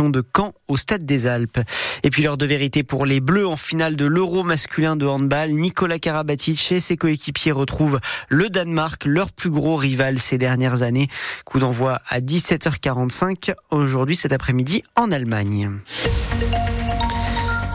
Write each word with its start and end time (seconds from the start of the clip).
de 0.00 0.24
Caen 0.34 0.54
au 0.68 0.78
Stade 0.78 1.04
des 1.04 1.26
Alpes. 1.26 1.60
Et 2.02 2.08
puis 2.08 2.22
l'heure 2.22 2.38
de 2.38 2.46
vérité 2.46 2.82
pour 2.82 3.04
les 3.04 3.20
Bleus 3.20 3.46
en 3.46 3.58
finale 3.58 3.94
de 3.94 4.06
l'Euro 4.06 4.42
masculin 4.42 4.96
de 4.96 5.04
handball. 5.04 5.50
Nicolas 5.50 5.98
Karabatic 5.98 6.72
et 6.72 6.80
ses 6.80 6.96
coéquipiers 6.96 7.52
retrouvent 7.52 8.00
le 8.30 8.48
Danemark, 8.48 9.04
leur 9.04 9.32
plus 9.32 9.50
gros 9.50 9.76
rival 9.76 10.18
ces 10.18 10.38
dernières 10.38 10.82
années. 10.82 11.08
Coup 11.44 11.58
d'envoi 11.58 12.00
à 12.08 12.20
17h45 12.20 13.52
aujourd'hui 13.70 14.16
cet 14.16 14.32
après-midi 14.32 14.82
en 14.96 15.12
Allemagne. 15.12 15.70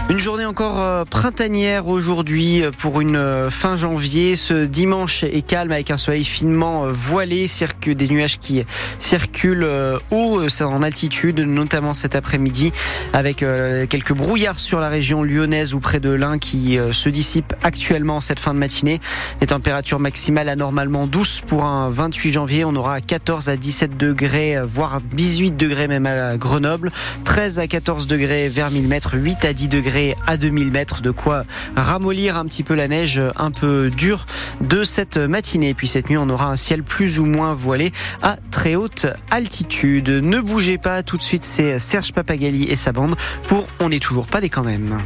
Une 0.10 0.20
journée 0.20 0.46
encore 0.46 0.80
euh, 0.80 1.04
printanière 1.04 1.88
aujourd'hui 1.88 2.64
euh, 2.64 2.72
pour 2.72 3.02
une 3.02 3.18
euh, 3.18 3.50
fin 3.50 3.76
janvier. 3.76 4.38
Ce 4.38 4.64
dimanche 4.64 5.26
est 5.26 5.46
calme 5.46 5.74
avec 5.74 5.92
un 5.92 5.98
soleil 5.98 6.24
finement 6.24 6.86
voilé, 6.90 7.48
des 7.86 8.08
nuages 8.08 8.40
qui 8.40 8.64
circulent 9.00 9.68
haut 10.12 10.42
en 10.62 10.82
altitude, 10.82 11.40
notamment 11.40 11.94
cet 11.94 12.16
après-midi, 12.16 12.72
avec 13.14 13.38
quelques 13.38 14.14
brouillards 14.14 14.60
sur 14.60 14.80
la 14.80 14.90
région 14.90 15.24
lyonnaise 15.24 15.74
ou 15.74 15.80
près 15.80 16.00
de 16.00 16.10
l'Ain 16.10 16.38
qui 16.38 16.78
se 16.92 17.10
dissipent 17.10 17.54
actuellement 17.64 18.20
cette 18.20 18.40
fin 18.40 18.54
de 18.54 18.60
matinée. 18.60 19.00
Des 19.40 19.48
températures 19.48 20.00
maximales 20.00 20.50
anormalement 20.50 21.08
douces 21.08 21.42
pour 21.46 21.64
un 21.64 21.90
28 21.90 22.34
janvier. 22.34 22.66
On 22.66 22.76
aura 22.76 23.02
14 23.02 23.50
à 23.50 23.58
17 23.58 23.98
degrés, 23.98 24.58
voire 24.64 25.02
18 25.02 25.52
degrés 25.52 25.88
même 25.88 26.06
à 26.06 26.38
Grenoble, 26.38 26.92
13 27.24 27.60
à 27.60 27.68
14 27.68 28.08
degrés 28.08 28.50
vers 28.50 28.72
1000 28.72 28.88
mètres, 28.88 29.16
8 29.16 29.46
à 29.46 29.54
10 29.54 29.68
degrés 29.68 29.97
à 30.26 30.38
2000 30.38 30.72
mètres, 30.72 31.02
de 31.02 31.12
quoi 31.12 31.44
ramollir 31.76 32.38
un 32.38 32.46
petit 32.46 32.64
peu 32.64 32.76
la 32.76 32.88
neige 32.88 33.22
un 33.36 33.52
peu 33.52 33.90
dure 33.90 34.26
de 34.62 34.84
cette 34.84 35.18
matinée. 35.18 35.74
Puis 35.74 35.88
cette 35.88 36.10
nuit, 36.10 36.18
on 36.18 36.30
aura 36.30 36.52
un 36.52 36.56
ciel 36.56 36.84
plus 36.84 37.20
ou 37.20 37.26
moins 37.26 37.54
voilé 37.54 37.92
à 38.22 38.38
très 38.52 38.76
haute 38.76 39.08
altitude. 39.32 40.10
Ne 40.10 40.40
bougez 40.40 40.78
pas, 40.78 41.04
tout 41.04 41.18
de 41.18 41.24
suite, 41.24 41.44
c'est 41.44 41.80
Serge 41.80 42.14
Papagali 42.14 42.66
et 42.66 42.76
sa 42.76 42.92
bande 42.92 43.16
pour 43.48 43.66
On 43.80 43.90
n'est 43.90 44.00
toujours 44.00 44.28
pas 44.28 44.42
des 44.42 44.50
quand 44.50 44.64
même. 44.64 45.00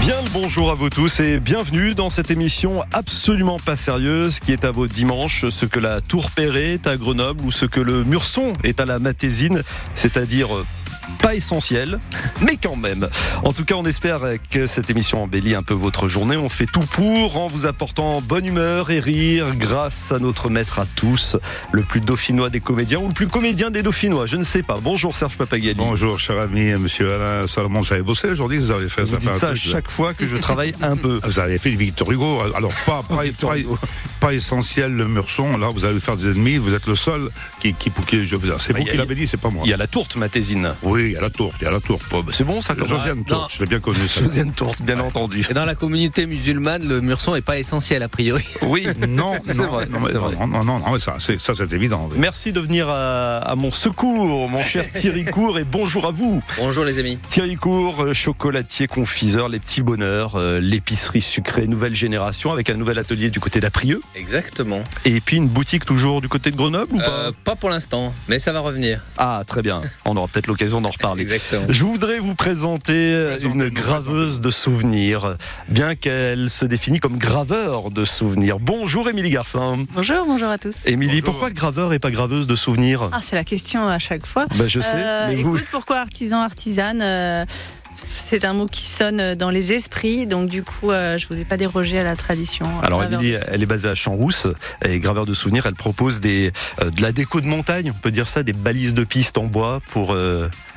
Bien 0.00 0.16
le 0.24 0.30
bonjour 0.32 0.72
à 0.72 0.74
vous 0.74 0.90
tous 0.90 1.20
et 1.20 1.38
bienvenue 1.38 1.94
dans 1.94 2.10
cette 2.10 2.32
émission 2.32 2.82
absolument 2.92 3.58
pas 3.58 3.76
sérieuse 3.76 4.40
qui 4.40 4.52
est 4.52 4.64
à 4.64 4.72
vos 4.72 4.86
dimanches, 4.86 5.48
ce 5.48 5.64
que 5.64 5.78
la 5.78 6.00
Tour 6.00 6.32
Perret 6.32 6.72
est 6.72 6.86
à 6.88 6.96
Grenoble 6.96 7.44
ou 7.44 7.52
ce 7.52 7.66
que 7.66 7.78
le 7.78 8.02
Murson 8.02 8.52
est 8.64 8.80
à 8.80 8.84
la 8.84 8.98
Matésine, 8.98 9.62
c'est-à-dire 9.94 10.48
pas 11.18 11.34
essentiel, 11.34 11.98
mais 12.40 12.56
quand 12.56 12.76
même. 12.76 13.08
En 13.44 13.52
tout 13.52 13.64
cas, 13.64 13.74
on 13.74 13.84
espère 13.84 14.20
que 14.50 14.66
cette 14.66 14.90
émission 14.90 15.22
embellit 15.22 15.54
un 15.54 15.62
peu 15.62 15.74
votre 15.74 16.08
journée. 16.08 16.36
On 16.36 16.48
fait 16.48 16.66
tout 16.66 16.80
pour 16.80 17.38
en 17.38 17.48
vous 17.48 17.66
apportant 17.66 18.20
bonne 18.20 18.46
humeur 18.46 18.90
et 18.90 19.00
rire 19.00 19.46
grâce 19.56 20.12
à 20.12 20.18
notre 20.18 20.50
maître 20.50 20.78
à 20.78 20.86
tous, 20.96 21.36
le 21.72 21.82
plus 21.82 22.00
dauphinois 22.00 22.50
des 22.50 22.60
comédiens 22.60 22.98
ou 22.98 23.08
le 23.08 23.14
plus 23.14 23.28
comédien 23.28 23.70
des 23.70 23.82
dauphinois, 23.82 24.26
je 24.26 24.36
ne 24.36 24.44
sais 24.44 24.62
pas. 24.62 24.78
Bonjour 24.82 25.14
Serge 25.14 25.36
Papagali. 25.36 25.74
Bonjour 25.74 26.18
cher 26.18 26.38
ami, 26.38 26.72
monsieur 26.72 27.12
Alain 27.12 27.46
Salomon, 27.46 27.80
vous 27.80 27.92
avez 27.92 28.02
bossé 28.02 28.28
aujourd'hui, 28.28 28.58
vous 28.58 28.70
avez 28.70 28.88
fait 28.88 29.04
vous 29.04 29.16
dites 29.16 29.34
ça 29.34 29.50
à 29.50 29.54
chaque 29.54 29.90
fois 29.90 30.14
que 30.14 30.26
je 30.26 30.36
travaille 30.36 30.72
un 30.82 30.96
peu. 30.96 31.20
Vous 31.24 31.38
avez 31.38 31.58
fait 31.58 31.70
Victor 31.70 32.10
Hugo, 32.10 32.40
alors 32.54 32.72
pas, 32.86 33.02
pas, 33.08 33.16
pas, 33.16 33.54
essentiel 34.28 34.92
le 34.92 35.06
Murson, 35.06 35.56
là 35.56 35.68
vous 35.72 35.84
allez 35.84 36.00
faire 36.00 36.16
des 36.16 36.28
ennemis, 36.28 36.58
vous 36.58 36.74
êtes 36.74 36.86
le 36.86 36.94
seul 36.94 37.30
qui, 37.60 37.74
qui, 37.74 37.90
qui 37.90 38.24
je 38.24 38.36
C'est 38.58 38.76
vous 38.76 38.84
qui 38.84 38.96
l'avez 38.96 39.14
dit, 39.14 39.26
c'est 39.26 39.40
pas 39.40 39.50
moi. 39.50 39.62
Il 39.64 39.70
y 39.70 39.74
a 39.74 39.76
la 39.76 39.86
tourte 39.86 40.16
Matésine. 40.16 40.74
Oui, 40.82 41.06
il 41.06 41.12
y 41.12 41.16
a 41.16 41.20
la 41.20 41.30
tourte, 41.30 41.56
il 41.60 41.64
y 41.64 41.66
a 41.66 41.70
la 41.70 41.80
tourte. 41.80 42.02
Bah, 42.10 42.18
c'est 42.30 42.44
bon 42.44 42.60
ça 42.60 42.74
Josiane 42.78 43.24
Tourte, 43.24 43.52
je 43.54 43.60
l'ai 43.60 43.66
bien 43.66 43.80
connu. 43.80 43.98
Josiane 44.06 44.52
Tourte, 44.52 44.82
bien 44.82 44.98
entendu. 44.98 45.44
Et 45.50 45.54
dans 45.54 45.64
la 45.64 45.74
communauté 45.74 46.26
musulmane, 46.26 46.86
le 46.86 47.00
murson 47.00 47.34
n'est 47.34 47.40
pas 47.40 47.58
essentiel 47.58 48.02
a 48.02 48.08
priori. 48.08 48.46
Oui, 48.62 48.86
non, 49.08 49.32
c'est 49.44 49.56
vrai. 49.56 49.86
Non, 49.86 49.98
vrai. 49.98 50.46
non, 50.46 50.64
non, 50.64 50.78
non, 50.78 50.98
ça 50.98 51.16
c'est 51.18 51.72
évident. 51.72 52.08
Merci 52.16 52.52
de 52.52 52.60
venir 52.60 52.88
à, 52.88 53.54
mon 53.56 53.70
secours, 53.70 54.48
mon 54.48 54.62
cher 54.62 54.90
Thierry 54.92 55.24
Cour, 55.24 55.58
et 55.58 55.64
bonjour 55.64 56.06
à 56.06 56.10
vous. 56.10 56.42
Bonjour 56.56 56.84
les 56.84 56.98
amis. 56.98 57.18
Thierry 57.30 57.56
Cour, 57.56 58.02
euh, 58.02 58.12
chocolatier, 58.12 58.86
confiseur, 58.86 59.48
les 59.48 59.58
petits 59.58 59.82
bonheurs, 59.82 60.36
euh, 60.36 60.60
l'épicerie 60.60 61.20
sucrée, 61.20 61.66
nouvelle 61.66 61.96
génération, 61.96 62.52
avec 62.52 62.70
un 62.70 62.74
nouvel 62.74 62.98
atelier 62.98 63.30
du 63.30 63.40
côté 63.40 63.60
d'Aprieux. 63.60 64.00
Exactement. 64.14 64.82
Et 65.04 65.20
puis 65.20 65.36
une 65.36 65.48
boutique 65.48 65.84
toujours 65.84 66.20
du 66.20 66.28
côté 66.28 66.50
de 66.50 66.56
Grenoble 66.56 66.94
ou 66.94 66.98
pas 66.98 67.08
euh, 67.08 67.32
Pas 67.44 67.56
pour 67.56 67.70
l'instant, 67.70 68.12
mais 68.28 68.38
ça 68.38 68.52
va 68.52 68.60
revenir. 68.60 69.04
Ah, 69.18 69.42
très 69.46 69.62
bien. 69.62 69.80
On 70.04 70.16
aura 70.16 70.26
peut-être 70.26 70.46
l'occasion 70.46 70.80
d'en 70.80 70.90
reparler. 70.90 71.22
Exactement. 71.22 71.66
Je 71.68 71.84
voudrais 71.84 72.18
vous 72.18 72.34
présenter 72.34 73.36
une 73.42 73.68
graveuse 73.68 74.40
de 74.40 74.50
souvenirs, 74.50 75.34
bien 75.68 75.94
qu'elle 75.94 76.50
se 76.50 76.64
définit 76.64 76.98
comme 76.98 77.18
graveur 77.18 77.90
de 77.90 78.04
souvenirs. 78.04 78.58
Bonjour 78.58 79.08
Émilie 79.08 79.30
Garcin. 79.30 79.84
Bonjour, 79.94 80.26
bonjour 80.26 80.48
à 80.48 80.58
tous. 80.58 80.86
Émilie, 80.86 81.22
pourquoi 81.22 81.50
graveur 81.50 81.92
et 81.92 81.98
pas 81.98 82.10
graveuse 82.10 82.46
de 82.46 82.56
souvenirs? 82.56 83.08
Ah, 83.12 83.20
c'est 83.22 83.36
la 83.36 83.44
question 83.44 83.86
à 83.88 83.98
chaque 83.98 84.26
fois. 84.26 84.46
Ben, 84.56 84.68
je 84.68 84.80
sais. 84.80 84.92
Euh, 84.94 85.28
mais 85.28 85.40
écoute, 85.40 85.64
pourquoi 85.70 85.98
artisan, 85.98 86.40
artisane 86.40 87.00
euh, 87.02 87.44
c'est 88.16 88.44
un 88.44 88.52
mot 88.52 88.66
qui 88.66 88.86
sonne 88.86 89.34
dans 89.34 89.50
les 89.50 89.72
esprits, 89.72 90.26
donc 90.26 90.48
du 90.48 90.62
coup, 90.62 90.90
euh, 90.90 91.18
je 91.18 91.26
voulais 91.28 91.44
pas 91.44 91.56
déroger 91.56 91.98
à 91.98 92.04
la 92.04 92.16
tradition. 92.16 92.66
Alors, 92.82 93.02
Émilie, 93.04 93.34
elle 93.50 93.62
est 93.62 93.66
basée 93.66 93.88
à 93.88 93.94
Champs-Rousse, 93.94 94.46
elle 94.80 94.92
est 94.92 94.98
graveur 95.00 95.26
de 95.26 95.34
souvenirs. 95.34 95.66
Elle 95.66 95.74
propose 95.74 96.20
des, 96.20 96.52
de 96.82 97.02
la 97.02 97.12
déco 97.12 97.40
de 97.40 97.46
montagne, 97.46 97.92
on 97.94 97.98
peut 97.98 98.10
dire 98.10 98.28
ça, 98.28 98.42
des 98.42 98.52
balises 98.52 98.94
de 98.94 99.04
piste 99.04 99.38
en 99.38 99.44
bois 99.44 99.80
pour 99.90 100.14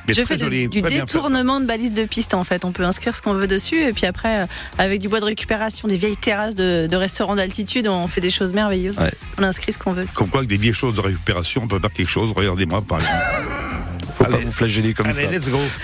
je 0.08 0.22
fais 0.22 0.36
du 0.36 0.68
détournement 0.68 1.60
de 1.60 1.66
balises 1.66 1.92
de 1.92 2.04
piste 2.04 2.34
en 2.34 2.44
fait. 2.44 2.64
On 2.64 2.72
peut 2.72 2.84
inscrire 2.84 3.16
ce 3.16 3.22
qu'on 3.22 3.34
veut 3.34 3.46
dessus 3.46 3.80
et 3.80 3.92
puis 3.92 4.06
après, 4.06 4.42
euh, 4.42 4.46
avec 4.78 5.00
du 5.00 5.08
bois 5.08 5.20
de 5.20 5.24
récupération, 5.24 5.88
des 5.88 5.96
vieilles 5.96 6.16
terrasses 6.16 6.56
de, 6.56 6.94
restaurants 6.94 7.36
d'altitude, 7.36 7.88
on 7.88 8.06
fait 8.06 8.20
des 8.20 8.30
choses 8.30 8.52
merveilleuses. 8.52 9.00
On 9.38 9.42
inscrit 9.42 9.72
ce 9.72 9.78
qu'on 9.78 9.92
veut. 9.92 10.06
Comme 10.14 10.28
quoi, 10.28 10.40
avec 10.40 10.48
des 10.48 10.56
vieilles 10.56 10.72
choses 10.72 10.94
de 10.94 11.00
récupération, 11.00 11.62
on 11.64 11.68
peut 11.68 11.80
faire 11.80 11.92
quelque 11.92 12.08
chose. 12.08 12.32
Regardez-moi 12.34 12.82
par 12.82 13.00
exemple. 13.00 13.22
Faut 14.16 14.24
pas 14.24 14.38
vous 14.38 14.52
flageller 14.52 14.94
comme 14.94 15.10
ça. 15.10 15.28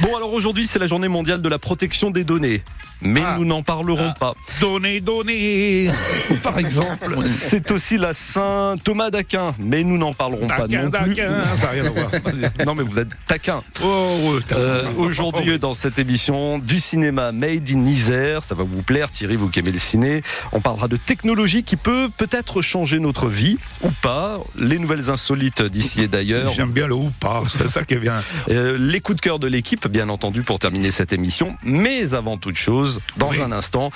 Bon, 0.00 0.16
alors 0.16 0.32
aujourd'hui, 0.32 0.66
c'est 0.66 0.78
la 0.78 0.86
journée 0.86 1.08
mondiale 1.08 1.42
de 1.42 1.48
la 1.48 1.58
protection 1.58 2.10
des 2.10 2.24
données 2.24 2.62
mais 3.02 3.22
ah. 3.24 3.36
nous 3.38 3.44
n'en 3.44 3.62
parlerons 3.62 4.10
ah. 4.10 4.18
pas. 4.18 4.34
Donnez, 4.60 5.00
donnez 5.00 5.90
Par 6.42 6.58
exemple, 6.58 7.26
c'est 7.26 7.70
aussi 7.70 7.96
la 7.96 8.12
Saint 8.12 8.76
Thomas 8.82 9.10
d'Aquin, 9.10 9.54
mais 9.58 9.82
nous 9.84 9.98
n'en 9.98 10.12
parlerons 10.12 10.46
pas 10.46 10.66
non 10.66 10.90
plus. 10.90 11.16
ça 11.54 11.66
n'a 11.66 11.72
rien 11.72 11.86
à 11.86 11.90
voir. 11.90 12.10
non, 12.66 12.74
mais 12.74 12.82
vous 12.82 12.98
êtes 12.98 13.08
taquin. 13.26 13.62
Oh, 13.82 14.38
euh, 14.52 14.84
Aujourd'hui, 14.98 15.58
dans 15.58 15.72
cette 15.72 15.98
émission, 15.98 16.58
du 16.58 16.78
cinéma 16.78 17.32
Made 17.32 17.70
in 17.70 17.84
Isère, 17.86 18.44
ça 18.44 18.54
va 18.54 18.64
vous 18.64 18.82
plaire, 18.82 19.10
Thierry, 19.10 19.36
vous 19.36 19.48
qui 19.48 19.60
aimez 19.60 19.72
le 19.72 19.78
ciné. 19.78 20.22
On 20.52 20.60
parlera 20.60 20.88
de 20.88 20.96
technologie 20.96 21.62
qui 21.62 21.76
peut 21.76 22.08
peut-être 22.16 22.62
changer 22.62 22.98
notre 22.98 23.28
vie, 23.28 23.58
ou 23.82 23.90
pas. 24.02 24.38
Les 24.58 24.78
nouvelles 24.78 25.10
insolites 25.10 25.62
d'ici 25.62 26.02
et 26.02 26.08
d'ailleurs. 26.08 26.52
J'aime 26.52 26.70
bien 26.70 26.86
le 26.86 26.94
ou 26.94 27.10
pas, 27.20 27.42
c'est 27.48 27.68
ça 27.68 27.84
qui 27.84 27.94
est 27.94 27.98
bien. 27.98 28.19
Euh, 28.48 28.76
les 28.78 29.00
coups 29.00 29.16
de 29.16 29.22
cœur 29.22 29.38
de 29.38 29.46
l'équipe, 29.46 29.86
bien 29.88 30.08
entendu, 30.08 30.42
pour 30.42 30.58
terminer 30.58 30.90
cette 30.90 31.12
émission. 31.12 31.56
Mais 31.62 32.14
avant 32.14 32.36
toute 32.36 32.56
chose, 32.56 33.00
dans 33.16 33.40
un 33.42 33.52
instant. 33.52 33.90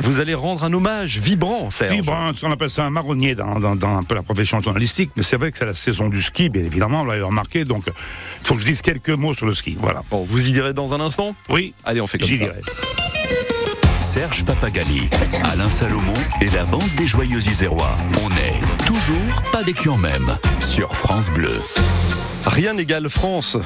Vous 0.00 0.20
allez 0.20 0.32
rendre 0.32 0.64
un 0.64 0.72
hommage 0.72 1.18
vibrant, 1.18 1.68
Serge. 1.70 1.92
Vibrant, 1.92 2.30
on 2.42 2.50
appelle 2.50 2.70
ça 2.70 2.84
un 2.84 2.90
marronnier 2.90 3.34
dans, 3.34 3.62
un 3.62 4.02
peu 4.04 4.14
la 4.14 4.22
profession 4.22 4.58
journalistique, 4.60 5.10
mais 5.16 5.22
c'est 5.22 5.36
vrai 5.36 5.52
que 5.52 5.58
c'est 5.58 5.66
la 5.66 5.74
saison 5.74 6.08
du 6.08 6.22
ski, 6.22 6.48
bien 6.48 6.64
évidemment, 6.64 7.04
vous 7.04 7.10
l'avez 7.10 7.22
remarqué, 7.22 7.66
donc 7.66 7.84
il 7.88 8.46
faut 8.46 8.54
que 8.54 8.62
je 8.62 8.66
dise 8.66 8.80
quelques 8.80 9.10
mots 9.10 9.34
sur 9.34 9.44
le 9.44 9.52
ski. 9.52 9.76
Voilà. 9.78 10.02
Bon, 10.10 10.24
vous 10.24 10.48
y 10.48 10.52
direz 10.52 10.72
dans 10.72 10.94
un 10.94 11.00
instant 11.00 11.36
Oui. 11.50 11.74
Allez, 11.84 12.00
on 12.00 12.06
fait 12.06 12.16
comme 12.16 12.26
ça. 12.26 12.34
J'y 12.34 12.40
dirai. 12.40 12.60
Serge 14.00 14.44
Papagali, 14.44 15.08
Alain 15.52 15.70
Salomon 15.70 16.12
et 16.42 16.50
la 16.50 16.64
bande 16.66 16.82
des 16.98 17.06
joyeux 17.06 17.38
Isérois. 17.38 17.94
On 18.22 18.30
est 18.36 18.84
toujours 18.86 19.42
pas 19.52 19.62
des 19.62 19.72
même 19.98 20.36
sur 20.60 20.94
France 20.94 21.30
Bleu. 21.30 21.62
Rien 22.46 22.74
n'égale 22.74 23.08
France, 23.08 23.56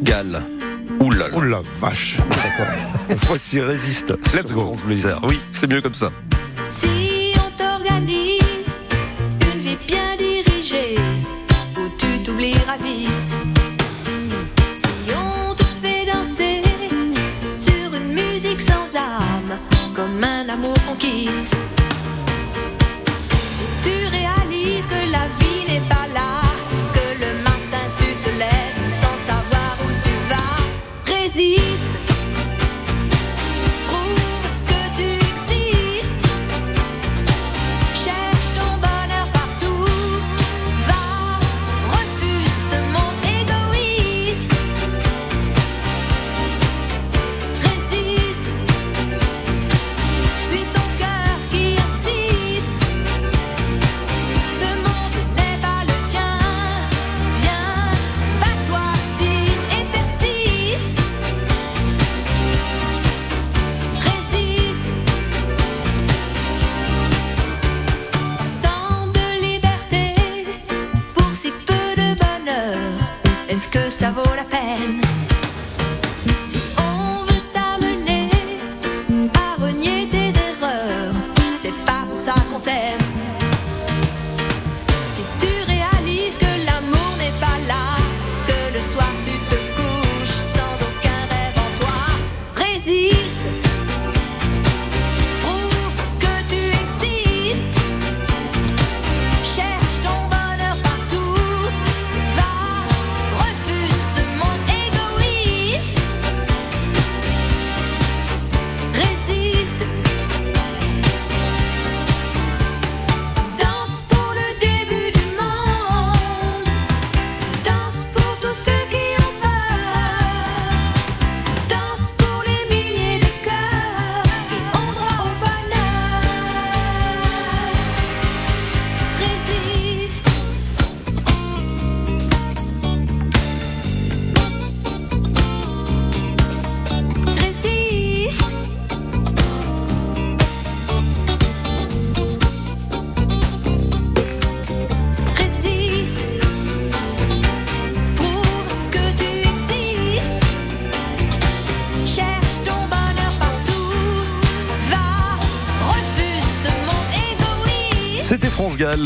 Galles. 0.00 0.42
Oula 1.00 1.28
là. 1.28 1.44
la 1.44 1.62
vache. 1.80 2.18
D'accord. 2.18 2.74
Voici 3.26 3.60
résiste. 3.60 4.12
Let's 4.34 4.52
go. 4.52 4.72
Oui, 4.86 5.40
c'est 5.52 5.68
mieux 5.68 5.80
comme 5.80 5.94
ça. 5.94 6.10
Si 6.68 7.34
on 7.36 7.50
t'organise 7.62 8.40
une 9.54 9.60
vie 9.60 9.76
bien 9.86 10.16
dirigée, 10.16 10.98
où 11.76 11.88
tu 11.98 12.22
t'oublieras 12.22 12.78
vite. 12.78 13.32
Si 14.78 15.14
on 15.14 15.54
te 15.54 15.64
fait 15.82 16.06
danser 16.06 16.62
sur 17.58 17.94
une 17.94 18.12
musique 18.12 18.60
sans 18.60 18.96
âme, 18.96 19.58
comme 19.94 20.22
un 20.22 20.48
amour 20.48 20.74
qu'on 20.86 20.94
quitte. 20.94 21.54
Si 23.56 23.64
tu 23.82 24.06
réalises 24.08 24.86
que 24.86 25.10
la 25.10 25.26
vie 25.38 25.41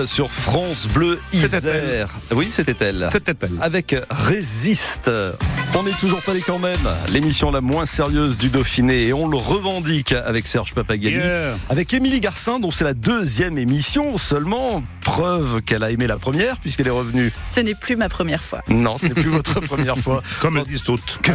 Sur 0.06 0.30
France 0.30 0.86
Bleu 0.86 1.20
Isère. 1.34 2.08
Oui, 2.32 2.48
c'était 2.50 2.76
elle. 2.84 3.08
C'était 3.12 3.34
elle. 3.42 3.52
Avec 3.60 3.94
Résiste. 4.10 5.10
On 5.74 5.82
n'est 5.82 5.92
toujours 5.92 6.22
pas 6.22 6.32
les 6.34 6.40
quand 6.40 6.58
même. 6.58 6.76
L'émission 7.12 7.50
la 7.50 7.60
moins 7.60 7.86
sérieuse 7.86 8.38
du 8.38 8.48
Dauphiné 8.48 9.06
et 9.06 9.12
on 9.12 9.28
le 9.28 9.36
revendique 9.36 10.12
avec 10.12 10.46
Serge 10.46 10.74
Papagali. 10.74 11.16
Yeah. 11.16 11.54
Avec 11.68 11.92
Émilie 11.94 12.20
Garcin, 12.20 12.58
dont 12.58 12.70
c'est 12.70 12.84
la 12.84 12.94
deuxième 12.94 13.58
émission 13.58 14.16
seulement. 14.16 14.82
Preuve 15.02 15.62
qu'elle 15.62 15.84
a 15.84 15.90
aimé 15.90 16.06
la 16.06 16.16
première 16.16 16.58
puisqu'elle 16.58 16.88
est 16.88 16.90
revenue. 16.90 17.32
Ce 17.50 17.60
n'est 17.60 17.74
plus 17.74 17.94
ma 17.94 18.08
première 18.08 18.42
fois. 18.42 18.62
Non, 18.68 18.98
ce 18.98 19.06
n'est 19.06 19.14
plus 19.14 19.30
votre 19.30 19.60
première 19.60 19.98
fois. 19.98 20.22
Comme 20.40 20.56
elles 20.56 20.64
disent 20.66 20.82
toutes. 20.82 21.20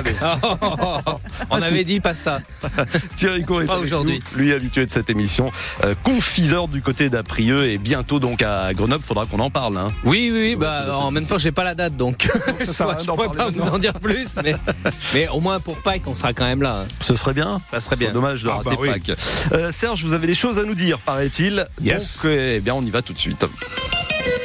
On 1.50 1.62
À 1.62 1.66
avait 1.66 1.84
dit 1.84 2.00
pas 2.00 2.14
ça. 2.16 2.42
Thierry 3.16 3.44
Cour 3.44 3.62
est 3.62 3.66
Pas 3.66 3.78
aujourd'hui. 3.78 4.22
nous, 4.34 4.38
lui 4.42 4.52
habitué 4.52 4.86
de 4.86 4.92
cette 4.92 5.10
émission, 5.10 5.52
euh, 5.86 5.94
confiseur 6.04 6.68
du 6.68 6.82
côté 6.82 7.10
d'Aprieux 7.10 7.70
et 7.70 7.78
bientôt 7.78 8.20
donc 8.20 8.42
à 8.42 8.74
Grenoble. 8.74 9.04
Faudra 9.04 9.26
qu'on 9.26 9.40
en 9.40 9.50
parle. 9.50 9.78
Hein. 9.78 9.88
Oui, 10.04 10.30
oui, 10.34 10.42
oui. 10.42 10.56
Bah, 10.56 10.81
en 10.90 11.12
même 11.12 11.26
temps, 11.26 11.38
j'ai 11.38 11.52
pas 11.52 11.64
la 11.64 11.76
date, 11.76 11.96
donc 11.98 12.28
ça 12.62 12.84
à 12.86 12.88
rien 12.88 12.98
je 13.00 13.06
pourrais 13.06 13.30
pas 13.30 13.50
vous 13.50 13.68
en 13.68 13.78
dire 13.78 13.94
plus. 13.94 14.36
Mais, 14.44 14.56
mais 15.14 15.28
au 15.30 15.40
moins 15.40 15.60
pour 15.60 15.78
Pâques, 15.78 16.04
on 16.08 16.16
sera 16.16 16.34
quand 16.34 16.46
même 16.46 16.62
là. 16.62 16.84
Ce 17.00 17.16
serait 17.16 17.34
bien. 17.34 17.62
Ça 17.72 17.80
serait 17.80 17.96
C'est 17.96 18.06
bien. 18.06 18.14
dommage 18.14 18.44
de 18.44 18.50
Ah 18.50 18.58
rater 18.58 18.70
bah 18.72 18.76
oui. 18.80 18.90
Pâques. 18.90 19.18
Euh, 19.54 19.72
Serge, 19.72 20.04
vous 20.04 20.14
avez 20.14 20.28
des 20.28 20.36
choses 20.36 20.60
à 20.60 20.64
nous 20.64 20.76
dire, 20.76 21.00
paraît-il. 21.00 21.66
Yes. 21.82 22.18
Donc, 22.22 22.32
eh 22.32 22.60
bien, 22.60 22.76
on 22.76 22.82
y 22.82 22.90
va 22.90 23.02
tout 23.02 23.14
de 23.14 23.18
suite. 23.18 23.46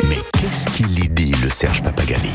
Mais 0.05 0.19
qu'est-ce 0.33 0.69
qu'il 0.71 1.05
y 1.05 1.09
dit, 1.09 1.33
le 1.43 1.51
Serge 1.51 1.83
Papagali 1.83 2.31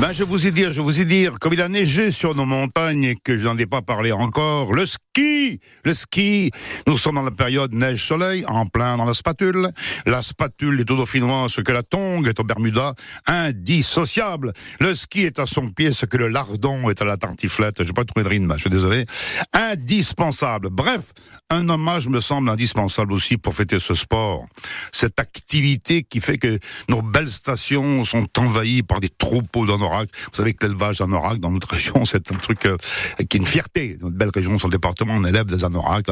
Ben, 0.00 0.12
je 0.12 0.22
vous 0.22 0.46
ai 0.46 0.52
dire, 0.52 0.72
je 0.72 0.80
vous 0.80 1.00
ai 1.00 1.04
dire, 1.04 1.40
comme 1.40 1.54
il 1.54 1.60
a 1.60 1.68
neigé 1.68 2.12
sur 2.12 2.32
nos 2.36 2.44
montagnes 2.44 3.02
et 3.02 3.16
que 3.16 3.36
je 3.36 3.44
n'en 3.44 3.58
ai 3.58 3.66
pas 3.66 3.82
parlé 3.82 4.12
encore, 4.12 4.72
le 4.72 4.86
ski, 4.86 5.58
le 5.84 5.92
ski. 5.92 6.52
Nous 6.86 6.96
sommes 6.96 7.16
dans 7.16 7.22
la 7.22 7.32
période 7.32 7.74
neige-soleil, 7.74 8.44
en 8.46 8.64
plein 8.66 8.96
dans 8.96 9.04
la 9.04 9.12
spatule. 9.12 9.70
La 10.06 10.22
spatule 10.22 10.80
est 10.80 10.90
au 10.92 10.96
dauphinois 10.96 11.46
ce 11.48 11.62
que 11.62 11.72
la 11.72 11.82
tongue 11.82 12.28
est 12.28 12.38
au 12.38 12.44
Bermuda, 12.44 12.94
indissociable. 13.26 14.52
Le 14.78 14.94
ski 14.94 15.22
est 15.22 15.40
à 15.40 15.46
son 15.46 15.68
pied 15.68 15.90
ce 15.92 16.06
que 16.06 16.16
le 16.16 16.28
lardon 16.28 16.88
est 16.88 17.02
à 17.02 17.04
la 17.04 17.16
tartiflette. 17.16 17.82
Je 17.82 17.88
n'ai 17.88 17.92
pas 17.92 18.04
trouvé 18.04 18.22
de 18.22 18.28
rime, 18.28 18.52
je 18.54 18.60
suis 18.60 18.70
désolé. 18.70 19.04
Indispensable. 19.52 20.68
Bref, 20.70 21.12
un 21.50 21.68
hommage 21.68 22.08
me 22.08 22.20
semble 22.20 22.50
indispensable 22.50 23.12
aussi 23.12 23.36
pour 23.36 23.52
fêter 23.52 23.80
ce 23.80 23.94
sport. 23.94 24.46
Cette 24.92 25.18
activité 25.18 26.04
qui 26.04 26.20
fait 26.20 26.38
que 26.38 26.60
nos 26.88 27.02
belles 27.02 27.28
stations 27.28 28.04
sont 28.04 28.26
envahies 28.38 28.84
par 28.84 29.00
des 29.00 29.08
troupeaux 29.08 29.66
Vous 29.88 30.36
savez 30.36 30.54
que 30.54 30.66
l'élevage 30.66 30.98
d'anorak 30.98 31.38
dans 31.38 31.50
notre 31.50 31.68
région, 31.74 32.04
c'est 32.04 32.30
un 32.32 32.36
truc 32.36 32.66
euh, 32.66 32.76
qui 33.18 33.36
est 33.36 33.38
une 33.38 33.46
fierté. 33.46 33.98
Notre 34.00 34.16
belle 34.16 34.30
région 34.34 34.58
le 34.66 34.70
département, 34.70 35.14
on 35.14 35.24
élève 35.24 35.46
des 35.46 35.64
anoraks. 35.64 36.08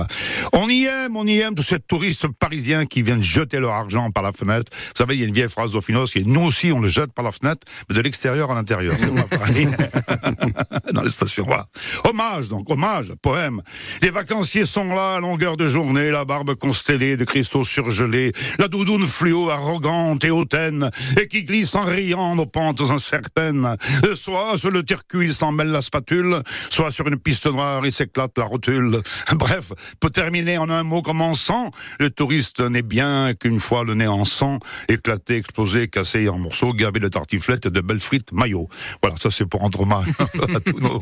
On 0.53 0.69
y 0.69 0.85
aime, 0.85 1.17
on 1.17 1.27
y 1.27 1.39
aime 1.41 1.55
tous 1.55 1.63
ces 1.63 1.81
touristes 1.81 2.27
parisiens 2.29 2.87
qui 2.87 3.03
viennent 3.03 3.23
jeter 3.23 3.59
leur 3.59 3.73
argent 3.73 4.11
par 4.11 4.23
la 4.23 4.33
fenêtre. 4.33 4.71
Vous 4.73 4.97
savez, 4.97 5.15
il 5.15 5.21
y 5.21 5.25
a 5.25 5.27
une 5.27 5.35
vieille 5.35 5.49
phrase 5.49 5.73
d'Ophinos 5.73 6.13
qui 6.13 6.21
est 6.21 6.27
nous 6.27 6.43
aussi, 6.43 6.73
on 6.73 6.81
le 6.81 6.89
jette 6.89 7.13
par 7.13 7.25
la 7.25 7.33
fenêtre, 7.33 7.67
mais 7.89 7.97
de 7.97 8.01
l'extérieur 8.01 8.51
à 8.51 8.55
l'intérieur. 8.55 8.95
Dans 10.93 11.03
les 11.03 11.11
stations. 11.11 11.45
Voilà. 11.47 11.67
Hommage, 12.05 12.49
donc, 12.49 12.69
hommage, 12.71 13.13
poème. 13.23 13.63
Les 14.03 14.11
vacanciers 14.11 14.65
sont 14.65 14.95
là 14.95 15.17
à 15.17 15.21
longueur 15.21 15.57
de 15.57 15.69
journée, 15.69 16.11
la 16.11 16.25
barbe 16.25 16.55
constellée 16.55 17.17
de 17.17 17.25
cristaux 17.25 17.65
surgelés, 17.65 18.33
la 18.59 18.69
doudoune 18.69 19.07
fluo 19.07 19.51
arrogante 19.51 20.25
et 20.25 20.31
hautaine, 20.31 20.91
et 21.21 21.29
qui 21.29 21.45
glisse 21.45 21.75
en 21.75 21.85
riant 21.85 22.37
nos 22.37 22.47
pentes 22.47 22.81
incertaines. 22.81 23.66
Euh, 24.05 24.15
Soit 24.15 24.59
sur 24.59 24.71
le 24.71 24.83
circuit 24.87 25.33
s'en 25.33 25.53
mêle 25.53 25.69
la 25.69 25.83
spatule, 25.83 26.43
soit 26.71 26.91
sur 26.91 27.07
une 27.09 27.19
piste 27.19 27.47
noire 27.47 27.85
il 27.85 27.93
s'éclate 27.93 28.37
la 28.39 28.45
rotule. 28.45 29.01
Bref, 29.35 29.73
pour 30.01 30.11
terminer 30.11 30.59
en 30.59 30.71
un 30.71 30.83
mot 30.83 31.03
comme 31.03 31.21
en 31.21 31.35
sang, 31.35 31.71
le 31.99 32.11
touriste 32.11 32.61
n'est 32.61 32.83
bien 32.83 33.35
qu'une 33.35 33.61
fois 33.61 33.85
le 33.85 33.95
nez 33.95 34.07
en 34.07 34.25
sang, 34.25 34.59
éclaté, 34.89 35.37
explosé, 35.37 35.89
cassé 35.89 36.29
en 36.29 36.39
morceaux, 36.39 36.73
gavé 36.73 37.01
de 37.01 37.09
tartiflettes 37.09 37.67
et 37.67 37.71
de 37.71 37.81
belles 37.81 38.01
frites 38.01 38.33
maillot. 38.33 38.69
Voilà, 39.03 39.17
ça 39.19 39.31
c'est 39.31 39.47
pour 39.47 39.61
rendre 39.61 39.81
hommage 39.81 40.09
à 40.19 40.61
tous 40.61 40.81
nos... 40.81 41.01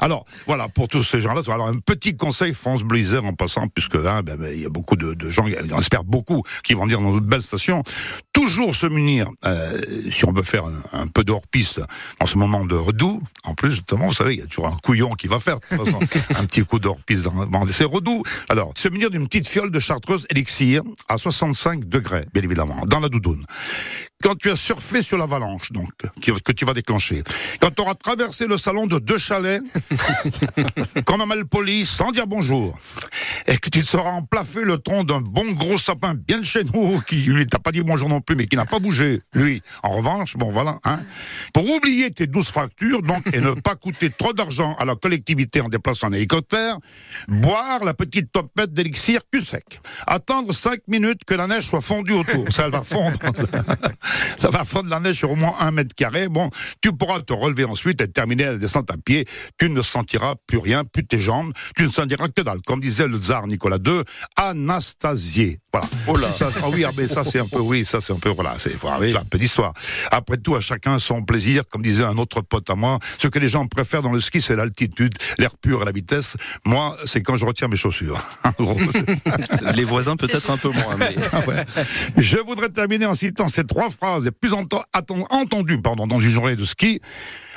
Alors, 0.00 0.24
voilà, 0.46 0.68
pour 0.68 0.88
tous 0.88 1.02
ces 1.02 1.20
gens-là, 1.20 1.42
alors 1.48 1.68
un 1.68 1.78
petit 1.78 2.16
conseil 2.16 2.54
France 2.54 2.82
Isère 2.94 3.24
en 3.24 3.32
passant, 3.32 3.68
puisque 3.68 3.96
hein, 3.96 4.22
ben, 4.22 4.36
ben, 4.36 4.52
il 4.52 4.60
y 4.60 4.66
a 4.66 4.68
beaucoup 4.68 4.96
de, 4.96 5.14
de 5.14 5.30
gens, 5.30 5.46
on 5.72 5.80
espère 5.80 6.04
beaucoup, 6.04 6.42
qui 6.62 6.74
vont 6.74 6.86
dire 6.86 7.00
dans 7.00 7.12
notre 7.12 7.26
belle 7.26 7.42
station, 7.42 7.82
toujours 8.32 8.74
se 8.74 8.86
munir, 8.86 9.28
euh, 9.44 9.80
si 10.10 10.24
on 10.24 10.32
veut 10.32 10.42
faire 10.42 10.64
un, 10.64 11.00
un 11.00 11.06
peu 11.06 11.24
de 11.24 11.32
hors-piste 11.32 11.71
en 12.20 12.26
ce 12.26 12.38
moment 12.38 12.64
de 12.64 12.74
redoux, 12.74 13.22
en 13.44 13.54
plus, 13.54 13.76
notamment, 13.76 14.08
vous 14.08 14.14
savez, 14.14 14.34
il 14.34 14.40
y 14.40 14.42
a 14.42 14.46
toujours 14.46 14.66
un 14.66 14.76
couillon 14.82 15.14
qui 15.14 15.26
va 15.26 15.38
faire, 15.38 15.56
de 15.60 15.76
toute 15.76 15.84
façon, 15.84 16.00
un 16.38 16.44
petit 16.46 16.64
coup 16.64 16.78
de 16.78 16.88
hors-piste 16.88 17.22
dans, 17.22 17.46
dans 17.46 17.66
ces 17.66 17.84
redoux. 17.84 18.22
Alors, 18.48 18.72
se 18.76 18.88
munir 18.88 19.10
d'une 19.10 19.26
petite 19.26 19.46
fiole 19.46 19.70
de 19.70 19.78
chartreuse 19.78 20.26
élixir 20.30 20.82
à 21.08 21.18
65 21.18 21.88
degrés, 21.88 22.24
bien 22.32 22.42
évidemment, 22.42 22.82
dans 22.86 23.00
la 23.00 23.08
doudoune 23.08 23.44
quand 24.22 24.36
tu 24.36 24.50
as 24.50 24.56
surfé 24.56 25.02
sur 25.02 25.18
l'avalanche, 25.18 25.72
donc, 25.72 25.90
que 26.20 26.52
tu 26.52 26.64
vas 26.64 26.74
déclencher, 26.74 27.22
quand 27.60 27.70
tu 27.70 27.82
auras 27.82 27.94
traversé 27.94 28.46
le 28.46 28.56
salon 28.56 28.86
de 28.86 28.98
deux 28.98 29.18
chalets, 29.18 29.62
qu'on 31.04 31.20
a 31.20 31.26
mal 31.26 31.44
poli, 31.44 31.84
sans 31.84 32.12
dire 32.12 32.26
bonjour, 32.26 32.78
et 33.46 33.58
que 33.58 33.68
tu 33.68 33.80
te 33.80 33.86
seras 33.86 34.10
emplaffé 34.10 34.62
le 34.64 34.78
tronc 34.78 35.04
d'un 35.04 35.20
bon 35.20 35.52
gros 35.52 35.76
sapin 35.76 36.14
bien 36.14 36.38
de 36.38 36.44
chez 36.44 36.64
nous, 36.64 37.00
qui 37.00 37.16
lui 37.16 37.46
t'a 37.46 37.58
pas 37.58 37.72
dit 37.72 37.82
bonjour 37.82 38.08
non 38.08 38.20
plus, 38.20 38.36
mais 38.36 38.46
qui 38.46 38.56
n'a 38.56 38.64
pas 38.64 38.78
bougé, 38.78 39.20
lui. 39.34 39.62
En 39.82 39.90
revanche, 39.90 40.36
bon 40.36 40.50
voilà, 40.50 40.78
hein. 40.84 41.00
Pour 41.52 41.68
oublier 41.68 42.10
tes 42.10 42.26
douze 42.26 42.48
fractures, 42.48 43.02
donc, 43.02 43.26
et 43.32 43.40
ne 43.40 43.52
pas 43.52 43.74
coûter 43.74 44.10
trop 44.10 44.32
d'argent 44.32 44.74
à 44.78 44.84
la 44.84 44.94
collectivité 44.94 45.60
en 45.60 45.68
déplaçant 45.68 46.08
un 46.08 46.12
hélicoptère, 46.12 46.78
boire 47.28 47.84
la 47.84 47.94
petite 47.94 48.30
topette 48.30 48.72
d'élixir 48.72 49.20
cul 49.30 49.44
sec. 49.44 49.80
Attendre 50.06 50.52
cinq 50.52 50.80
minutes 50.86 51.24
que 51.26 51.34
la 51.34 51.46
neige 51.46 51.66
soit 51.66 51.80
fondue 51.80 52.12
autour. 52.12 52.50
Ça, 52.50 52.64
elle 52.66 52.70
va 52.70 52.82
fondre. 52.82 53.18
ça 54.38 54.50
va 54.50 54.64
fondre 54.64 54.88
la 54.88 55.00
neige 55.00 55.16
sur 55.18 55.30
au 55.30 55.36
moins 55.36 55.54
un 55.60 55.70
mètre 55.70 55.94
carré. 55.94 56.28
Bon, 56.28 56.50
tu 56.80 56.92
pourras 56.92 57.20
te 57.20 57.32
relever 57.32 57.64
ensuite 57.64 58.00
et 58.00 58.08
terminer 58.08 58.44
la 58.44 58.56
descente 58.56 58.90
à 58.90 58.96
pied. 58.96 59.26
Tu 59.58 59.68
ne 59.68 59.82
sentiras 59.82 60.34
plus 60.46 60.58
rien, 60.58 60.84
plus 60.84 61.06
tes 61.06 61.18
jambes. 61.18 61.52
Tu 61.76 61.84
ne 61.84 61.88
sentiras 61.88 62.28
que 62.28 62.42
dalle. 62.42 62.60
Comme 62.66 62.80
disait 62.80 63.08
le 63.08 63.18
tsar 63.18 63.46
Nicolas 63.46 63.78
II, 63.84 64.02
Anastasié. 64.36 65.58
Voilà. 65.72 65.86
Oh 66.06 66.16
là. 66.16 66.28
Ça, 66.28 66.50
ah 66.62 66.66
oui, 66.70 66.84
ah, 66.84 66.90
mais 66.96 67.08
ça 67.08 67.24
c'est 67.24 67.38
un 67.38 67.46
peu, 67.46 67.60
oui, 67.60 67.84
ça 67.84 68.00
c'est 68.00 68.12
un 68.12 68.18
peu, 68.18 68.28
voilà, 68.28 68.54
c'est 68.58 68.74
voilà, 68.76 69.20
un 69.20 69.24
peu 69.24 69.38
d'histoire. 69.38 69.72
Après 70.10 70.36
tout, 70.36 70.54
à 70.54 70.60
chacun 70.60 70.98
son 70.98 71.22
plaisir. 71.22 71.62
Comme 71.70 71.82
disait 71.82 72.04
un 72.04 72.18
autre 72.18 72.40
pote 72.42 72.68
à 72.68 72.74
moi, 72.74 72.98
ce 73.18 73.28
que 73.28 73.38
les 73.38 73.48
gens 73.48 73.66
préfèrent 73.66 74.02
dans 74.02 74.12
le 74.12 74.20
ski, 74.20 74.40
c'est 74.40 74.56
l'altitude, 74.56 75.14
l'air 75.38 75.56
pur 75.56 75.82
et 75.82 75.84
la 75.84 75.92
vitesse. 75.92 76.36
Moi, 76.64 76.96
c'est 77.06 77.22
quand 77.22 77.36
je 77.36 77.46
retire 77.46 77.68
mes 77.68 77.76
chaussures. 77.76 78.20
Gros. 78.58 78.78
Les 79.74 79.84
voisins 79.84 80.16
peut-être 80.16 80.50
un 80.50 80.56
peu 80.56 80.68
moins. 80.68 80.96
Mais... 80.98 81.14
Ah 81.32 81.40
ouais. 81.46 81.64
Je 82.16 82.38
voudrais 82.38 82.68
terminer 82.68 83.06
en 83.06 83.14
citant 83.14 83.48
ces 83.48 83.64
trois 83.64 83.90
phrases 83.90 84.01
les 84.24 84.30
plus 84.30 84.52
entendues 84.52 85.80
pardon, 85.80 86.06
dans 86.06 86.20
une 86.20 86.30
journée 86.30 86.56
de 86.56 86.64
ski. 86.64 87.00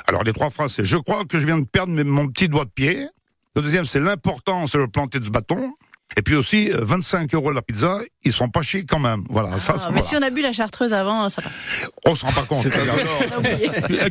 Alors 0.06 0.22
les 0.22 0.32
trois 0.32 0.50
phrases, 0.50 0.74
c'est 0.74 0.84
je 0.84 0.96
crois 0.96 1.24
que 1.24 1.38
je 1.38 1.46
viens 1.46 1.58
de 1.58 1.66
perdre 1.66 1.92
mon 1.92 2.28
petit 2.28 2.48
doigt 2.48 2.64
de 2.64 2.70
pied. 2.70 3.06
Le 3.54 3.62
deuxième, 3.62 3.84
c'est 3.84 4.00
l'importance 4.00 4.72
de 4.72 4.86
planter 4.86 5.18
de 5.18 5.24
ce 5.24 5.30
bâton. 5.30 5.74
Et 6.16 6.22
puis 6.22 6.36
aussi, 6.36 6.70
25 6.70 7.34
euh, 7.34 7.36
euros 7.38 7.50
la 7.50 7.62
pizza, 7.62 7.98
ils 8.26 8.32
sont 8.32 8.48
pas 8.48 8.62
chics 8.62 8.88
quand 8.88 8.98
même. 8.98 9.24
Voilà, 9.30 9.58
ça, 9.58 9.76
ah, 9.78 9.90
mais 9.92 10.00
si 10.00 10.16
on 10.16 10.22
a 10.22 10.30
bu 10.30 10.42
la 10.42 10.52
chartreuse 10.52 10.92
avant, 10.92 11.28
ça 11.28 11.42
passe. 11.42 11.88
On 12.04 12.14
s'en 12.14 12.26
rend 12.28 12.32
pas 12.32 12.42
compte. 12.42 12.66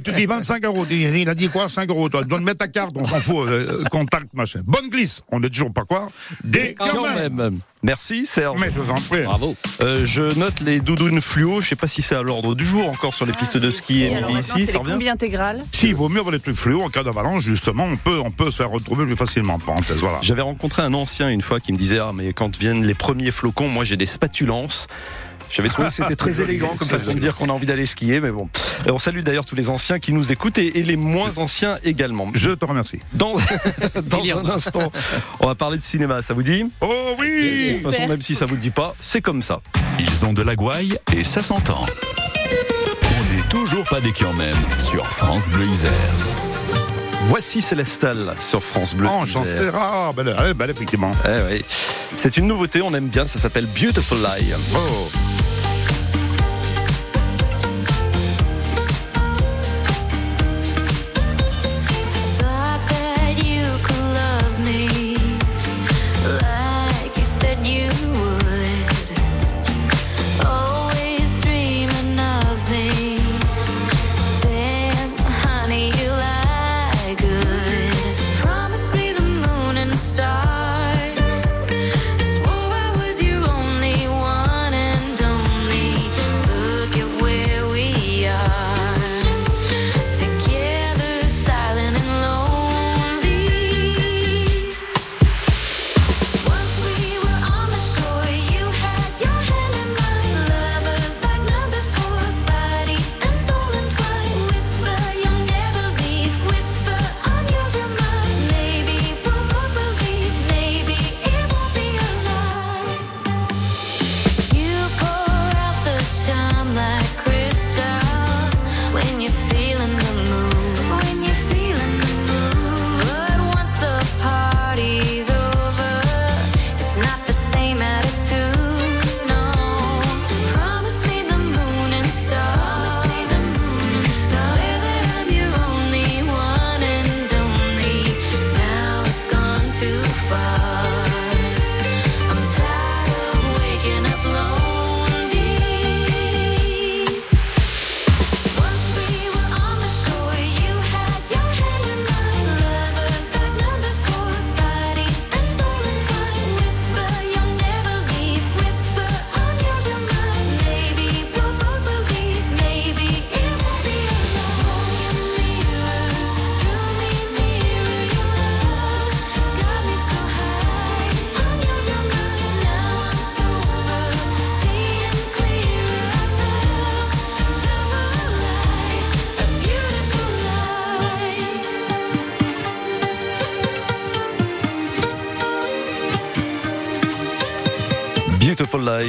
tu 0.03 0.11
dis 0.13 0.25
25 0.25 0.63
euros, 0.65 0.85
il 0.89 1.29
a 1.29 1.35
dit 1.35 1.49
quoi 1.49 1.69
5 1.69 1.89
euros, 1.89 2.09
toi? 2.09 2.23
Donne 2.23 2.43
mettre 2.43 2.59
ta 2.59 2.67
carte, 2.67 2.93
on 2.95 3.05
s'en 3.05 3.19
fout, 3.19 3.47
euh, 3.47 3.83
contact, 3.91 4.33
machin. 4.33 4.61
Bonne 4.65 4.89
glisse, 4.89 5.21
on 5.31 5.43
est 5.43 5.49
toujours 5.49 5.73
pas 5.73 5.83
quoi 5.83 6.09
Des 6.43 6.75
quand, 6.75 7.03
même. 7.03 7.59
Merci 7.85 8.25
Serge. 8.25 8.59
Mais 8.59 8.71
je 8.71 8.81
vous 8.81 8.89
en 8.89 8.95
prie. 8.95 9.21
Bravo. 9.21 9.55
Euh, 9.81 10.05
je 10.05 10.23
note 10.39 10.59
les 10.61 10.79
doudounes 10.79 11.21
fluo. 11.21 11.61
Je 11.61 11.67
sais 11.67 11.75
pas 11.75 11.87
si 11.87 12.01
c'est 12.01 12.15
à 12.15 12.23
l'ordre 12.23 12.55
du 12.55 12.65
jour 12.65 12.89
encore 12.89 13.13
sur 13.13 13.27
les 13.27 13.31
pistes 13.31 13.57
de 13.57 13.69
ski 13.69 14.07
ah, 14.11 14.27
et 14.27 14.39
ici. 14.39 14.65
Ça 14.65 14.79
revient. 14.79 15.07
intégral. 15.07 15.61
Si, 15.71 15.89
il 15.89 15.95
vaut 15.95 16.09
mieux 16.09 16.19
avoir 16.19 16.33
les 16.33 16.39
trucs 16.39 16.55
fluo 16.55 16.81
en 16.81 16.89
cas 16.89 17.03
d'avalanche. 17.03 17.43
Justement, 17.43 17.83
on 17.83 17.95
peut, 17.95 18.19
on 18.19 18.31
peut 18.31 18.49
se 18.49 18.57
faire 18.57 18.71
retrouver 18.71 19.05
plus 19.05 19.15
facilement. 19.15 19.59
Parenthèse. 19.59 19.97
Voilà. 19.97 20.17
J'avais 20.23 20.41
rencontré 20.41 20.81
un 20.81 20.95
ancien 20.95 21.29
une 21.29 21.43
fois 21.43 21.59
qui 21.59 21.73
me 21.73 21.77
disait 21.77 21.99
ah 21.99 22.11
mais 22.11 22.33
quand 22.33 22.57
viennent 22.57 22.85
les 22.85 22.95
premiers 22.95 23.29
flocons, 23.29 23.67
moi 23.67 23.83
j'ai 23.83 23.97
des 23.97 24.04
spatulances. 24.05 24.87
J'avais 25.53 25.69
trouvé 25.69 25.89
que 25.89 25.93
c'était 25.93 26.15
très 26.17 26.41
élégant 26.41 26.75
comme 26.77 26.87
façon 26.87 27.13
de 27.13 27.19
dire 27.19 27.35
qu'on 27.35 27.49
a 27.49 27.51
envie 27.51 27.65
d'aller 27.65 27.85
skier, 27.85 28.19
mais 28.19 28.31
bon. 28.31 28.49
on 28.89 28.99
salue 28.99 29.21
d'ailleurs 29.21 29.45
tous 29.45 29.55
les 29.55 29.69
anciens 29.69 29.99
qui 29.99 30.11
nous 30.11 30.31
écoutent 30.31 30.57
et, 30.57 30.71
les 30.83 30.97
moins 30.97 31.37
anciens 31.37 31.77
également. 31.83 32.29
Je 32.33 32.51
te 32.51 32.65
remercie. 32.65 32.99
Dans, 33.13 33.35
un 34.11 34.49
instant, 34.49 34.91
on 35.39 35.47
va 35.47 35.55
parler 35.55 35.77
de 35.77 35.83
cinéma, 35.83 36.21
ça 36.21 36.33
vous 36.33 36.43
dit? 36.43 36.65
Oh 36.81 37.15
oui 37.19 37.71
De 37.71 37.73
toute 37.77 37.91
façon, 37.91 38.07
même 38.07 38.21
si 38.21 38.35
ça 38.35 38.45
vous 38.45 38.57
dit 38.57 38.71
pas, 38.71 38.95
c'est 38.99 39.21
comme 39.21 39.41
ça. 39.41 39.61
Ils 39.99 40.25
ont 40.25 40.33
de 40.33 40.41
la 40.41 40.55
gouaille 40.55 40.97
et 41.15 41.23
ça 41.23 41.41
s'entend. 41.41 41.85
On 43.03 43.33
n'est 43.33 43.41
toujours 43.49 43.85
pas 43.85 44.01
des 44.01 44.13
même 44.37 44.55
sur 44.79 45.05
France 45.07 45.49
Bleu 45.49 45.65
Isère. 45.65 46.54
Voici 47.27 47.59
Célestal 47.61 48.33
sur 48.39 48.63
France 48.63 48.93
Bleu. 48.93 49.07
Enchanté, 49.07 49.49
ah, 49.73 50.11
belle, 50.15 50.35
belle, 50.55 50.69
effectivement. 50.69 51.11
Eh 51.25 51.53
oui. 51.53 51.65
C'est 52.15 52.37
une 52.37 52.47
nouveauté, 52.47 52.81
on 52.81 52.93
aime 52.93 53.07
bien, 53.07 53.25
ça 53.25 53.39
s'appelle 53.39 53.65
Beautiful 53.65 54.19
Lie. 54.19 54.53
Oh. 54.75 55.09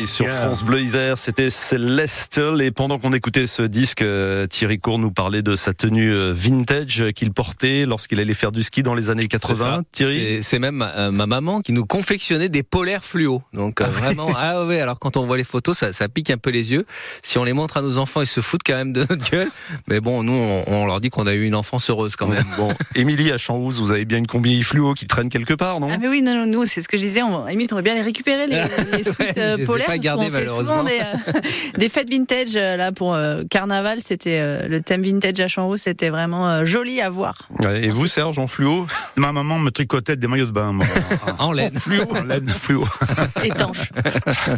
Sur 0.07 0.27
France 0.29 0.63
Bleu 0.63 0.81
Isère, 0.81 1.19
c'était 1.19 1.51
Céleste. 1.51 2.41
Et 2.61 2.71
pendant 2.71 2.99
qu'on 2.99 3.13
écoutait 3.13 3.47
ce 3.47 3.63
disque, 3.63 4.01
euh, 4.01 4.47
Thierry 4.47 4.79
Cour 4.79 4.99
nous 4.99 5.11
parlait 5.11 5.43
de 5.43 5.55
sa 5.55 5.75
tenue 5.75 6.13
euh, 6.13 6.33
vintage 6.33 7.05
qu'il 7.15 7.31
portait 7.33 7.85
lorsqu'il 7.85 8.19
allait 8.19 8.33
faire 8.33 8.53
du 8.53 8.63
ski 8.63 8.83
dans 8.83 8.95
les 8.95 9.11
années 9.11 9.27
80. 9.27 9.83
Thierry 9.93 10.43
C'est 10.43 10.59
même 10.59 10.83
euh, 10.83 11.11
ma 11.11 11.27
maman 11.27 11.61
qui 11.61 11.73
nous 11.73 11.85
confectionnait 11.85 12.49
des 12.49 12.63
polaires 12.63 13.05
fluo. 13.05 13.43
Donc 13.53 13.81
ah 13.83 13.89
vraiment, 13.89 14.29
ah 14.37 14.65
ouais, 14.65 14.81
alors 14.81 14.99
quand 14.99 15.19
on 15.19 15.27
voit 15.27 15.37
les 15.37 15.45
photos, 15.45 15.77
ça, 15.77 15.93
ça, 15.93 16.09
pique 16.09 16.31
un 16.31 16.39
peu 16.39 16.51
les 16.51 16.73
yeux. 16.73 16.87
Si 17.23 17.37
on 17.37 17.45
les 17.45 17.53
montre 17.53 17.77
à 17.77 17.83
nos 17.83 17.99
enfants, 17.99 18.23
ils 18.23 18.27
se 18.27 18.41
foutent 18.41 18.65
quand 18.65 18.77
même 18.77 18.93
de 18.93 19.01
notre 19.01 19.31
gueule. 19.31 19.51
Mais 19.89 20.01
bon, 20.01 20.23
nous, 20.23 20.33
on, 20.33 20.87
leur 20.87 21.01
dit 21.01 21.11
qu'on 21.11 21.27
a 21.27 21.35
eu 21.35 21.45
une 21.45 21.55
enfance 21.55 21.91
heureuse 21.91 22.17
quand 22.17 22.29
même. 22.29 22.47
Bon, 22.57 22.73
Émilie 22.95 23.31
à 23.31 23.39
Champs-Rousse, 23.39 23.81
vous 23.81 23.91
avez 23.91 24.07
bien 24.07 24.19
une 24.19 24.27
combi 24.27 24.63
fluo 24.63 24.95
qui 24.95 25.07
traîne 25.07 25.29
quelque 25.29 25.55
part, 25.55 25.81
non? 25.81 25.89
Ah 25.91 25.99
mais 25.99 26.09
oui, 26.09 26.23
non, 26.23 26.35
non, 26.35 26.47
nous, 26.47 26.65
c'est 26.65 26.81
ce 26.81 26.89
que 26.89 26.97
je 26.97 27.03
disais. 27.03 27.23
On, 27.23 27.47
limite, 27.47 27.73
on 27.73 27.77
va 27.77 27.83
bien 27.83 27.95
les 27.95 28.03
récupérer 28.03 28.47
les, 28.47 28.63
les 28.97 29.05
suites 29.05 29.66
polaires. 29.67 29.87
Pas 29.87 29.99
gardé, 29.99 30.31
malheureusement. 30.31 30.85
Des, 30.85 31.01
euh, 31.01 31.41
des, 31.79 31.89
fêtes 31.89 32.11
vintage 32.11 32.57
euh, 32.57 32.77
là 32.77 32.93
pour 32.93 33.15
euh, 33.15 33.43
carnaval, 33.51 34.01
c'était 34.01 34.69
le 34.69 34.81
thème 34.81 35.03
vintage 35.03 35.41
à 35.41 35.49
Champs-Rousse, 35.49 35.83
c'était 35.83 36.11
vraiment 36.11 36.65
joli 36.65 37.01
à 37.01 37.11
voir. 37.11 37.49
et 37.65 37.89
vous, 37.89 38.07
Serge, 38.07 38.39
en 38.39 38.47
fluo? 38.47 38.87
Ma 39.17 39.33
maman 39.33 39.59
me 39.59 39.71
tricotait 39.71 40.17
des 40.17 40.27
maillots 40.27 40.47
de 40.47 40.53
bain. 40.53 40.77
en 41.39 41.53
laine. 41.53 41.79
Fluo. 41.79 42.05
En 42.11 42.23
laine 42.25 42.49
fluo. 42.49 42.85
Étanche. 43.45 43.91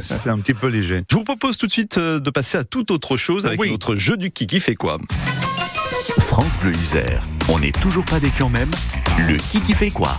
C'est 0.02 0.30
un 0.30 0.38
petit 0.38 0.54
peu 0.54 0.68
léger. 0.68 1.02
Je 1.10 1.16
vous 1.16 1.24
propose 1.24 1.56
tout 1.58 1.66
de 1.66 1.72
suite 1.72 1.98
de 1.98 2.30
passer 2.30 2.58
à 2.58 2.64
toute 2.64 2.90
autre 2.90 3.16
chose 3.16 3.46
avec 3.46 3.60
notre 3.70 3.94
jeu 3.94 4.16
du 4.16 4.30
Kiki 4.30 4.60
fait 4.60 4.74
quoi? 4.74 4.98
France 6.20 6.58
Bleu 6.58 6.74
Isère. 6.74 7.22
On 7.50 7.58
n'est 7.58 7.72
toujours 7.72 8.04
pas 8.04 8.20
des 8.20 8.30
en 8.42 8.50
même. 8.50 8.70
Le 9.16 9.36
Kiki 9.36 9.72
fait 9.72 9.90
quoi 9.90 10.18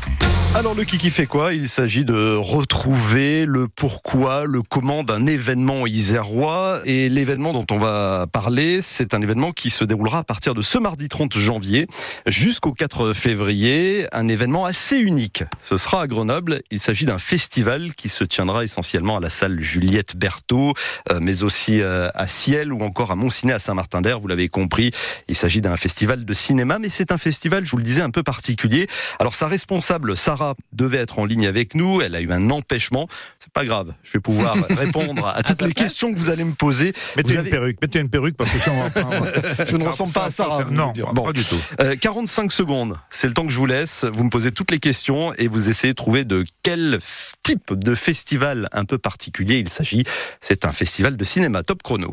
alors 0.56 0.74
le 0.74 0.84
Kiki 0.84 1.12
fait 1.12 1.28
quoi 1.28 1.54
Il 1.54 1.68
s'agit 1.68 2.04
de 2.04 2.36
retrouver 2.36 3.46
le 3.46 3.68
pourquoi, 3.68 4.46
le 4.46 4.64
comment 4.64 5.04
d'un 5.04 5.28
événement 5.28 5.86
isérois. 5.86 6.80
Et 6.86 7.08
l'événement 7.08 7.54
dont 7.54 7.68
on 7.70 7.78
va 7.78 8.26
parler, 8.32 8.82
c'est 8.82 9.14
un 9.14 9.22
événement 9.22 9.52
qui 9.52 9.70
se 9.70 9.84
déroulera 9.84 10.18
à 10.18 10.24
partir 10.24 10.56
de 10.56 10.64
ce 10.64 10.80
mardi 10.80 11.08
30 11.08 11.38
janvier 11.38 11.86
jusqu'au 12.26 12.74
4 12.74 13.14
février. 13.14 14.08
Un 14.12 14.28
événement 14.28 14.66
assez 14.66 14.98
unique. 14.98 15.44
Ce 15.62 15.78
sera 15.78 16.02
à 16.02 16.08
Grenoble. 16.08 16.62
Il 16.72 16.80
s'agit 16.80 17.06
d'un 17.06 17.20
festival 17.20 17.94
qui 17.94 18.10
se 18.10 18.24
tiendra 18.24 18.64
essentiellement 18.64 19.18
à 19.18 19.20
la 19.20 19.30
salle 19.30 19.60
Juliette 19.60 20.16
Berthaud, 20.16 20.74
euh, 21.12 21.20
mais 21.22 21.44
aussi 21.44 21.80
euh, 21.80 22.10
à 22.16 22.26
Ciel 22.26 22.74
ou 22.74 22.82
encore 22.82 23.12
à 23.12 23.16
Moncinet 23.16 23.54
à 23.54 23.60
Saint-Martin-d'Air. 23.60 24.20
Vous 24.20 24.28
l'avez 24.28 24.50
compris, 24.50 24.90
il 25.28 25.36
s'agit 25.36 25.62
d'un 25.62 25.78
festival 25.78 26.26
de 26.26 26.34
cinéma, 26.34 26.80
mais 26.80 26.90
c'est 26.90 27.12
un 27.12 27.19
festival, 27.20 27.66
je 27.66 27.72
vous 27.72 27.78
le 27.78 27.84
disais, 27.84 28.02
un 28.02 28.10
peu 28.10 28.24
particulier. 28.24 28.88
Alors 29.20 29.36
sa 29.36 29.48
responsable, 29.48 30.18
Sarah 30.18 30.56
devait 30.74 30.98
être 30.98 31.20
en 31.20 31.26
ligne 31.26 31.46
avec 31.48 31.76
nous. 31.76 32.02
Elle 32.02 32.16
a 32.16 32.22
eu 32.22 32.32
un 32.32 32.50
empêchement. 32.50 33.08
C'est 33.40 33.54
pas 33.54 33.66
grave. 33.66 33.94
Je 34.04 34.14
vais 34.14 34.20
pouvoir 34.20 34.56
répondre 34.70 35.28
à 35.28 35.44
toutes 35.44 35.62
les 35.62 35.74
questions 35.74 36.14
que 36.14 36.18
vous 36.18 36.30
allez 36.30 36.44
me 36.44 36.54
poser. 36.54 36.94
Mettez 37.16 37.28
Vous 37.30 37.34
une 37.36 37.40
avez- 37.42 37.50
perruque, 37.52 37.78
mettez 37.82 38.00
une 38.00 38.10
perruque 38.10 38.36
parce 38.36 38.50
que. 38.50 38.58
Je 39.70 39.76
ne 39.76 39.82
Ça- 39.82 39.90
ressemble 39.90 40.10
ça 40.10 40.20
pas 40.22 40.26
à 40.26 40.30
Sarah. 40.32 40.64
Non, 40.72 40.92
Bon. 41.14 41.24
pas 41.24 41.34
du 41.34 41.44
tout. 41.44 41.60
Euh, 41.82 41.96
45 41.96 42.52
secondes, 42.52 42.98
c'est 43.12 43.28
le 43.28 43.34
temps 43.34 43.46
que 43.46 43.52
je 43.52 43.58
vous 43.58 43.66
laisse. 43.66 44.06
Vous 44.12 44.24
me 44.24 44.30
posez 44.30 44.52
toutes 44.52 44.72
les 44.72 44.80
questions 44.80 45.34
et 45.36 45.48
vous 45.48 45.70
essayez 45.70 45.94
de 45.94 45.98
trouver 45.98 46.24
de 46.24 46.46
quel 46.64 47.00
type 47.44 47.74
de 47.74 47.94
festival 47.96 48.70
un 48.72 48.86
peu 48.86 48.98
particulier 48.98 49.58
il 49.58 49.70
s'agit. 49.70 50.04
C'est 50.42 50.66
un 50.66 50.72
festival 50.72 51.18
de 51.18 51.24
cinéma. 51.24 51.64
Top 51.64 51.84
chrono. 51.84 52.12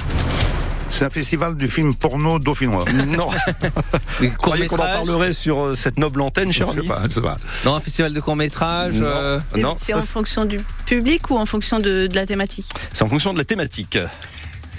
C'est 0.96 1.04
un 1.04 1.10
festival 1.10 1.56
du 1.56 1.68
film 1.68 1.94
porno 1.94 2.38
dauphinois. 2.38 2.84
Non, 3.06 3.28
vous 4.20 4.30
croyez 4.38 4.66
qu'on 4.66 4.76
en 4.76 4.78
parlerait 4.78 5.32
sur 5.34 5.60
euh, 5.62 5.74
cette 5.74 5.98
noble 5.98 6.22
antenne, 6.22 6.48
Je 6.52 6.58
cher 6.58 6.68
sais 6.72 6.78
ami 6.78 6.88
pas, 6.88 7.02
pas. 7.22 7.36
Non, 7.66 7.74
un 7.74 7.80
festival 7.80 8.14
de 8.14 8.20
court-métrage. 8.20 8.94
Non. 8.94 9.04
euh, 9.06 9.40
C'est 9.52 9.60
Non, 9.60 9.74
c'est 9.76 9.92
ça, 9.92 9.98
en 9.98 10.00
fonction 10.00 10.44
du 10.46 10.58
public 10.86 11.30
ou 11.30 11.36
en 11.36 11.44
fonction 11.46 11.78
de, 11.80 12.06
de 12.06 12.14
la 12.14 12.24
thématique? 12.26 12.66
C'est 12.92 13.04
en 13.04 13.08
fonction 13.08 13.32
de 13.34 13.38
la 13.38 13.44
thématique. 13.44 13.98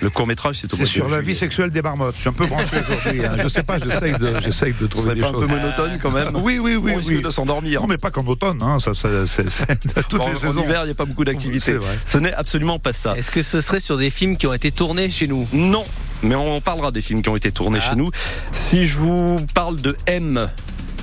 Le 0.02 0.10
court 0.10 0.28
métrage, 0.28 0.58
c'est 0.62 0.74
au 0.74 0.78
C'est 0.78 0.86
sur 0.86 1.10
la 1.10 1.22
vie 1.22 1.36
sexuelle 1.36 1.70
des 1.72 1.82
marmottes. 1.82 2.16
Je 2.16 2.22
suis 2.22 2.30
un 2.30 2.34
peu 2.34 2.46
branché 2.46 2.78
aujourd'hui. 2.80 3.26
hein. 3.26 3.36
Je 3.42 3.48
sais 3.48 3.64
pas, 3.64 3.78
j'essaye 3.80 4.14
de, 4.14 4.34
j'essaye 4.44 4.74
de 4.74 4.80
Ce 4.82 4.86
trouver 4.86 5.16
des 5.16 5.22
pas 5.22 5.28
un 5.28 5.32
choses. 5.32 5.48
peu 5.48 5.56
monotone 5.56 5.98
quand 6.02 6.12
même 6.12 6.30
Oui, 6.36 6.60
oui, 6.60 6.76
oui, 6.76 6.92
On 6.94 6.98
risque 6.98 7.10
oui. 7.10 7.22
de 7.22 7.30
s'endormir. 7.30 7.82
Non, 7.82 7.88
mais 7.88 7.98
pas 7.98 8.12
qu'en 8.12 8.26
automne, 8.26 8.62
hein. 8.62 8.80
ça, 8.80 8.94
ça, 8.94 9.10
c'est, 9.28 9.50
c'est 9.50 9.66
toutes 10.10 10.20
Bon, 10.20 10.28
les 10.30 10.36
en 10.36 10.40
saisons. 10.40 10.64
hiver, 10.64 10.82
il 10.84 10.86
n'y 10.86 10.92
a 10.92 10.96
pas 10.96 11.06
beaucoup 11.06 11.26
d'activités. 11.26 11.78
Ce 12.06 12.18
n'est 12.18 12.34
absolument 12.34 12.80
pas 12.80 12.94
ça. 12.94 13.16
Est-ce 13.18 13.32
que 13.32 13.42
ce 13.42 13.62
serait 13.62 13.80
sur 13.80 13.98
des 13.98 14.10
films 14.10 14.38
qui 14.38 14.48
ont 14.48 14.54
été 14.54 14.72
tournés 14.72 15.10
chez 15.10 15.28
nous? 15.28 15.48
Non, 15.54 15.86
mais 16.24 16.36
on 16.36 16.62
parlera 16.62 16.92
des 16.92 17.02
films 17.02 17.22
qui 17.22 17.30
ont 17.30 17.36
été 17.36 17.52
tournés 17.52 17.80
Ah. 17.82 17.90
chez 17.90 17.96
nous. 17.96 18.10
Si 18.52 18.86
je 18.86 18.98
vous 18.98 19.46
parle 19.54 19.78
de 19.82 19.96
M, 20.08 20.48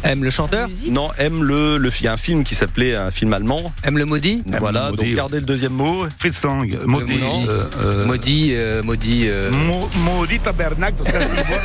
M 0.04 0.22
le 0.22 0.30
chanteur 0.30 0.68
non, 0.88 1.10
M, 1.18 1.42
le, 1.42 1.78
le, 1.78 1.90
il 2.00 2.04
y 2.04 2.08
a 2.08 2.12
un 2.12 2.16
film 2.18 2.44
qui 2.44 2.54
s'appelait 2.54 2.94
un 2.94 3.10
film 3.10 3.32
allemand. 3.32 3.72
M 3.84 3.96
le 3.96 4.04
maudit 4.04 4.42
voilà, 4.58 4.84
le 4.90 4.96
donc 4.96 5.00
maudit. 5.06 5.14
gardez 5.14 5.36
le 5.40 5.46
deuxième 5.46 5.72
mot. 5.72 6.04
Fritz 6.18 6.42
Lang, 6.44 6.78
maudit. 6.86 7.14
maudit. 7.18 7.48
euh, 7.48 7.64
euh, 7.80 8.06
Maudit, 8.06 8.50
euh, 8.54 8.82
maudit. 8.82 9.28
euh, 9.28 9.50
tabernacle, 10.42 10.98
ça 10.98 11.12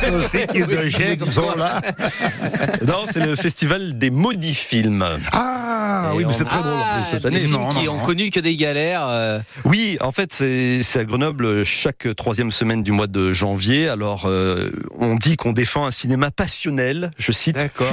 c'est 0.02 0.10
aussi 0.10 0.46
qui 0.46 0.58
est 0.58 0.66
de 0.66 0.88
jet 0.88 1.16
comme 1.18 1.30
ça 1.30 1.42
là. 1.56 1.80
Non, 2.86 3.04
c'est 3.10 3.20
le 3.20 3.36
festival 3.36 3.98
des 3.98 4.10
maudits 4.10 4.54
films. 4.54 5.04
Ah 5.32 6.10
Et 6.12 6.16
oui, 6.16 6.24
mais 6.26 6.32
c'est 6.32 6.44
très 6.44 6.58
drôle 6.60 6.72
en 6.72 6.82
Ah, 6.82 7.02
plus 7.02 7.10
cette 7.10 7.22
des 7.22 7.26
année. 7.28 7.40
films 7.40 7.52
Non, 7.52 7.68
qui 7.68 7.84
non, 7.84 7.92
ont 7.92 7.98
non. 7.98 8.04
connu 8.04 8.30
que 8.30 8.40
des 8.40 8.56
galères. 8.56 9.06
euh, 9.06 9.40
Oui, 9.64 9.98
en 10.00 10.12
fait, 10.12 10.32
c'est 10.32 10.82
c'est 10.82 11.00
à 11.00 11.04
Grenoble 11.04 11.64
chaque 11.64 12.08
troisième 12.16 12.50
semaine 12.52 12.82
du 12.82 12.92
mois 12.92 13.06
de 13.06 13.32
janvier. 13.32 13.88
Alors, 13.88 14.24
euh, 14.26 14.70
on 14.98 15.16
dit 15.16 15.36
qu'on 15.36 15.52
défend 15.52 15.84
un 15.86 15.90
cinéma 15.90 16.30
passionnel, 16.30 17.10
je 17.18 17.32
cite, 17.32 17.56
D'accord. 17.56 17.88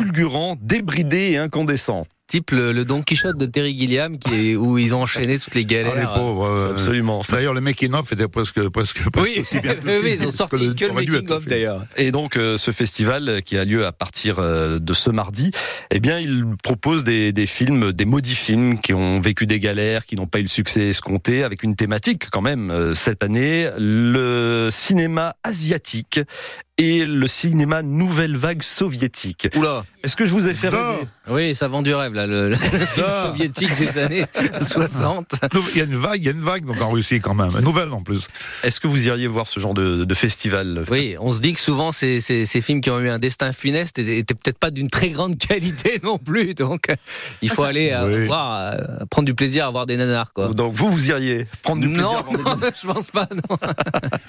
Débridé 0.62 1.32
et 1.32 1.38
incandescent. 1.38 2.06
Type 2.27 2.51
le, 2.51 2.72
le 2.74 2.84
Don 2.86 3.01
Quichotte 3.01 3.38
de 3.38 3.46
Terry 3.46 3.77
Gilliam, 3.77 4.17
qui 4.19 4.51
est, 4.51 4.55
où 4.55 4.77
ils 4.77 4.93
ont 4.93 5.01
enchaîné 5.03 5.39
toutes 5.39 5.55
les 5.55 5.62
Ah, 5.62 5.63
les 5.63 5.65
galères. 5.65 6.13
pauvres. 6.13 6.46
Euh, 6.46 6.72
absolument. 6.72 7.22
D'ailleurs, 7.29 7.53
le 7.53 7.62
making 7.62 7.93
of 7.93 8.12
était 8.12 8.27
presque, 8.27 8.67
presque, 8.69 9.10
presque 9.10 9.31
oui, 9.36 9.41
aussi 9.41 9.60
bien 9.62 9.74
que 9.75 9.86
le 9.88 10.00
oui, 10.01 10.10
film, 10.12 10.22
ils 10.24 10.27
ont 10.27 10.31
sorti 10.31 10.67
le- 10.67 10.74
que 10.74 10.86
le 10.86 10.91
aurait 10.91 11.05
dû 11.05 11.12
making 11.12 11.31
of 11.31 11.48
d'ailleurs. 11.48 11.86
Et 11.96 12.12
donc 12.12 12.36
euh, 12.36 12.57
ce 12.57 12.72
festival 12.72 13.41
qui 13.46 13.57
a 13.57 13.63
lieu 13.65 13.86
à 13.86 13.91
partir 13.93 14.39
euh, 14.39 14.77
de 14.79 14.93
ce 14.93 15.10
mardi, 15.10 15.51
eh 15.89 16.00
bien 16.00 16.19
il 16.19 16.43
propose 16.63 17.03
des, 17.03 17.31
des 17.31 17.46
films, 17.46 17.94
des 17.94 18.05
maudits 18.05 18.35
films 18.35 18.79
qui 18.79 18.94
ont 18.94 19.20
vécu 19.22 19.48
des 19.48 19.59
galères, 19.59 20.05
qui 20.05 20.16
n'ont 20.18 20.27
pas 20.27 20.40
eu 20.40 20.44
le 20.44 20.48
succès 20.50 20.90
escompté, 20.90 21.44
avec 21.44 21.63
une 21.63 21.75
thématique 21.75 22.29
quand 22.29 22.42
même 22.42 22.72
euh, 22.72 22.94
cette 22.94 23.24
année, 23.24 23.70
le 23.77 24.70
cinéma 24.72 25.33
asiatique 25.44 26.20
et 26.79 27.05
le 27.05 27.25
cinéma 27.25 27.81
nouvelle 27.81 28.35
vague 28.37 28.61
soviétique. 28.61 29.48
Oula, 29.55 29.83
Est-ce 30.03 30.16
que 30.16 30.27
je 30.27 30.31
vous 30.31 30.48
ai 30.48 30.53
fait 30.53 30.70
rêver? 30.70 31.07
Oui, 31.27 31.55
ça 31.55 31.68
vend 31.68 31.81
du 31.81 31.92
rêve 31.96 32.13
là, 32.18 32.27
le, 32.27 32.50
le 32.50 32.56
film 32.56 33.06
Ah. 33.08 33.24
soviétique 33.27 33.75
des 33.80 33.98
années 33.98 34.25
60. 34.62 35.36
Il 35.74 35.77
y 35.77 35.82
a 35.82 35.86
une 35.86 35.96
vague, 35.96 36.20
il 36.22 36.25
y 36.25 36.30
a 36.30 36.32
une 36.32 36.40
vague 36.42 36.66
donc 36.66 36.82
en 36.82 36.90
Russie 36.92 37.20
quand 37.20 37.34
même, 37.34 37.51
nouvelle 37.62 37.92
en 37.94 38.01
plus. 38.01 38.27
Est-ce 38.64 38.80
que 38.80 38.88
vous 38.88 39.08
iriez 39.08 39.27
voir 39.27 39.48
ce 39.48 39.60
genre 39.60 39.74
de, 39.74 40.03
de 40.03 40.14
festival 40.14 40.84
Oui, 40.92 41.16
on 41.20 41.32
se 41.32 41.40
dit 41.42 41.53
que 41.53 41.60
souvent 41.60 41.92
ces, 41.92 42.20
ces, 42.20 42.46
ces 42.46 42.62
films 42.62 42.82
qui 42.82 42.90
ont 42.90 43.00
eu 43.00 43.10
un 43.10 43.20
destin 43.20 43.53
funeste 43.53 44.00
étaient, 44.00 44.18
étaient 44.18 44.34
peut-être 44.34 44.58
pas 44.60 44.72
d'une 44.72 44.90
très 44.90 45.10
grande 45.10 45.38
qualité 45.38 46.00
non 46.03 46.18
plus, 46.18 46.53
donc 46.53 46.90
euh, 46.90 46.96
il 47.42 47.50
faut 47.50 47.64
Ah, 47.64 47.68
aller 47.70 47.92
euh, 47.94 48.22
Oui. 48.22 48.25
voir, 48.27 48.74
euh, 48.74 49.06
prendre 49.10 49.25
du 49.25 49.34
plaisir 49.34 49.66
à 49.68 49.72
voir 49.72 49.86
des 49.86 49.98
nanars 49.98 50.34
quoi. 50.34 50.50
Donc 50.50 50.74
vous, 50.74 50.90
vous 50.92 51.10
iriez 51.10 51.46
prendre 51.64 51.82
du 51.82 51.90
plaisir 51.92 52.12
non, 52.12 52.40
à 52.40 52.42
voir 52.42 52.58
des- 52.58 52.66
non, 52.66 52.72
je 52.82 52.88
pense 52.88 53.12
pas. 53.12 53.27
Non. 53.32 53.58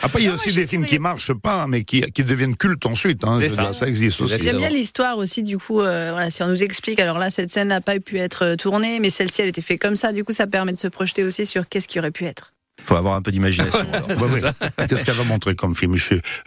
Après, 0.03 0.21
il 0.21 0.25
y 0.25 0.29
a 0.29 0.31
Non, 0.31 0.37
aussi 0.37 0.53
des 0.53 0.67
films 0.67 0.85
qui 0.85 0.99
marchent 0.99 1.33
pas, 1.33 1.67
mais 1.67 1.85
qui, 1.85 2.03
qui 2.13 2.25
deviennent 2.25 2.57
cultes 2.57 2.87
ensuite. 2.87 3.25
Hein, 3.25 3.41
ça. 3.49 3.63
dire, 3.63 3.75
ça 3.75 3.87
existe 3.89 4.21
aussi. 4.21 4.37
J'aime 4.43 4.59
bien 4.59 4.69
l'histoire 4.69 5.19
aussi, 5.19 5.43
du 5.43 5.59
coup, 5.59 5.81
euh, 5.81 6.11
voilà, 6.13 6.31
si 6.31 6.43
on 6.43 6.49
nous 6.49 6.63
explique, 6.63 7.01
alors 7.01 7.19
là, 7.19 7.31
cette 7.31 7.51
scène 7.53 7.73
n'a 7.79 7.81
pas 7.81 7.99
pu 7.99 8.19
être 8.19 8.45
euh, 8.45 8.57
tournée, 8.57 9.01
mais 9.01 9.11
celle-ci, 9.11 9.43
elle 9.43 9.49
était 9.49 9.63
faite 9.63 9.81
comme 9.81 9.97
ça, 9.97 10.13
du 10.13 10.25
coup, 10.25 10.33
ça 10.33 10.47
permet 10.47 10.73
de 10.73 10.79
se 10.79 10.89
projeter 10.89 11.25
aussi 11.25 11.47
sur 11.47 11.69
qu'est-ce 11.69 11.89
qui 11.89 11.99
aurait 11.99 12.11
pu 12.11 12.25
être. 12.25 12.53
faut 12.85 12.97
avoir 12.97 13.15
un 13.15 13.23
peu 13.23 13.31
d'imagination. 13.31 13.79
alors. 13.93 14.09
Ouais, 14.19 14.43
ouais. 14.43 14.87
Qu'est-ce 14.89 15.05
qu'elle 15.05 15.15
va 15.15 15.25
montrer 15.25 15.55
comme 15.55 15.77
film? 15.77 15.93
Non, 15.93 15.99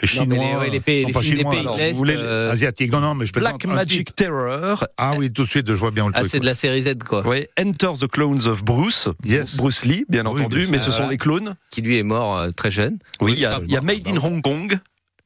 Chinois 0.04 0.38
les, 0.38 0.56
ouais, 0.56 0.70
les 0.70 0.80
pays, 0.80 1.06
non, 1.06 1.20
les 1.20 1.44
pays 1.44 1.60
alors, 1.60 1.76
de 1.76 1.80
l'Est, 1.80 1.91
vous 1.91 1.98
voulez 1.98 2.15
euh, 2.17 2.52
asiatique. 2.52 2.91
Non, 2.91 3.00
non, 3.00 3.15
mais 3.15 3.26
je 3.26 3.34
Black 3.34 3.65
Magic. 3.65 4.15
Terror. 4.15 4.86
Ah 4.98 5.13
oui, 5.17 5.32
tout 5.32 5.44
de 5.44 5.50
suite, 5.50 5.67
je 5.67 5.74
vois 5.74 5.91
bien 5.91 6.06
le 6.08 6.12
ah, 6.15 6.20
truc. 6.20 6.32
c'est 6.32 6.39
de 6.39 6.46
la 6.46 6.54
série 6.54 6.82
Z 6.84 6.96
quoi, 7.08 7.24
Oui, 7.28 7.46
Enter 7.60 7.91
the 8.00 8.08
Clones 8.08 8.48
of 8.48 8.63
Bruce. 8.63 9.08
Yes. 9.26 9.56
Bruce 9.56 9.86
Lee, 9.86 10.06
bien 10.10 10.26
Oui, 10.26 10.41
entendu, 10.41 10.67
mais 10.70 10.80
ce 10.80 10.91
sont 10.91 10.98
Voilà. 10.98 11.12
les 11.12 11.17
clones. 11.17 11.56
qui 11.70 11.82
lui 11.82 11.98
est 11.98 12.04
mort 12.04 12.38
euh, 12.38 12.52
très 12.52 12.72
jeune. 12.72 12.98
Oui, 13.22 13.34
il 13.34 13.39
y 13.39 13.46
a, 13.46 13.60
il 13.63 13.72
y 13.72 13.78
a 13.78 13.82
Made 13.82 14.08
in 14.08 14.17
Hong 14.17 14.41
Kong. 14.41 14.78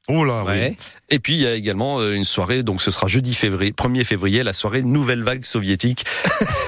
Oh 0.07 0.23
là, 0.23 0.43
oui. 0.47 0.77
Et 1.09 1.19
puis 1.19 1.33
il 1.35 1.41
y 1.41 1.47
a 1.47 1.53
également 1.53 1.99
euh, 1.99 2.13
une 2.13 2.23
soirée, 2.23 2.61
donc 2.61 2.81
ce 2.81 2.91
sera 2.91 3.07
jeudi 3.07 3.33
février, 3.33 3.71
1er 3.71 4.03
février, 4.03 4.43
la 4.43 4.53
soirée 4.53 4.83
Nouvelle 4.83 5.23
Vague 5.23 5.43
soviétique. 5.43 6.05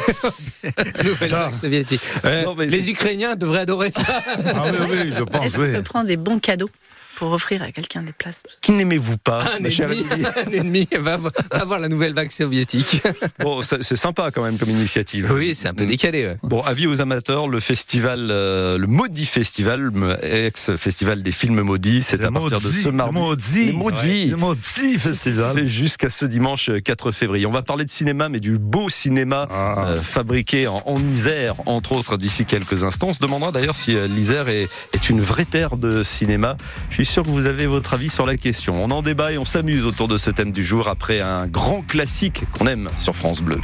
Nouvelle 1.04 1.30
vague 1.30 1.54
soviétique. 1.54 2.02
Non, 2.24 2.56
mais 2.56 2.66
les 2.68 2.90
Ukrainiens 2.90 3.36
devraient 3.36 3.62
adorer 3.62 3.92
ça. 3.92 4.24
Ah 4.46 4.72
oui, 4.72 4.88
oui, 4.90 5.14
je 5.16 5.24
pense, 5.24 5.46
Est-ce 5.46 5.58
qu'on 5.58 5.64
oui. 5.64 5.74
peut 5.74 5.84
prendre 5.84 6.08
des 6.08 6.18
bons 6.18 6.40
cadeaux? 6.40 6.70
Pour 7.18 7.32
offrir 7.32 7.64
à 7.64 7.72
quelqu'un 7.72 8.04
des 8.04 8.12
places 8.12 8.44
Qui 8.62 8.72
n'aimez-vous 8.74 9.18
pas 9.18 9.42
Un 9.56 9.60
ma 9.60 9.70
ennemi, 9.70 10.06
un 10.46 10.52
ennemi 10.52 10.88
va, 11.00 11.18
va 11.18 11.66
voir 11.66 11.80
la 11.80 11.90
nouvelle 11.90 12.14
vague 12.14 12.32
soviétique. 12.32 13.02
Bon, 13.40 13.62
c'est 13.62 13.96
sympa 13.96 14.30
quand 14.32 14.44
même 14.44 14.58
comme 14.58 14.70
initiative. 14.70 15.32
Oui, 15.34 15.56
c'est 15.56 15.68
un 15.68 15.74
peu 15.74 15.86
décalé. 15.86 16.26
ouais. 16.28 16.38
Bon, 16.44 16.62
avis 16.62 16.86
aux 16.88 17.02
amateurs, 17.02 17.48
le 17.48 17.60
festival, 17.60 18.28
euh, 18.32 18.78
le 18.78 18.88
Maudit 18.88 19.26
Festival, 19.26 19.92
ex-festival 20.22 21.22
des 21.24 21.32
films 21.32 21.62
maudits, 21.62 22.02
c'est 22.02 22.24
à 22.24 22.32
partir 22.32 22.60
de 22.60 22.64
ce 22.64 22.90
mardi. 22.90 23.20
Maudit. 23.20 23.66
Les 23.66 23.72
maudits. 23.74 24.26
Le 24.28 24.38
maudit 24.38 24.98
festival. 25.00 25.52
C'est 25.54 25.68
jusqu'à 25.68 26.10
ce 26.10 26.26
dimanche 26.26 26.70
4 26.84 27.12
février. 27.12 27.46
On 27.46 27.52
va 27.52 27.62
parler 27.64 27.86
de 27.86 27.90
cinéma, 27.90 28.30
mais 28.30 28.40
du 28.40 28.58
beau 28.58 28.90
cinéma 28.90 29.48
Ah. 29.52 29.88
euh, 29.90 29.96
fabriqué 29.98 30.68
en, 30.68 30.82
en 30.86 31.02
Isère, 31.04 31.56
entre 31.66 31.94
autres, 31.94 32.18
d'ici 32.18 32.46
quelques 32.46 32.84
instants. 32.84 33.08
On 33.10 33.14
se 33.14 33.20
demandera 33.20 33.52
d'ailleurs 33.52 33.76
si 33.76 33.96
euh, 33.96 34.08
l'Isère 34.08 34.50
est, 34.50 34.68
est 34.94 35.10
une 35.10 35.22
vraie 35.22 35.46
terre 35.46 35.78
de 35.78 36.04
cinéma. 36.04 36.58
Je 36.90 36.96
suis 36.96 37.06
sûr 37.08 37.24
que 37.24 37.30
vous 37.30 37.46
avez 37.46 37.66
votre 37.66 37.94
avis 37.94 38.10
sur 38.10 38.26
la 38.26 38.38
question. 38.38 38.84
On 38.84 38.92
en 38.92 39.02
débat 39.02 39.32
et 39.32 39.38
on 39.38 39.46
s'amuse 39.46 39.86
autour 39.86 40.08
de 40.08 40.18
ce 40.18 40.30
thème 40.30 40.52
du 40.52 40.64
jour 40.64 40.88
après 40.88 41.22
un 41.22 41.48
grand 41.48 41.82
classique 41.82 42.44
qu'on 42.58 42.68
aime 42.68 42.90
sur 42.98 43.16
France 43.16 43.42
Bleu. 43.42 43.60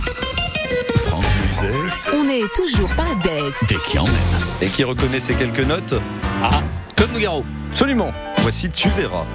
France 1.06 1.26
Bleu 1.62 1.70
On 2.14 2.24
n'est 2.24 2.48
toujours 2.56 2.94
pas 2.96 3.14
dead. 3.24 3.54
dès 3.68 3.76
qu'il 3.88 3.96
y 3.96 4.00
en 4.00 4.06
a. 4.06 4.10
Et 4.62 4.68
qui 4.68 4.84
reconnaît 4.84 5.20
ces 5.20 5.36
quelques 5.36 5.60
notes 5.66 5.94
Claude 6.96 7.12
Nougaro. 7.14 7.44
Absolument. 7.72 8.12
Voici 8.40 8.70
Tu 8.70 8.90
verras. 8.90 9.26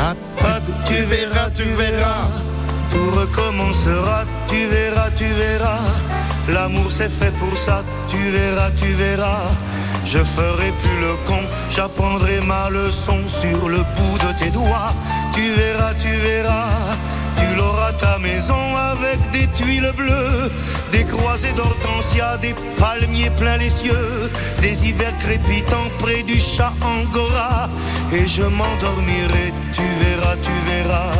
Ah, 0.00 0.14
ah, 0.40 0.58
tu 0.86 0.94
verras, 0.94 1.50
tu 1.50 1.62
verras, 1.62 2.28
tout 2.92 3.10
recommencera, 3.18 4.24
tu 4.48 4.66
verras, 4.66 5.10
tu 5.16 5.24
verras. 5.24 5.80
L'amour 6.50 6.90
c'est 6.90 7.10
fait 7.10 7.32
pour 7.38 7.56
ça, 7.56 7.82
tu 8.10 8.18
verras, 8.30 8.70
tu 8.72 8.86
verras. 8.92 9.48
Je 10.06 10.20
ferai 10.20 10.70
plus 10.82 11.00
le 11.00 11.16
con, 11.26 11.40
j'apprendrai 11.68 12.40
ma 12.42 12.70
leçon 12.70 13.18
sur 13.26 13.68
le 13.68 13.78
bout 13.78 14.18
de 14.18 14.38
tes 14.38 14.50
doigts. 14.50 14.92
Tu 15.34 15.52
verras, 15.52 15.94
tu 15.94 16.08
verras, 16.08 16.94
tu 17.36 17.56
l'auras 17.56 17.92
ta 17.92 18.16
maison 18.18 18.76
avec 18.92 19.18
des 19.32 19.48
tuiles 19.48 19.92
bleues, 19.96 20.50
des 20.92 21.02
croisées 21.04 21.52
d'hortensia, 21.52 22.38
des 22.38 22.54
palmiers 22.78 23.30
pleins 23.30 23.56
les 23.56 23.68
cieux, 23.68 24.30
des 24.62 24.86
hivers 24.86 25.16
crépitants 25.18 25.90
près 25.98 26.22
du 26.22 26.38
chat 26.38 26.72
Angora. 26.80 27.68
Et 28.12 28.28
je 28.28 28.42
m'endormirai, 28.42 29.52
tu 29.72 29.82
verras, 30.04 30.36
tu 30.36 30.54
verras, 30.70 31.12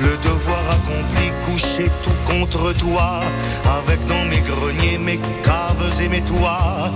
le 0.00 0.16
devoir 0.22 0.62
accompli, 0.70 1.32
couché 1.46 1.90
tout 2.04 2.30
contre 2.30 2.74
toi, 2.74 3.22
avec 3.78 4.06
dans 4.06 4.24
mes 4.26 4.40
greniers, 4.40 4.98
mes 4.98 5.18
caves 5.42 6.00
et 6.02 6.08
mes 6.08 6.20
toits, 6.20 6.92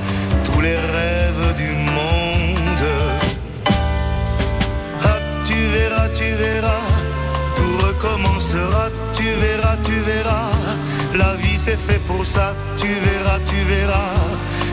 les 0.63 0.77
rêves 0.77 1.57
du 1.57 1.73
monde. 1.97 2.87
Ah, 5.05 5.19
tu 5.45 5.59
verras, 5.77 6.09
tu 6.15 6.29
verras, 6.45 6.87
tout 7.57 7.75
recommencera, 7.87 8.85
tu 9.15 9.25
verras, 9.45 9.77
tu 9.85 9.97
verras. 10.11 10.51
La 11.15 11.35
vie 11.35 11.59
c'est 11.59 11.79
fait 11.89 12.01
pour 12.07 12.25
ça, 12.25 12.55
tu 12.79 12.89
verras, 13.07 13.39
tu 13.51 13.59
verras. 13.75 14.15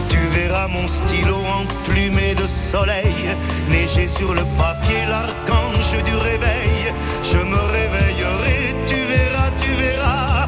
Tu 0.10 0.20
verras 0.38 0.68
mon 0.68 0.88
stylo 0.88 1.38
emplumé 1.60 2.36
de 2.36 2.46
soleil, 2.72 3.16
neiger 3.70 4.08
sur 4.08 4.34
le 4.34 4.44
papier, 4.58 5.02
l'archange 5.08 5.92
du 6.04 6.16
réveil. 6.30 6.80
Je 7.24 7.38
me 7.38 7.62
réveillerai, 7.78 8.60
tu 8.88 9.00
verras, 9.14 9.50
tu 9.62 9.72
verras, 9.84 10.39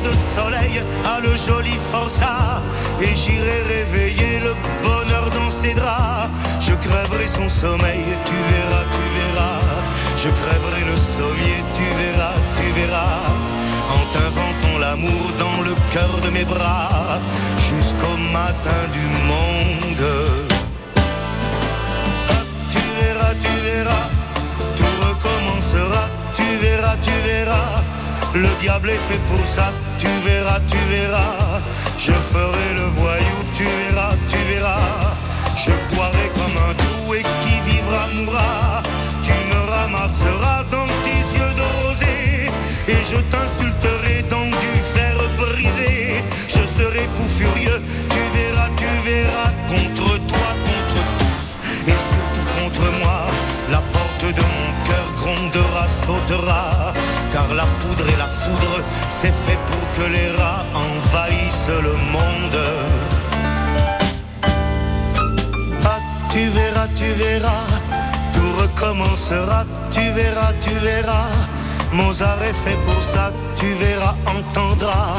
de 0.00 0.14
soleil, 0.34 0.82
à 1.04 1.20
le 1.20 1.36
joli 1.36 1.76
forçat 1.90 2.62
et 3.00 3.14
j'irai 3.14 3.58
réveiller 3.74 4.40
le 4.40 4.54
bonheur 4.82 5.30
dans 5.30 5.50
ses 5.50 5.74
draps. 5.74 6.30
Je 6.60 6.74
crèverai 6.74 7.26
son 7.26 7.48
sommeil, 7.48 8.04
tu 8.24 8.36
verras, 8.52 8.84
tu 8.94 9.04
verras. 9.18 9.60
Je 10.16 10.28
crèverai 10.28 10.84
le 10.84 10.96
sommier, 10.96 11.58
tu 11.76 11.84
verras, 12.00 12.36
tu 12.56 12.66
verras. 12.78 13.22
En 13.96 14.04
t'inventant 14.12 14.78
l'amour 14.80 15.26
dans 15.38 15.62
le 15.62 15.74
cœur 15.90 16.12
de 16.24 16.30
mes 16.30 16.44
bras, 16.44 17.18
jusqu'au 17.56 18.16
matin 18.32 18.82
du 18.92 19.04
monde. 19.30 20.08
tu 22.72 22.82
verras, 23.00 23.34
tu 23.44 23.52
verras, 23.68 24.06
tout 24.76 24.94
recommencera, 25.06 26.04
tu 26.36 26.56
verras, 26.60 26.96
tu 27.02 27.10
verras. 27.26 27.97
Le 28.34 28.48
diable 28.60 28.90
est 28.90 29.04
fait 29.08 29.20
pour 29.30 29.44
ça, 29.46 29.72
tu 29.98 30.06
verras, 30.24 30.60
tu 30.70 30.76
verras. 30.90 31.60
Je 31.98 32.12
ferai 32.12 32.74
le 32.74 32.86
voyou, 33.00 33.38
tu 33.56 33.64
verras, 33.64 34.14
tu 34.30 34.38
verras. 34.52 35.16
Je 35.56 35.72
boirai 35.94 36.30
comme 36.34 36.56
un 36.68 36.88
et 37.14 37.22
qui 37.22 37.60
vivra 37.70 38.06
mourra. 38.14 38.82
Tu 39.22 39.32
me 39.32 39.70
ramasseras 39.70 40.64
dans 40.70 40.86
tes 41.04 41.20
yeux 41.36 41.54
de 41.56 41.66
rosée 41.82 42.50
et 42.86 43.04
je 43.04 43.16
t'insulterai 43.32 44.22
dans 44.30 44.46
du 44.46 44.74
fer 44.94 45.16
brisé. 45.38 46.22
Je 46.48 46.64
serai 46.66 47.08
fou 47.14 47.24
furieux, 47.38 47.82
tu 48.10 48.20
verras, 48.36 48.68
tu 48.76 48.90
verras 49.08 49.52
contre 49.68 50.18
toi, 50.26 50.48
contre 50.68 51.00
tous 51.18 51.56
et 51.86 51.98
surtout 52.10 52.46
contre 52.58 52.92
moi. 53.00 53.20
La 53.70 53.82
porte 53.92 54.24
de 54.24 54.42
mon 54.42 54.70
cœur 54.84 55.06
grondera, 55.20 55.88
sautera, 55.88 56.87
car 57.38 57.54
la 57.54 57.66
poudre 57.80 58.06
et 58.12 58.16
la 58.16 58.26
foudre, 58.26 58.78
c'est 59.10 59.34
fait 59.44 59.60
pour 59.68 59.84
que 59.96 60.10
les 60.10 60.30
rats 60.38 60.64
envahissent 60.86 61.76
le 61.88 61.94
monde. 62.14 62.60
Ah, 65.84 66.00
tu 66.32 66.42
verras, 66.58 66.88
tu 67.00 67.08
verras, 67.24 67.66
tout 68.34 68.52
recommencera, 68.62 69.64
tu 69.92 70.04
verras, 70.18 70.52
tu 70.64 70.74
verras. 70.88 71.30
Mozart 71.92 72.42
est 72.42 72.58
fait 72.64 72.78
pour 72.86 73.02
ça, 73.02 73.32
tu 73.60 73.68
verras, 73.84 74.16
entendras. 74.36 75.16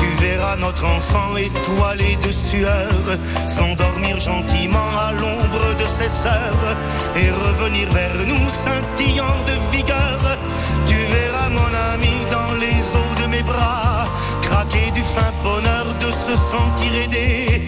Tu 0.00 0.08
verras 0.26 0.56
notre 0.56 0.84
enfant 0.84 1.36
étoilé 1.36 2.18
de 2.26 2.32
sueur 2.48 3.02
s'endormir 3.46 4.18
gentiment 4.18 4.90
à 5.06 5.12
l'ombre 5.12 5.66
de 5.80 5.86
ses 5.96 6.12
sœurs 6.24 6.66
et 7.20 7.28
revenir 7.44 7.86
vers 7.92 8.18
nous 8.30 8.46
scintillant 8.58 9.38
de 9.50 9.76
vigueur. 9.76 10.18
Tu 10.88 11.01
de 13.20 13.26
mes 13.28 13.42
bras 13.42 14.06
craquer 14.42 14.90
du 14.90 15.02
fin 15.02 15.30
bonheur 15.44 15.86
de 16.00 16.10
se 16.24 16.36
sentir 16.36 16.94
aidé. 17.04 17.62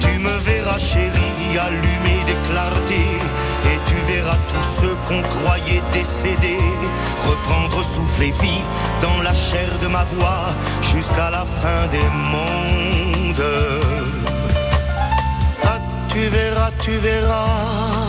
Tu 0.00 0.18
me 0.18 0.36
verras 0.38 0.78
chérie 0.78 1.58
allumer 1.58 2.20
des 2.26 2.38
clartés 2.48 3.18
et 3.70 3.78
tu 3.86 3.96
verras 4.12 4.38
tous 4.52 4.68
ceux 4.80 4.96
qu'on 5.06 5.22
croyait 5.22 5.82
décédés 5.92 6.64
reprendre 7.26 7.82
souffle 7.82 8.22
et 8.22 8.30
vie 8.42 8.64
dans 9.02 9.20
la 9.22 9.34
chair 9.34 9.68
de 9.82 9.88
ma 9.88 10.04
voix 10.14 10.46
jusqu'à 10.80 11.30
la 11.30 11.44
fin 11.44 11.86
des 11.90 12.08
mondes. 12.32 13.44
Ah, 15.64 15.78
tu 16.08 16.20
verras, 16.28 16.70
tu 16.82 16.92
verras. 16.92 17.99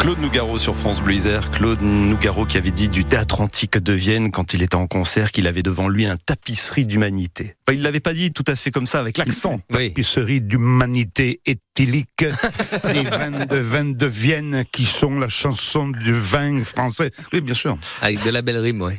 Claude 0.00 0.18
Nougaro 0.20 0.56
sur 0.56 0.74
France 0.74 0.98
Bleu 1.02 1.12
Isère. 1.12 1.50
Claude 1.50 1.82
Nougaro 1.82 2.46
qui 2.46 2.56
avait 2.56 2.70
dit 2.70 2.88
du 2.88 3.04
théâtre 3.04 3.42
antique 3.42 3.76
de 3.76 3.92
Vienne 3.92 4.30
quand 4.30 4.54
il 4.54 4.62
était 4.62 4.76
en 4.76 4.86
concert 4.86 5.30
qu'il 5.30 5.46
avait 5.46 5.62
devant 5.62 5.88
lui 5.88 6.06
un 6.06 6.16
tapisserie 6.16 6.86
d'humanité. 6.86 7.54
Enfin, 7.68 7.76
il 7.76 7.82
l'avait 7.82 8.00
pas 8.00 8.14
dit 8.14 8.32
tout 8.32 8.44
à 8.46 8.56
fait 8.56 8.70
comme 8.70 8.86
ça 8.86 8.98
avec 8.98 9.18
l'accent. 9.18 9.60
Oui. 9.70 9.90
Tapisserie 9.90 10.40
d'humanité 10.40 11.42
éthylique 11.44 12.24
des 12.92 13.02
vins 13.02 13.44
de, 13.44 13.56
vins 13.56 13.92
de 13.92 14.06
Vienne 14.06 14.64
qui 14.72 14.86
sont 14.86 15.20
la 15.20 15.28
chanson 15.28 15.88
du 15.88 16.14
vin 16.14 16.64
français. 16.64 17.10
Oui, 17.34 17.42
bien 17.42 17.54
sûr. 17.54 17.76
Avec 18.00 18.24
de 18.24 18.30
la 18.30 18.40
belle 18.40 18.56
rime, 18.56 18.80
ouais. 18.80 18.96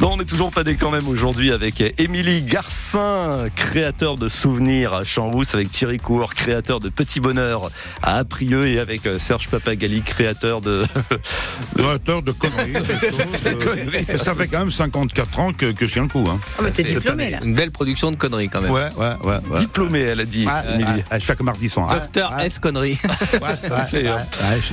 Non, 0.00 0.12
on 0.12 0.16
n'est 0.18 0.24
toujours 0.24 0.50
des 0.64 0.74
quand 0.76 0.90
même 0.90 1.06
aujourd'hui 1.08 1.50
avec 1.52 1.82
Émilie 1.98 2.42
Garcin, 2.42 3.46
créateur 3.54 4.16
de 4.16 4.28
souvenirs 4.28 4.92
à 4.92 5.04
Champs-Rousse, 5.04 5.54
avec 5.54 5.70
Thierry 5.70 5.98
Cour, 5.98 6.34
créateur 6.34 6.80
de 6.80 6.88
Petit 6.88 7.20
Bonheur 7.20 7.70
à 8.02 8.18
Aprieux 8.18 8.66
et 8.66 8.78
avec 8.78 9.02
Serge 9.18 9.48
Papagali, 9.48 10.02
créateur 10.02 10.60
de... 10.60 10.84
Créateur 11.76 12.22
de 12.22 12.32
conneries. 12.32 12.74
euh, 12.76 14.02
ça 14.02 14.34
fait 14.34 14.46
quand 14.48 14.58
même 14.60 14.70
54 14.70 15.38
ans 15.38 15.52
que, 15.52 15.72
que 15.72 15.86
je 15.86 15.92
tiens 15.92 16.02
le 16.02 16.08
coup. 16.08 16.24
Hein. 16.28 16.38
Ah, 16.58 16.62
mais 16.64 16.70
t'es 16.70 16.82
diplômé 16.82 17.30
là. 17.30 17.38
Une 17.42 17.54
belle 17.54 17.70
production 17.70 18.10
de 18.10 18.16
conneries 18.16 18.48
quand 18.48 18.60
même. 18.60 18.70
Ouais, 18.70 18.88
ouais, 18.96 19.14
ouais. 19.24 19.38
ouais. 19.48 19.58
Diplômé, 19.60 20.00
elle 20.00 20.20
a 20.20 20.24
dit, 20.24 20.46
Ouais, 20.46 20.74
Émilie. 20.74 21.02
ouais, 21.10 21.20
chaque 21.20 21.40
mardi 21.40 21.68
son. 21.68 21.86
Docteur 21.86 22.38
S 22.40 22.58
conneries. 22.58 22.98
Ouais, 23.40 23.54
ça 23.54 23.84
fait, 23.84 24.06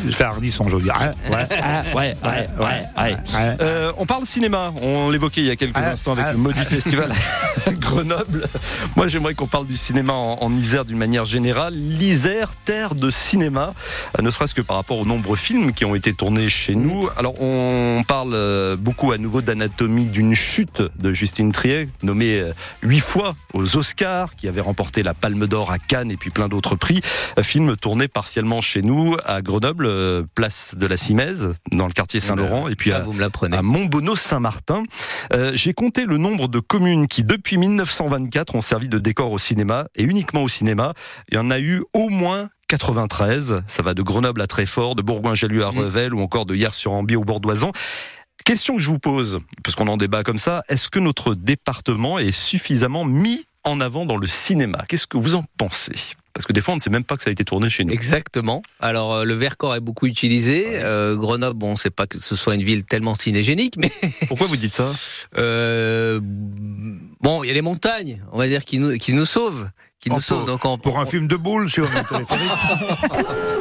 je 0.06 0.12
fais 0.12 0.24
Hardisson, 0.24 0.68
je 0.68 0.76
veux 0.76 0.82
dire. 0.82 0.96
Ouais, 1.30 1.36
ouais, 1.36 1.48
Ouais, 1.94 1.94
ouais, 1.94 2.16
ouais, 2.24 2.48
ouais. 2.60 2.86
ouais. 2.98 3.58
Euh, 3.62 3.92
on 3.98 4.06
parle 4.06 4.26
cinéma, 4.26 4.74
on 4.82 5.10
l'évoquait 5.12 5.42
il 5.42 5.48
y 5.48 5.52
a 5.52 5.56
quelques 5.56 5.76
Ah, 5.76 5.92
instants 5.92 6.14
avec 6.14 6.26
ah, 6.28 6.32
le 6.34 6.38
Maudit 6.38 6.66
Festival 6.66 7.12
Grenoble. 7.92 8.48
Moi 8.96 9.08
j'aimerais 9.10 9.34
qu'on 9.36 9.48
parle 9.48 9.68
du 9.68 9.76
cinéma 9.76 10.14
en, 10.14 10.38
en 10.42 10.56
Isère 10.56 10.86
d'une 10.86 10.98
manière 10.98 11.26
générale. 11.26 11.74
L'Isère, 11.76 12.56
terre 12.64 12.96
de 12.96 13.10
cinéma, 13.10 13.74
euh, 14.18 14.22
ne 14.22 14.30
serait-ce 14.30 14.54
que 14.54 14.62
par 14.62 14.78
rapport 14.78 14.98
aux 14.98 15.06
nombreux 15.06 15.36
films 15.36 15.74
qui 15.74 15.84
ont 15.84 15.94
été 15.94 16.14
tournés 16.14 16.48
chez 16.48 16.76
nous. 16.76 17.10
Alors 17.18 17.42
on 17.42 18.02
parle 18.08 18.34
euh, 18.34 18.78
beaucoup 18.78 19.12
à 19.12 19.18
nouveau 19.18 19.42
d'Anatomie 19.42 20.06
d'une 20.06 20.36
chute 20.36 20.82
de 21.00 21.12
Justine 21.12 21.52
Triet, 21.52 21.90
nommée 22.02 22.40
euh, 22.40 22.54
huit 22.82 23.02
fois 23.02 23.34
aux 23.54 23.76
Oscars, 23.76 24.36
qui 24.36 24.48
avait 24.48 24.62
remporté 24.62 25.04
la 25.04 25.14
Palme 25.14 25.46
d'Or 25.46 25.72
à 25.72 25.78
Cannes 25.78 26.12
et 26.12 26.18
puis 26.18 26.30
plein 26.30 26.48
d'autres 26.48 26.76
prix. 26.76 27.02
Film 27.42 27.76
tourné 27.76 28.08
partiellement 28.08 28.62
chez 28.62 28.82
nous 28.82 29.18
à 29.26 29.42
Grenoble, 29.42 30.26
place 30.34 30.76
de 30.78 30.88
la 30.88 30.96
Simèze, 30.96 31.52
dans 31.74 31.88
le 31.88 31.92
quartier 31.92 32.22
Saint-Laurent, 32.22 32.70
et 32.70 32.76
puis 32.76 32.92
Ça, 32.92 33.04
à, 33.06 33.58
à 33.58 33.62
Montbonneau-Saint-Martin. 33.62 34.84
Euh, 35.34 35.52
J'ai 35.56 35.74
compté 35.74 36.06
le 36.06 36.18
nombre 36.18 36.48
de 36.48 36.60
communes 36.60 37.08
qui, 37.08 37.24
depuis 37.24 37.58
1924, 37.84 38.56
ont 38.56 38.62
servi 38.62 38.88
de 38.88 39.00
décor 39.00 39.32
au 39.32 39.38
cinéma, 39.38 39.88
et 39.96 40.04
uniquement 40.04 40.44
au 40.44 40.48
cinéma. 40.48 40.94
Il 41.30 41.36
y 41.36 41.38
en 41.38 41.52
a 41.52 41.60
eu 41.60 41.84
au 41.94 42.10
moins 42.10 42.50
93. 42.68 43.64
Ça 43.68 43.84
va 43.84 43.94
de 43.94 44.02
Grenoble 44.02 44.42
à 44.42 44.48
Treffort, 44.48 44.96
de 44.96 45.02
Bourgoin-Jallieu 45.02 45.66
à 45.66 45.72
Mmh. 45.72 45.78
Revel, 45.78 46.14
ou 46.14 46.22
encore 46.22 46.46
de 46.46 46.56
Hyères-sur-Ambier 46.56 47.18
au 47.18 47.24
Bordoisan. 47.24 47.72
Question 48.46 48.76
que 48.76 48.82
je 48.82 48.90
vous 48.90 49.00
pose, 49.00 49.38
parce 49.64 49.76
qu'on 49.76 49.88
en 49.88 49.98
débat 49.98 50.24
comme 50.24 50.40
ça, 50.40 50.64
est-ce 50.68 50.90
que 50.90 51.00
notre 51.00 51.36
département 51.36 52.18
est 52.18 52.32
suffisamment 52.32 53.06
mis 53.06 53.46
en 53.64 53.80
avant 53.82 54.06
dans 54.06 54.18
le 54.18 54.26
cinéma? 54.26 54.84
Qu'est-ce 54.88 55.06
que 55.06 55.18
vous 55.18 55.36
en 55.36 55.44
pensez? 55.58 56.16
Parce 56.34 56.46
que 56.46 56.54
des 56.54 56.62
fois, 56.62 56.74
on 56.74 56.78
ne 56.78 56.82
sait 56.82 56.90
même 56.90 57.04
pas 57.04 57.18
que 57.18 57.24
ça 57.24 57.30
a 57.30 57.34
été 57.34 57.44
tourné 57.44 57.70
chez 57.70 57.84
nous. 57.84 57.94
Exactement. 57.94 58.62
Alors 58.80 59.14
euh, 59.14 59.24
le 59.26 59.34
Vercors 59.34 59.76
est 59.76 59.80
beaucoup 59.82 60.06
utilisé. 60.08 60.66
Euh, 60.76 61.16
Grenoble, 61.16 61.58
bon, 61.60 61.76
c'est 61.76 61.90
pas 61.90 62.08
que 62.08 62.20
ce 62.20 62.36
soit 62.36 62.56
une 62.56 62.64
ville 62.64 62.84
tellement 62.86 63.16
cinégénique, 63.16 63.76
mais 63.78 63.92
Pourquoi 64.28 64.48
vous 64.48 64.56
dites 64.58 64.74
ça? 64.74 64.92
Euh, 65.38 66.20
bon, 66.22 67.44
il 67.44 67.48
y 67.48 67.50
a 67.50 67.54
les 67.54 67.62
montagnes, 67.62 68.22
on 68.32 68.38
va 68.38 68.48
dire, 68.48 68.64
qui 68.66 68.80
nous 68.80 68.98
qui 68.98 69.14
nous 69.14 69.26
sauvent, 69.26 69.70
qui 70.00 70.10
nous 70.10 70.16
Oh, 70.16 70.20
sauvent. 70.22 70.46
Donc 70.46 70.64
on, 70.66 70.78
Pour 70.78 71.00
un 71.00 71.06
film 71.06 71.28
de 71.28 71.36
boule 71.36 71.70
sur 71.70 71.86
un 71.96 72.04
téléphonique. 72.04 72.52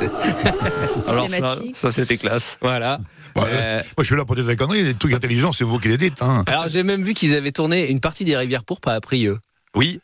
Alors 1.06 1.30
ça, 1.30 1.56
ça 1.74 1.90
c'était 1.90 2.16
classe. 2.16 2.58
voilà. 2.60 3.00
Ouais, 3.36 3.42
Euh, 3.46 3.76
Moi, 3.78 3.84
je 4.00 4.04
suis 4.04 4.16
là 4.16 4.24
pour 4.24 4.34
dire 4.34 4.44
des 4.44 4.56
conneries. 4.56 4.82
Les 4.82 4.94
trucs 4.94 5.12
intelligents, 5.12 5.52
c'est 5.52 5.64
vous 5.64 5.78
qui 5.78 5.88
les 5.88 5.96
dites. 5.96 6.20
Hein. 6.22 6.42
alors 6.46 6.68
j'ai 6.68 6.82
même 6.82 7.02
vu 7.02 7.14
qu'ils 7.14 7.34
avaient 7.34 7.52
tourné 7.52 7.88
une 7.90 8.00
partie 8.00 8.24
des 8.24 8.36
Rivières 8.36 8.64
Pourpres 8.64 8.88
à 8.88 8.94
Aprieux. 8.94 9.38
Oui, 9.76 10.00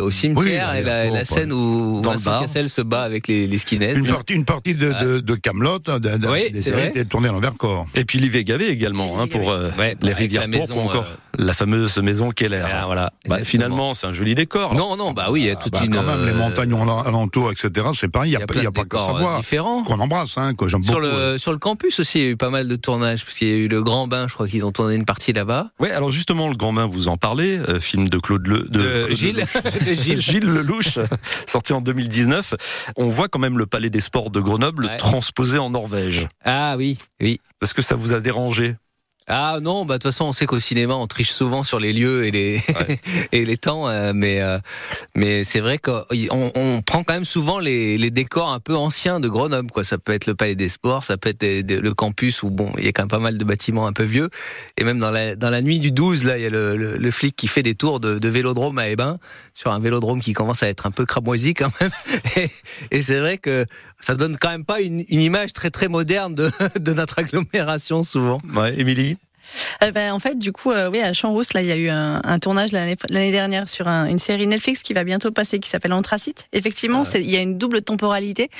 au 0.00 0.10
cimetière, 0.10 0.70
Oui, 0.74 0.78
et 0.80 0.82
la, 0.82 1.06
bon, 1.06 1.14
la 1.14 1.24
scène 1.24 1.52
où 1.52 2.02
Vincent. 2.02 2.40
Cassel 2.40 2.68
se 2.68 2.82
bat 2.82 3.02
avec 3.02 3.28
les, 3.28 3.46
les 3.46 3.58
skinheads. 3.58 3.96
Une 3.96 4.06
partie, 4.08 4.34
une 4.34 4.44
partie 4.44 4.74
de, 4.74 4.92
de, 5.02 5.20
de 5.20 5.34
Camelot, 5.34 5.78
de, 5.78 5.98
de, 5.98 6.28
Oui, 6.28 6.50
des 6.50 6.62
séries 6.62 6.76
vrai. 6.76 6.88
était 6.88 7.04
tournée 7.04 7.28
à 7.28 7.32
l'envers-corps. 7.32 7.86
Et 7.94 8.04
puis 8.04 8.18
Livet 8.18 8.44
Gavé 8.44 8.68
également, 8.68 9.20
hein, 9.20 9.26
pour 9.26 9.50
euh, 9.50 9.70
Ouais, 9.78 9.96
les 10.02 10.12
rivières 10.12 10.42
la 10.48 10.48
pourpres, 10.58 10.68
maison, 10.74 10.82
ou 10.82 10.88
encore 10.88 11.04
euh, 11.04 11.42
la 11.44 11.52
fameuse 11.52 11.98
maison 11.98 12.30
Keller. 12.30 12.62
Ah, 12.70 12.84
voilà. 12.86 13.12
Bah, 13.26 13.42
finalement, 13.44 13.94
c'est 13.94 14.06
un 14.06 14.12
joli 14.12 14.34
décor. 14.34 14.74
Non, 14.74 14.96
non, 14.96 15.12
bah 15.12 15.28
oui, 15.30 15.42
il 15.42 15.46
y 15.46 15.50
a 15.50 15.56
toute 15.56 15.72
Bah, 15.72 15.80
une. 15.84 15.94
quand 15.94 16.02
même, 16.02 16.24
les 16.26 16.32
euh, 16.32 16.36
montagnes 16.36 16.74
al- 16.74 17.06
alentours, 17.08 17.50
etc., 17.52 17.86
c'est 17.94 18.08
pareil. 18.08 18.30
Il 18.30 18.32
n'y 18.32 18.36
a, 18.36 18.40
y 18.40 18.42
a 18.42 18.46
pas- 18.46 18.54
y 18.56 18.66
a 18.66 18.70
que 18.70 18.80
décors 18.82 19.06
ça 19.06 19.12
euh, 19.14 19.18
voir. 19.18 19.38
différents. 19.40 19.82
Qu'on 19.82 19.98
embrasse, 20.00 20.36
hein, 20.38 20.54
que 20.54 20.68
j'aime 20.68 20.82
Sur 20.84 20.94
beaucoup. 20.94 21.06
le, 21.06 21.38
sur 21.38 21.52
le 21.52 21.58
campus 21.58 21.98
aussi, 22.00 22.18
il 22.18 22.24
y 22.24 22.26
a 22.28 22.30
eu 22.30 22.36
pas 22.36 22.50
mal 22.50 22.68
de 22.68 22.74
tournages, 22.76 23.24
parce 23.24 23.36
qu'il 23.38 23.48
y 23.48 23.52
a 23.52 23.54
eu 23.56 23.68
le 23.68 23.82
Grand 23.82 24.06
Bain, 24.06 24.26
je 24.28 24.34
crois 24.34 24.46
qu'ils 24.48 24.64
ont 24.64 24.72
tourné 24.72 24.94
une 24.94 25.04
partie 25.04 25.32
là-bas. 25.32 25.70
Ouais, 25.80 25.90
alors 25.90 26.10
justement, 26.10 26.48
le 26.48 26.56
grand 26.56 26.72
bain, 26.72 26.86
vous 26.86 27.08
en 27.08 27.16
parlez, 27.16 27.58
film 27.80 28.08
de 28.08 28.18
Claude 28.18 28.46
Le, 28.46 28.66
de, 28.68 29.10
Gilles. 29.12 29.44
De 29.64 29.94
Gilles. 29.94 30.20
Gilles 30.20 30.44
Lelouch, 30.44 30.98
sorti 31.46 31.72
en 31.72 31.80
2019. 31.80 32.54
On 32.96 33.08
voit 33.08 33.28
quand 33.28 33.38
même 33.38 33.58
le 33.58 33.66
palais 33.66 33.90
des 33.90 34.00
sports 34.00 34.30
de 34.30 34.40
Grenoble 34.40 34.86
Ouais. 34.86 34.96
transposé 34.96 35.58
en 35.58 35.70
Norvège. 35.70 36.28
Ah 36.44 36.74
oui, 36.76 36.98
oui. 37.20 37.40
Est-ce 37.62 37.74
que 37.74 37.82
ça 37.82 37.94
vous 37.94 38.12
a 38.12 38.20
dérangé? 38.20 38.76
Ah 39.28 39.58
non, 39.62 39.84
bah 39.84 39.94
de 39.94 39.98
toute 39.98 40.10
façon, 40.10 40.24
on 40.24 40.32
sait 40.32 40.46
qu'au 40.46 40.58
cinéma, 40.58 40.94
on 40.94 41.06
triche 41.06 41.30
souvent 41.30 41.62
sur 41.62 41.78
les 41.78 41.92
lieux 41.92 42.24
et 42.24 42.30
les 42.30 42.60
et 43.32 43.44
les 43.44 43.56
temps, 43.56 43.88
euh, 43.88 44.12
mais 44.14 44.40
euh, 44.40 44.58
mais 45.14 45.44
c'est 45.44 45.60
vrai 45.60 45.78
qu'on 45.78 46.04
on 46.30 46.82
prend 46.82 47.04
quand 47.04 47.14
même 47.14 47.24
souvent 47.24 47.60
les, 47.60 47.98
les 47.98 48.10
décors 48.10 48.50
un 48.50 48.58
peu 48.58 48.74
anciens 48.74 49.20
de 49.20 49.28
Grenoble, 49.28 49.70
quoi. 49.70 49.84
Ça 49.84 49.98
peut 49.98 50.12
être 50.12 50.26
le 50.26 50.34
Palais 50.34 50.56
des 50.56 50.68
Sports, 50.68 51.04
ça 51.04 51.16
peut 51.16 51.28
être 51.28 51.42
le 51.44 51.94
campus 51.94 52.42
où 52.42 52.50
bon, 52.50 52.72
il 52.78 52.84
y 52.84 52.88
a 52.88 52.92
quand 52.92 53.02
même 53.02 53.08
pas 53.08 53.20
mal 53.20 53.38
de 53.38 53.44
bâtiments 53.44 53.86
un 53.86 53.92
peu 53.92 54.02
vieux, 54.02 54.28
et 54.76 54.84
même 54.84 54.98
dans 54.98 55.10
la 55.10 55.36
dans 55.36 55.50
la 55.50 55.62
nuit 55.62 55.78
du 55.78 55.92
12, 55.92 56.24
là, 56.24 56.36
il 56.38 56.42
y 56.42 56.46
a 56.46 56.50
le, 56.50 56.76
le, 56.76 57.10
flic 57.10 57.36
qui 57.36 57.46
fait 57.46 57.62
des 57.62 57.74
tours 57.74 58.00
de, 58.00 58.18
de 58.18 58.28
vélodrome 58.28 58.78
à 58.78 58.88
Ebin, 58.88 59.18
sur 59.54 59.70
un 59.70 59.78
vélodrome 59.78 60.20
qui 60.20 60.32
commence 60.32 60.62
à 60.62 60.68
être 60.68 60.86
un 60.86 60.90
peu 60.90 61.06
cramoisi 61.06 61.54
quand 61.54 61.70
même, 61.80 61.90
et, 62.36 62.48
et 62.90 63.02
c'est 63.02 63.20
vrai 63.20 63.38
que 63.38 63.66
ça 64.00 64.16
donne 64.16 64.36
quand 64.36 64.50
même 64.50 64.64
pas 64.64 64.80
une, 64.80 65.04
une 65.08 65.20
image 65.20 65.52
très 65.52 65.70
très 65.70 65.88
moderne 65.88 66.34
de, 66.34 66.50
de 66.78 66.92
notre 66.92 67.20
agglomération 67.20 68.02
souvent. 68.02 68.40
Ouais, 68.54 68.78
Émilie? 68.78 69.16
Euh, 69.82 69.90
ben, 69.90 70.12
en 70.12 70.18
fait, 70.18 70.38
du 70.38 70.52
coup, 70.52 70.70
euh, 70.70 70.90
oui, 70.90 71.00
à 71.00 71.12
Champs-Rousse, 71.12 71.52
là, 71.52 71.62
il 71.62 71.68
y 71.68 71.72
a 71.72 71.76
eu 71.76 71.88
un, 71.88 72.20
un 72.24 72.38
tournage 72.38 72.72
l'année 72.72 73.32
dernière 73.32 73.68
sur 73.68 73.88
un, 73.88 74.06
une 74.06 74.18
série 74.18 74.46
Netflix 74.46 74.82
qui 74.82 74.92
va 74.92 75.04
bientôt 75.04 75.30
passer, 75.30 75.58
qui 75.58 75.68
s'appelle 75.68 75.92
Anthracite. 75.92 76.46
Effectivement, 76.52 77.02
ah 77.04 77.18
il 77.18 77.30
y 77.30 77.36
a 77.36 77.40
une 77.40 77.58
double 77.58 77.82
temporalité, 77.82 78.50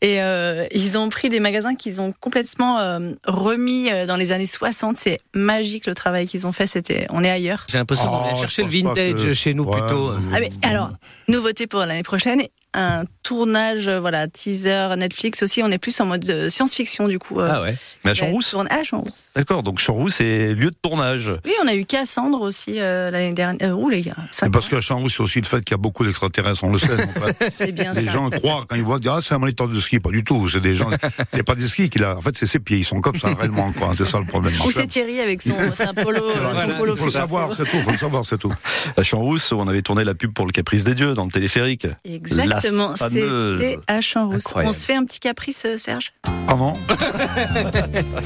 et 0.00 0.22
euh, 0.22 0.66
ils 0.72 0.96
ont 0.98 1.08
pris 1.08 1.28
des 1.28 1.40
magasins 1.40 1.74
qu'ils 1.74 2.00
ont 2.00 2.12
complètement 2.20 2.78
euh, 2.78 3.12
remis 3.26 3.88
dans 4.06 4.16
les 4.16 4.32
années 4.32 4.46
60. 4.46 4.96
C'est 4.96 5.18
magique 5.34 5.86
le 5.86 5.94
travail 5.94 6.26
qu'ils 6.26 6.46
ont 6.46 6.52
fait. 6.52 6.66
C'était, 6.66 7.06
on 7.10 7.24
est 7.24 7.30
ailleurs. 7.30 7.66
J'ai 7.68 7.78
l'impression 7.78 8.08
qu'on 8.08 8.34
oh, 8.34 8.40
chercher 8.40 8.62
le 8.62 8.68
vintage 8.68 9.32
chez 9.32 9.54
nous 9.54 9.66
plutôt. 9.66 10.12
Ah, 10.32 10.40
mais, 10.40 10.50
alors, 10.62 10.90
nouveauté 11.28 11.66
pour 11.66 11.80
l'année 11.80 12.02
prochaine 12.02 12.40
un 12.74 13.04
tournage, 13.22 13.88
euh, 13.88 14.00
voilà, 14.00 14.28
teaser 14.28 14.94
Netflix 14.96 15.42
aussi. 15.42 15.62
On 15.62 15.70
est 15.70 15.78
plus 15.78 15.98
en 16.00 16.06
mode 16.06 16.28
euh, 16.28 16.48
science-fiction 16.48 17.08
du 17.08 17.18
coup. 17.18 17.40
Euh. 17.40 17.48
Ah 17.50 17.62
ouais. 17.62 17.74
Mais 18.04 18.10
à 18.10 18.14
Champs-Rousse. 18.14 18.54
À 18.68 18.84
Champs-Rousse. 18.84 19.30
D'accord. 19.34 19.62
Donc 19.62 19.78
Champs-Rousse 19.78 20.16
c'est 20.16 20.54
lieu 20.54 20.70
de 20.70 20.76
tournage. 20.80 21.30
Oui, 21.44 21.52
on 21.62 21.66
a 21.66 21.74
eu 21.74 21.84
Cassandre 21.86 22.40
aussi 22.40 22.74
l'année 22.74 23.32
dernière. 23.32 23.78
où 23.78 23.88
les 23.88 24.02
gars. 24.02 24.16
Parce 24.52 24.68
qu'à 24.68 24.80
Champs-Rousse 24.80 25.14
c'est 25.16 25.22
aussi 25.22 25.40
le 25.40 25.46
fait 25.46 25.64
qu'il 25.64 25.72
y 25.72 25.74
a 25.74 25.78
beaucoup 25.78 26.04
d'extraterrestres. 26.04 26.62
On 26.64 26.72
le 26.72 26.78
sait. 26.78 26.96
c'est 27.50 27.72
bien 27.72 27.92
Les 27.92 28.08
gens 28.08 28.28
croient 28.30 28.66
quand 28.68 28.76
ils 28.76 28.82
voient 28.82 28.98
ah 29.08 29.20
c'est 29.22 29.34
un 29.34 29.38
moniteur 29.38 29.68
de 29.68 29.80
ski, 29.80 30.00
pas 30.00 30.10
du 30.10 30.22
tout. 30.22 30.48
C'est 30.48 30.60
des 30.60 30.74
gens. 30.74 30.90
c'est 31.32 31.42
pas 31.42 31.54
des 31.54 31.66
skis 31.66 31.88
qu'il 31.88 32.04
a. 32.04 32.16
En 32.16 32.20
fait 32.20 32.36
c'est 32.36 32.46
ses 32.46 32.58
pieds. 32.58 32.78
Ils 32.78 32.84
sont 32.84 33.00
comme 33.00 33.16
ça 33.16 33.32
réellement. 33.34 33.72
Quoi. 33.72 33.92
C'est 33.94 34.04
ça 34.04 34.18
le 34.18 34.26
problème. 34.26 34.54
Ou 34.66 34.70
c'est 34.70 34.86
Thierry 34.86 35.20
avec 35.20 35.40
son, 35.40 35.52
polo. 36.02 36.22
son 36.52 36.68
polo. 36.76 36.96
Faut 36.96 37.06
le 37.06 37.10
savoir, 37.10 37.54
c'est 37.54 37.64
tout. 37.64 37.80
Faut 37.82 37.92
le 37.92 37.98
savoir, 37.98 38.24
c'est 38.24 38.38
tout. 38.38 38.52
À 38.96 39.02
Champs-Rousse 39.02 39.52
on 39.52 39.68
avait 39.68 39.82
tourné 39.82 40.04
la 40.04 40.14
pub 40.14 40.32
pour 40.32 40.46
le 40.46 40.52
Caprice 40.52 40.84
des 40.84 40.94
Dieux 40.94 41.14
dans 41.14 41.24
le 41.24 41.30
téléphérique. 41.30 41.86
Exactement. 42.04 42.57
C'était 42.60 43.78
à 43.86 44.00
champs 44.00 44.30
On 44.56 44.72
se 44.72 44.84
fait 44.86 44.94
un 44.94 45.04
petit 45.04 45.20
caprice, 45.20 45.64
euh, 45.66 45.76
Serge? 45.76 46.12
Ah 46.50 46.54
non 46.56 46.72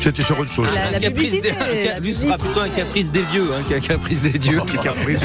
J'étais 0.01 0.23
sur 0.23 0.39
autre 0.39 0.53
chose. 0.53 0.69
La, 0.75 0.99
la 0.99 1.11
publicité. 1.11 1.53
Lui 2.01 2.15
sera 2.15 2.39
plutôt 2.39 2.61
un 2.61 2.69
caprice 2.69 3.11
des 3.11 3.23
vieux 3.23 3.49
hein, 3.53 3.63
qu'un 3.69 3.81
caprice 3.81 4.23
des 4.23 4.39
dieux. 4.39 4.61
Un 4.61 4.65
petit 4.65 4.79
caprice. 4.79 5.21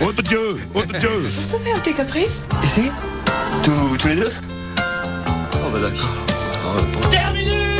oh 0.00 0.12
de 0.12 0.22
Dieu 0.22 0.56
Oh 0.74 0.82
de 0.84 0.98
Dieu 0.98 1.08
Ça 1.42 1.58
fait 1.58 1.72
un 1.72 1.78
petit 1.78 1.94
caprice. 1.94 2.46
Ici? 2.64 2.82
Tous, 3.64 3.96
tous 3.98 4.08
les 4.08 4.16
deux? 4.16 4.32
Oh 5.54 5.70
bah 5.72 5.80
d'accord. 5.80 7.10
Terminé 7.10 7.71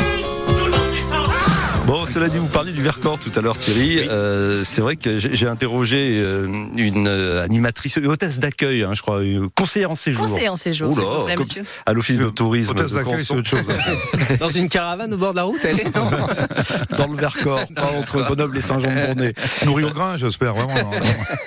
Bon, 1.93 2.07
cela 2.07 2.27
dit, 2.27 2.39
vous 2.39 2.47
parliez 2.47 2.71
du 2.71 2.81
Vercors 2.81 3.19
tout 3.19 3.31
à 3.35 3.41
l'heure, 3.41 3.55
Thierry. 3.55 3.99
Euh, 3.99 4.63
c'est 4.63 4.81
vrai 4.81 4.95
que 4.95 5.19
j'ai 5.19 5.45
interrogé 5.45 6.17
euh, 6.17 6.47
une 6.75 7.07
euh, 7.07 7.45
animatrice, 7.45 7.97
une 7.97 8.07
hôtesse 8.07 8.39
d'accueil, 8.39 8.81
hein, 8.81 8.95
je 8.95 9.03
crois, 9.03 9.23
une 9.23 9.47
conseillère 9.51 9.91
en 9.91 9.95
séjour. 9.95 10.25
Conseillère 10.25 10.53
en 10.53 10.55
séjour, 10.55 10.91
Oula, 10.91 11.35
comme, 11.35 11.45
à 11.85 11.93
l'office 11.93 12.17
de 12.17 12.29
tourisme. 12.29 12.71
Hôtesse 12.71 12.93
d'accueil, 12.93 13.23
c'est 13.23 13.35
autre 13.35 13.47
chose. 13.47 13.65
Dans 14.39 14.49
une 14.49 14.69
caravane 14.69 15.13
au 15.13 15.17
bord 15.17 15.33
de 15.33 15.35
la 15.35 15.43
route, 15.43 15.59
elle 15.63 15.81
est 15.81 15.95
non 15.95 16.09
Dans 16.97 17.05
le 17.05 17.15
Vercors, 17.15 17.67
pas 17.75 17.91
entre 17.95 18.23
Grenoble 18.23 18.57
et 18.57 18.61
Saint-Jean-de-Bournay. 18.61 19.35
Nourri 19.67 19.83
au 19.83 19.91
grain, 19.91 20.17
j'espère, 20.17 20.55
vraiment. 20.55 20.73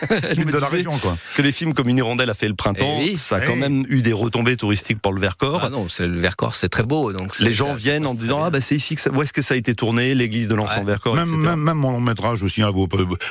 de 0.08 0.58
la 0.58 0.68
région, 0.68 0.96
quoi. 0.98 1.18
Que 1.34 1.42
les 1.42 1.50
films 1.50 1.74
comme 1.74 1.88
Une 1.88 1.98
hirondelle 1.98 2.30
a 2.30 2.34
fait 2.34 2.46
le 2.46 2.54
printemps, 2.54 3.00
eh 3.02 3.16
ça 3.16 3.38
a 3.38 3.40
quand 3.40 3.56
même 3.56 3.84
eu 3.88 4.00
des 4.00 4.12
retombées 4.12 4.56
touristiques 4.56 5.02
pour 5.02 5.12
le 5.12 5.20
Vercors. 5.20 5.62
Ah 5.64 5.70
non, 5.70 5.88
le 5.98 6.20
Vercors, 6.20 6.54
c'est 6.54 6.68
très 6.68 6.84
beau. 6.84 7.12
Donc 7.12 7.36
les 7.40 7.52
gens 7.52 7.74
viennent 7.74 8.06
en 8.06 8.14
disant, 8.14 8.44
ah 8.44 8.50
bah 8.50 8.60
c'est 8.60 8.76
ici 8.76 8.94
que 8.94 9.00
ça, 9.00 9.10
où 9.10 9.20
est-ce 9.22 9.32
que 9.32 9.42
ça 9.42 9.54
a 9.54 9.56
été 9.56 9.74
tourné, 9.74 10.14
l'église 10.36 10.48
de 10.48 10.54
l'Ancien 10.54 10.84
Vercors, 10.84 11.14
même, 11.14 11.28
même, 11.28 11.60
même, 11.60 11.76
mon 11.76 11.92
long 11.92 12.00
métrage 12.00 12.42
aussi, 12.42 12.62
hein, 12.62 12.72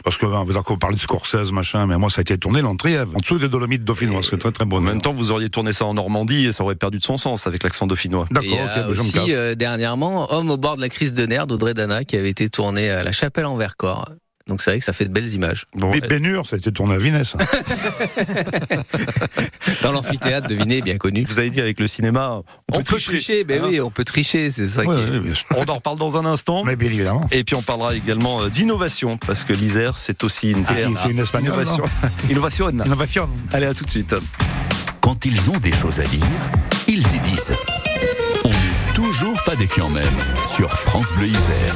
parce 0.04 0.18
que 0.18 0.26
vous 0.26 0.54
d'accord, 0.54 0.78
parler 0.78 0.96
de 0.96 1.02
Scorsese, 1.02 1.52
machin, 1.52 1.86
mais 1.88 1.98
moi 1.98 2.10
ça 2.10 2.20
a 2.20 2.24
été 2.24 2.38
tourné 2.38 2.62
dans 2.62 2.76
en 2.76 3.20
dessous 3.20 3.40
des 3.40 3.50
Dolomites 3.50 3.84
dauphinois, 3.84 4.22
c'est 4.22 4.38
très 4.38 4.52
très 4.52 4.66
bon. 4.66 4.78
En 4.78 4.82
même 4.82 5.02
temps, 5.02 5.14
vous 5.14 5.32
auriez 5.32 5.50
tourné 5.50 5.74
ça 5.74 5.86
en 5.86 5.94
Normandie 5.94 6.46
et 6.46 6.52
ça 6.52 6.64
aurait 6.64 6.76
perdu 6.76 6.98
de 6.98 7.04
son 7.04 7.18
sens 7.18 7.48
avec 7.48 7.64
l'accent 7.64 7.88
dauphinois. 7.88 8.28
D'accord, 8.32 8.60
ok, 8.60 8.90
aussi, 8.90 9.00
je 9.00 9.08
me 9.08 9.12
casse. 9.12 9.36
Euh, 9.36 9.56
dernièrement, 9.56 10.32
Homme 10.34 10.50
au 10.50 10.58
bord 10.58 10.76
de 10.76 10.82
la 10.82 10.90
crise 10.90 11.14
de 11.16 11.26
nerfs 11.26 11.48
d'Audrey 11.48 11.74
Dana 11.74 12.04
qui 12.04 12.18
avait 12.18 12.30
été 12.30 12.50
tourné 12.50 12.90
à 12.90 13.04
la 13.04 13.12
Chapelle 13.12 13.46
en 13.46 13.56
Vercors. 13.56 14.10
Donc 14.48 14.62
c'est 14.62 14.72
vrai 14.72 14.80
que 14.80 14.86
ça 14.86 14.94
fait 14.94 15.06
de 15.06 15.10
belles 15.10 15.34
images. 15.34 15.66
Bon, 15.74 15.90
mais 15.90 16.04
a 16.04 16.56
été 16.56 16.72
tourné 16.72 16.94
à 16.94 17.00
Vinesse. 17.00 17.36
Dans 19.82 19.92
l'amphithéâtre 19.92 20.48
de 20.48 20.54
Vinay, 20.54 20.82
bien 20.82 20.98
connu. 20.98 21.24
Vous 21.24 21.40
avez 21.40 21.50
dit 21.50 21.60
avec 21.60 21.80
le 21.80 21.88
cinéma, 21.88 22.44
on, 22.72 22.84
peut, 22.84 23.00
tricher. 23.00 23.44
Ben 23.44 23.64
hein 23.64 23.68
oui, 23.70 23.82
on 23.82 23.90
peut 23.90 24.04
tricher, 24.04 24.52
c'est 24.52 24.68
ça. 24.68 24.84
qui 24.84 24.90
on 25.56 25.66
en 25.66 25.76
reparle 25.76 25.98
dans 25.98 26.18
un 26.18 26.26
instant. 26.26 26.64
Mais 26.64 26.76
bien 26.76 26.90
évidemment. 26.90 27.28
Et 27.32 27.44
puis 27.44 27.56
on 27.56 27.64
parlera 27.64 27.96
également 27.96 28.44
euh, 28.44 28.50
d'innovation, 28.50 29.18
parce 29.18 29.44
que 29.44 29.54
l'Isère, 29.54 29.98
c'est 29.98 30.24
aussi 30.24 30.52
une 30.52 30.64
terre. 30.64 30.90
Ah, 30.96 31.00
c'est 31.02 31.10
une 31.10 31.26
innovation. 31.46 31.86
innovation. 32.30 32.70
Innovation. 32.70 33.28
Allez, 33.52 33.66
à 33.66 33.74
tout 33.74 33.86
de 33.86 33.90
suite. 33.90 34.14
Quand 35.02 35.26
ils 35.26 35.50
ont 35.50 35.58
des 35.58 35.72
choses 35.72 36.00
à 36.00 36.04
dire, 36.04 36.22
ils 36.88 37.00
y 37.00 37.20
disent. 37.22 37.54
On 38.44 38.50
n'est 38.50 38.94
toujours 38.94 39.42
pas 39.44 39.56
des 39.56 39.68
en 39.82 39.90
même 39.90 40.06
sur 40.44 40.72
France 40.72 41.12
Bleu 41.14 41.28
Isère. 41.28 41.76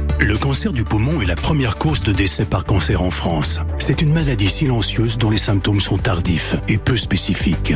Le 0.23 0.37
cancer 0.37 0.71
du 0.71 0.83
poumon 0.83 1.19
est 1.19 1.25
la 1.25 1.35
première 1.35 1.77
cause 1.77 2.03
de 2.03 2.11
décès 2.11 2.45
par 2.45 2.63
cancer 2.63 3.01
en 3.01 3.09
France. 3.09 3.59
C'est 3.79 4.03
une 4.03 4.13
maladie 4.13 4.49
silencieuse 4.51 5.17
dont 5.17 5.31
les 5.31 5.39
symptômes 5.39 5.79
sont 5.79 5.97
tardifs 5.97 6.55
et 6.67 6.77
peu 6.77 6.95
spécifiques. 6.95 7.73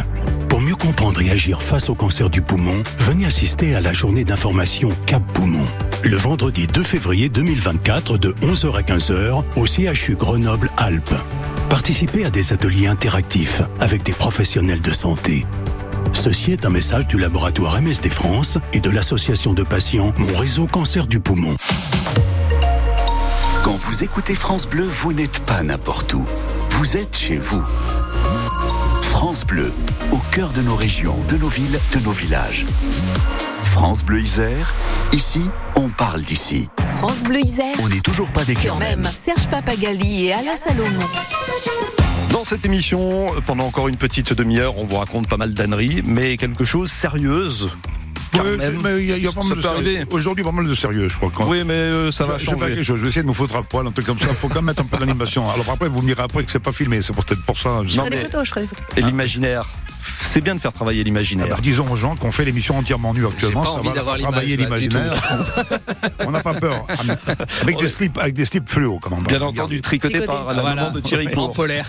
Pour 0.47 0.61
mieux 0.61 0.75
comprendre 0.75 1.19
et 1.23 1.31
agir 1.31 1.63
face 1.63 1.89
au 1.89 1.95
cancer 1.95 2.29
du 2.29 2.43
poumon, 2.43 2.83
venez 2.99 3.25
assister 3.25 3.73
à 3.73 3.81
la 3.81 3.93
journée 3.93 4.23
d'information 4.23 4.91
Cap 5.07 5.23
Poumon. 5.33 5.65
Le 6.03 6.15
vendredi 6.15 6.67
2 6.67 6.83
février 6.83 7.29
2024 7.29 8.19
de 8.19 8.33
11h 8.43 8.77
à 8.77 8.81
15h 8.83 9.43
au 9.55 9.65
CHU 9.65 10.15
Grenoble-Alpes. 10.15 11.15
Participez 11.67 12.25
à 12.25 12.29
des 12.29 12.53
ateliers 12.53 12.85
interactifs 12.85 13.63
avec 13.79 14.03
des 14.03 14.13
professionnels 14.13 14.81
de 14.81 14.91
santé. 14.91 15.47
Ceci 16.13 16.51
est 16.51 16.63
un 16.63 16.69
message 16.69 17.07
du 17.07 17.17
laboratoire 17.17 17.81
MSD 17.81 18.11
France 18.11 18.59
et 18.71 18.81
de 18.81 18.91
l'association 18.91 19.53
de 19.53 19.63
patients 19.63 20.13
Mon 20.19 20.37
réseau 20.37 20.67
cancer 20.67 21.07
du 21.07 21.19
poumon. 21.19 21.55
Quand 23.65 23.73
vous 23.73 24.03
écoutez 24.03 24.35
France 24.35 24.67
Bleu, 24.67 24.83
vous 24.83 25.11
n'êtes 25.11 25.39
pas 25.39 25.63
n'importe 25.63 26.13
où. 26.13 26.23
Vous 26.69 26.97
êtes 26.97 27.17
chez 27.17 27.39
vous. 27.39 27.63
France 29.01 29.43
Bleu, 29.43 29.73
au 30.11 30.19
cœur 30.31 30.51
de 30.51 30.61
nos 30.61 30.75
régions, 30.75 31.17
de 31.29 31.37
nos 31.37 31.49
villes, 31.49 31.79
de 31.91 31.99
nos 32.01 32.11
villages. 32.11 32.63
France 33.63 34.05
Bleu 34.05 34.21
Isère, 34.21 34.71
ici, 35.13 35.41
on 35.75 35.89
parle 35.89 36.21
d'ici. 36.21 36.69
France 36.97 37.23
Bleu 37.23 37.39
Isère, 37.39 37.75
on 37.81 37.89
n'est 37.89 38.01
toujours 38.01 38.31
pas 38.31 38.45
des 38.45 38.53
quand 38.53 38.77
même. 38.77 39.03
Serge 39.05 39.47
Papagali 39.47 40.27
et 40.27 40.33
Alain 40.33 40.55
Salomon. 40.55 41.01
Dans 42.29 42.43
cette 42.43 42.65
émission, 42.65 43.25
pendant 43.47 43.65
encore 43.65 43.87
une 43.87 43.97
petite 43.97 44.31
demi-heure, 44.31 44.77
on 44.77 44.85
vous 44.85 44.97
raconte 44.97 45.27
pas 45.27 45.37
mal 45.37 45.55
d'âneries, 45.55 46.03
mais 46.05 46.37
quelque 46.37 46.65
chose 46.65 46.91
sérieuse 46.91 47.71
mais 48.83 49.03
il 49.03 49.23
y 49.23 49.27
a, 49.27 49.31
pas 49.31 49.43
mal 49.43 49.57
de 49.57 50.13
Aujourd'hui, 50.13 50.43
pas 50.43 50.51
mal 50.51 50.67
de 50.67 50.75
sérieux, 50.75 51.09
je 51.09 51.17
crois. 51.17 51.47
Oui, 51.47 51.63
mais 51.65 51.73
euh, 51.73 52.11
ça 52.11 52.25
va 52.25 52.37
changer. 52.37 52.83
Je, 52.83 52.93
vais 52.93 53.07
essayer 53.07 53.23
de 53.23 53.27
me 53.27 53.33
foutre 53.33 53.55
à 53.55 53.63
poil, 53.63 53.85
un 53.87 53.91
truc 53.91 54.05
comme 54.05 54.19
ça. 54.19 54.27
Il 54.29 54.35
faut 54.35 54.47
quand 54.47 54.55
même 54.55 54.65
mettre 54.65 54.81
un 54.81 54.85
peu 54.85 54.97
d'animation. 54.97 55.49
Alors 55.49 55.69
après, 55.69 55.89
vous 55.89 56.01
me 56.01 56.07
direz 56.07 56.23
après 56.23 56.43
que 56.43 56.51
c'est 56.51 56.59
pas 56.59 56.71
filmé. 56.71 57.01
C'est 57.01 57.13
peut-être 57.13 57.43
pour 57.43 57.57
ça. 57.57 57.81
Je, 57.85 57.95
ferai 57.95 58.09
des 58.09 58.17
photos, 58.17 58.45
je 58.45 58.49
ferai 58.49 58.61
des 58.61 58.67
photos. 58.67 58.85
Et 58.97 59.01
l'imaginaire 59.01 59.65
c'est 60.21 60.41
bien 60.41 60.55
de 60.55 60.59
faire 60.59 60.73
travailler 60.73 61.03
l'imaginaire. 61.03 61.45
Alors, 61.47 61.61
disons 61.61 61.89
aux 61.91 61.95
gens 61.95 62.15
qu'on 62.15 62.31
fait 62.31 62.45
l'émission 62.45 62.77
entièrement 62.77 63.13
nue 63.13 63.25
actuellement, 63.25 63.63
pas 63.63 63.71
ça 63.71 63.77
envie 63.79 63.89
va 63.89 64.17
travailler 64.17 64.57
l'imaginaire. 64.57 65.13
On 66.19 66.31
n'a 66.31 66.41
pas 66.41 66.53
peur. 66.55 66.85
Avec 67.61 67.77
des 67.77 67.87
slips, 67.87 68.17
avec 68.17 68.33
des 68.33 68.45
slips 68.45 68.69
fluo, 68.69 68.99
quand 68.99 69.11
même. 69.11 69.23
Bien 69.23 69.41
entendu, 69.41 69.81
tricoté 69.81 70.19
Tricoté. 70.19 70.25
par 70.27 70.53
la 70.53 70.61
Voilà. 70.61 70.75
maman 70.75 70.91
de 70.91 70.99
Thierry 70.99 71.27
En 71.27 71.31
Cour, 71.31 71.51
polaire. 71.53 71.85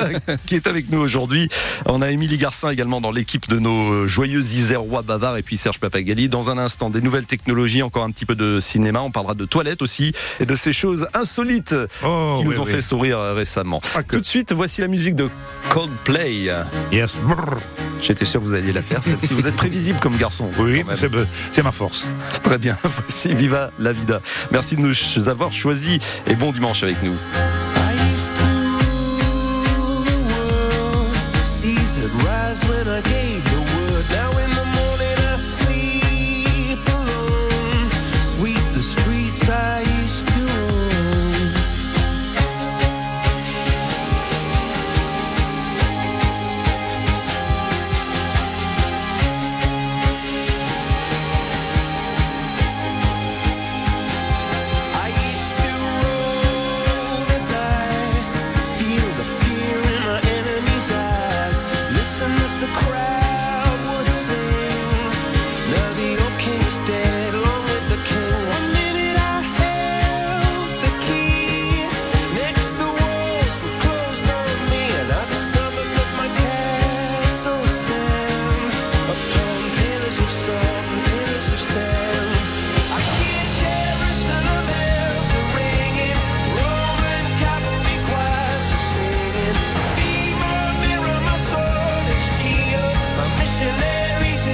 qui 0.46 0.54
est 0.56 0.66
avec 0.66 0.90
nous 0.90 0.98
aujourd'hui. 0.98 1.48
On 1.86 2.02
a 2.02 2.10
Émilie 2.10 2.38
Garcin 2.38 2.70
également 2.70 3.00
dans 3.00 3.10
l'équipe 3.10 3.48
de 3.48 3.58
nos 3.58 4.06
joyeux 4.06 4.40
Isérois 4.40 5.02
bavards 5.02 5.36
et 5.36 5.42
puis 5.42 5.56
Serge 5.56 5.78
Papagali. 5.80 6.28
Dans 6.28 6.50
un 6.50 6.58
instant, 6.58 6.90
des 6.90 7.00
nouvelles 7.00 7.26
technologies, 7.26 7.82
encore 7.82 8.04
un 8.04 8.10
petit 8.10 8.26
peu 8.26 8.34
de 8.34 8.60
cinéma. 8.60 9.00
On 9.00 9.10
parlera 9.10 9.34
de 9.34 9.44
toilettes 9.44 9.82
aussi 9.82 10.12
et 10.40 10.46
de 10.46 10.54
ces 10.54 10.72
choses 10.72 11.06
insolites 11.14 11.74
Oh, 12.04 12.36
qui 12.40 12.46
oui, 12.46 12.54
nous 12.54 12.60
ont 12.60 12.64
oui. 12.64 12.72
fait 12.72 12.80
sourire 12.80 13.18
euh, 13.18 13.34
récemment. 13.34 13.80
Que. 13.80 14.14
Tout 14.16 14.20
de 14.20 14.26
suite, 14.26 14.52
voici 14.52 14.80
la 14.80 14.88
musique 14.88 15.14
de 15.14 15.28
Coldplay. 15.68 16.50
Yes. 16.92 17.18
Brrr. 17.22 17.57
J'étais 18.00 18.24
sûr 18.24 18.40
que 18.40 18.46
vous 18.46 18.54
alliez 18.54 18.72
la 18.72 18.82
faire. 18.82 19.02
celle-ci. 19.02 19.34
vous 19.34 19.46
êtes 19.46 19.56
prévisible 19.56 19.98
comme 20.00 20.16
garçon. 20.16 20.50
Oui, 20.58 20.84
c'est 21.50 21.62
ma 21.62 21.72
force. 21.72 22.06
Très 22.42 22.58
bien. 22.58 22.76
Voici 22.82 23.34
Viva 23.34 23.70
la 23.78 23.92
Vida. 23.92 24.20
Merci 24.50 24.76
de 24.76 24.80
nous 24.82 25.28
avoir 25.28 25.52
choisis 25.52 25.98
et 26.26 26.34
bon 26.34 26.52
dimanche 26.52 26.82
avec 26.82 27.02
nous. 27.02 27.14
I 27.14 27.92
used 28.12 28.34
to 28.36 28.44
rule 28.44 30.04
the 30.04 30.32
world. 30.32 31.08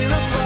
In 0.02 0.10
a 0.10 0.43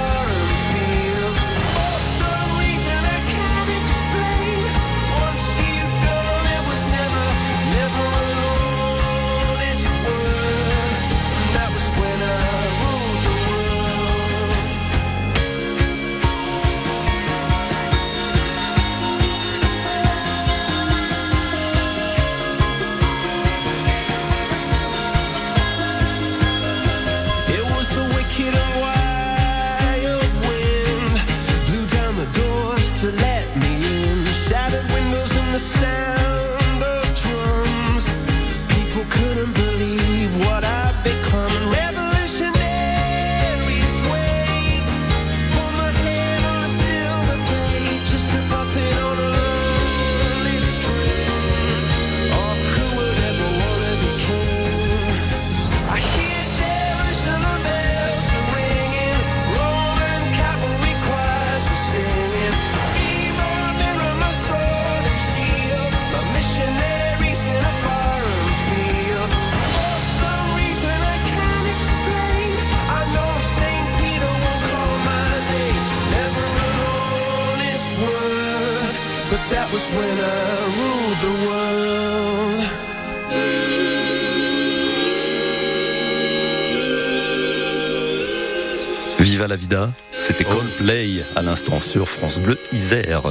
la 89.48 89.56
Vida, 89.56 89.90
c'était 90.18 90.44
Coldplay 90.44 91.24
à 91.34 91.40
l'instant 91.42 91.80
sur 91.80 92.06
France 92.06 92.38
Bleu 92.38 92.58
Isère. 92.70 93.22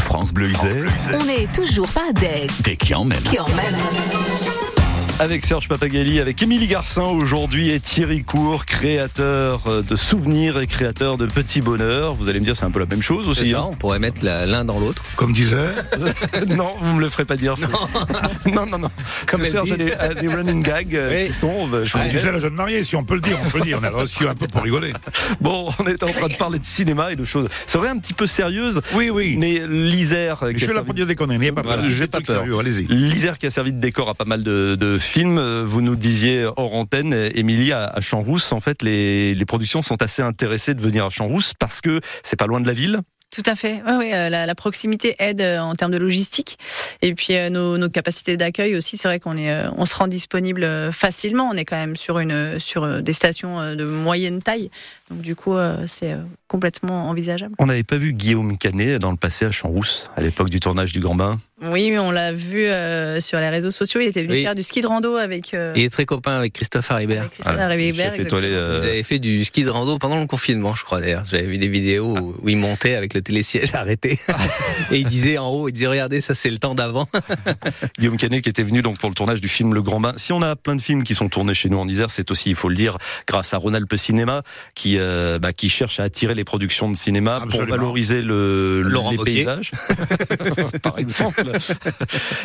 France 0.00 0.32
Bleu 0.32 0.50
Isère, 0.50 0.90
On 1.12 1.24
n'est 1.24 1.46
toujours 1.48 1.88
pas 1.88 2.12
deg. 2.14 2.50
dès 2.60 2.76
qu'il 2.76 2.96
en 2.96 3.04
même. 3.04 3.22
Qui 3.24 3.38
en 3.38 3.48
même. 3.50 3.76
Avec 5.20 5.44
Serge 5.46 5.68
Papagali, 5.68 6.18
avec 6.18 6.42
Émilie 6.42 6.66
Garcin 6.66 7.04
aujourd'hui 7.04 7.70
et 7.70 7.78
Thierry 7.78 8.24
Cour, 8.24 8.66
créateur 8.66 9.62
de 9.88 9.94
souvenirs 9.96 10.58
et 10.58 10.66
créateur 10.66 11.16
de 11.16 11.26
petits 11.26 11.60
bonheurs. 11.60 12.14
Vous 12.14 12.28
allez 12.28 12.40
me 12.40 12.44
dire, 12.44 12.56
c'est 12.56 12.64
un 12.64 12.70
peu 12.72 12.80
la 12.80 12.86
même 12.86 13.00
chose 13.00 13.24
C'est 13.26 13.42
aussi. 13.42 13.50
ça, 13.52 13.60
hein 13.60 13.68
on 13.70 13.74
pourrait 13.76 14.00
mettre 14.00 14.24
l'un 14.24 14.64
dans 14.64 14.78
l'autre. 14.80 15.04
Comme 15.14 15.32
disait, 15.32 15.56
non, 16.48 16.72
vous 16.80 16.94
me 16.94 17.00
le 17.00 17.08
ferez 17.08 17.24
pas 17.24 17.36
dire. 17.36 17.56
ça. 17.56 17.68
Non, 18.52 18.66
non, 18.66 18.78
non. 18.78 18.90
Comme 19.26 19.44
Serge 19.44 19.72
a 19.72 19.76
des, 19.76 19.92
a 19.92 20.14
des 20.14 20.28
running 20.28 20.62
gags 20.62 20.94
euh, 20.94 21.22
Oui. 21.22 21.28
qui 21.28 21.34
sont. 21.34 21.68
euh, 21.72 21.84
je 21.84 21.92
vous 21.92 21.98
comme 21.98 22.08
disait 22.08 22.30
la 22.32 22.38
jeune 22.40 22.54
mariée, 22.54 22.84
si 22.84 22.94
on 22.96 23.04
peut 23.04 23.14
le 23.14 23.20
dire, 23.20 23.38
on 23.44 23.48
peut 23.48 23.58
le 23.58 23.64
dire. 23.64 23.78
On 23.80 23.84
a 23.84 23.90
reçu 23.90 24.26
un 24.28 24.34
peu 24.34 24.46
pour 24.48 24.62
rigoler. 24.62 24.92
Bon, 25.40 25.70
on 25.78 25.84
était 25.86 26.04
en 26.04 26.08
train 26.12 26.28
de 26.28 26.34
parler 26.34 26.58
de 26.58 26.64
cinéma 26.66 27.12
et 27.12 27.16
de 27.16 27.24
choses. 27.24 27.48
C'est 27.66 27.78
vrai 27.78 27.88
un 27.88 27.98
petit 27.98 28.12
peu 28.12 28.26
sérieuses, 28.26 28.80
Oui, 28.92 29.10
oui. 29.10 29.36
mais 29.38 29.62
l'Isère. 29.66 30.42
euh, 30.42 30.50
Je 30.50 30.56
a 30.56 30.58
suis 30.58 30.66
là 30.68 30.74
servi- 30.74 30.84
pour 30.86 30.94
dire 30.94 31.06
des 31.06 31.14
conneries, 31.14 31.38
n'ayez 31.38 31.52
pas 31.52 31.62
peur. 31.62 31.74
Voilà, 31.74 31.88
j'ai 31.88 32.00
Des 32.00 32.06
pas 32.08 32.18
trucs 32.18 32.26
peur. 32.26 32.36
sérieux, 32.42 32.58
Allez-y. 32.58 32.86
L'Isère 32.88 33.38
qui 33.38 33.46
a 33.46 33.50
servi 33.50 33.72
de 33.72 33.80
décor 33.80 34.08
à 34.10 34.14
pas 34.14 34.24
mal 34.26 34.42
de, 34.42 34.76
de 34.78 34.98
films. 35.04 35.38
Euh, 35.38 35.64
Vous 35.64 35.80
nous 35.80 35.96
disiez 35.96 36.44
hors 36.56 36.74
antenne, 36.74 37.12
euh, 37.12 37.30
Émilie, 37.34 37.72
à, 37.72 37.94
Champs-Rousse, 38.00 38.52
en 38.52 38.60
fait, 38.60 38.82
les, 38.82 39.36
productions 39.46 39.82
sont 39.82 40.00
assez 40.02 40.22
intéressées 40.22 40.74
de 40.74 40.80
venir 40.80 41.04
à 41.04 41.10
Champs-Rousse 41.10 41.52
parce 41.58 41.80
que 41.80 42.00
c'est 42.22 42.36
pas 42.36 42.46
loin 42.46 42.60
de 42.60 42.66
la 42.66 42.72
ville. 42.72 43.00
Tout 43.30 43.42
à 43.46 43.56
fait. 43.56 43.82
Ouais, 43.82 43.96
ouais, 43.96 44.14
euh, 44.14 44.28
la, 44.28 44.54
proximité 44.54 45.16
aide 45.18 45.42
en 45.42 45.74
termes 45.74 45.90
de 45.90 45.98
logistique. 45.98 46.56
Et 47.02 47.14
puis 47.14 47.34
nos, 47.50 47.78
nos 47.78 47.88
capacités 47.88 48.36
d'accueil 48.36 48.76
aussi, 48.76 48.96
c'est 48.96 49.08
vrai 49.08 49.18
qu'on 49.18 49.36
est, 49.36 49.52
on 49.76 49.86
se 49.86 49.94
rend 49.94 50.06
disponible 50.06 50.92
facilement. 50.92 51.48
On 51.52 51.56
est 51.56 51.64
quand 51.64 51.76
même 51.76 51.96
sur 51.96 52.20
une, 52.20 52.58
sur 52.58 53.02
des 53.02 53.12
stations 53.12 53.74
de 53.74 53.84
moyenne 53.84 54.40
taille. 54.40 54.70
Donc 55.10 55.20
du 55.20 55.36
coup, 55.36 55.54
euh, 55.56 55.84
c'est 55.86 56.12
euh, 56.12 56.22
complètement 56.48 57.08
envisageable. 57.10 57.54
On 57.58 57.66
n'avait 57.66 57.82
pas 57.82 57.98
vu 57.98 58.12
Guillaume 58.14 58.56
Canet 58.56 58.98
dans 59.00 59.10
le 59.10 59.16
passé 59.18 59.44
à 59.44 59.50
Champs-Rousse, 59.50 60.10
à 60.16 60.22
l'époque 60.22 60.48
du 60.48 60.60
tournage 60.60 60.92
du 60.92 61.00
Grand 61.00 61.14
Bain. 61.14 61.38
Oui, 61.62 61.94
on 61.98 62.10
l'a 62.10 62.32
vu 62.32 62.64
euh, 62.66 63.20
sur 63.20 63.38
les 63.38 63.48
réseaux 63.48 63.70
sociaux. 63.70 64.00
Il 64.00 64.08
était 64.08 64.22
venu 64.22 64.32
Oui. 64.34 64.42
faire 64.42 64.54
du 64.54 64.62
ski 64.62 64.80
de 64.80 64.86
rando 64.86 65.16
avec. 65.16 65.54
euh, 65.54 65.72
Il 65.76 65.82
est 65.84 65.90
très 65.90 66.04
copain 66.04 66.32
avec 66.36 66.52
Christophe 66.54 66.90
Haribert. 66.90 67.28
Voilà, 67.42 67.70
euh, 67.70 68.78
Vous 68.78 68.84
avez 68.84 69.02
fait 69.02 69.18
du 69.18 69.44
ski 69.44 69.62
de 69.64 69.70
rando 69.70 69.98
pendant 69.98 70.20
le 70.20 70.26
confinement, 70.26 70.74
je 70.74 70.84
crois 70.84 71.00
d'ailleurs. 71.00 71.24
J'avais 71.30 71.46
vu 71.46 71.58
des 71.58 71.68
vidéos 71.68 72.16
où, 72.18 72.36
où 72.42 72.48
il 72.48 72.56
montait 72.56 72.94
avec 72.94 73.14
le 73.14 73.22
télésiège 73.22 73.70
arrêté. 73.74 74.18
Et 74.90 74.98
il 74.98 75.06
disait 75.06 75.38
en 75.38 75.48
haut, 75.48 75.68
il 75.68 75.72
disait 75.72 75.86
regardez, 75.86 76.20
ça 76.20 76.34
c'est 76.34 76.50
le 76.50 76.58
temps 76.58 76.74
d'avant. 76.74 77.08
Guillaume 77.98 78.16
Canet 78.16 78.42
qui 78.42 78.48
était 78.50 78.62
venu 78.62 78.82
donc 78.82 78.98
pour 78.98 79.08
le 79.08 79.14
tournage 79.14 79.40
du 79.40 79.48
film 79.48 79.74
Le 79.74 79.82
Grand 79.82 80.00
Bain. 80.00 80.12
Si 80.16 80.32
on 80.32 80.42
a 80.42 80.56
plein 80.56 80.76
de 80.76 80.82
films 80.82 81.02
qui 81.02 81.14
sont 81.14 81.28
tournés 81.28 81.54
chez 81.54 81.68
nous 81.68 81.78
en 81.78 81.88
Isère, 81.88 82.10
c'est 82.10 82.30
aussi, 82.30 82.50
il 82.50 82.56
faut 82.56 82.68
le 82.68 82.74
dire, 82.76 82.98
grâce 83.26 83.54
à 83.54 83.58
Ronald 83.58 83.86
Cinéma 83.96 84.42
qui 84.74 84.98
euh, 85.04 85.38
bah, 85.38 85.52
qui 85.52 85.68
cherche 85.68 86.00
à 86.00 86.04
attirer 86.04 86.34
les 86.34 86.44
productions 86.44 86.90
de 86.90 86.96
cinéma 86.96 87.36
Absolument. 87.36 87.58
pour 87.66 87.76
valoriser 87.76 88.22
le, 88.22 88.82
Laurent 88.82 89.10
les 89.10 89.18
paysages, 89.18 89.70
par 90.82 90.98
exemple. 90.98 91.44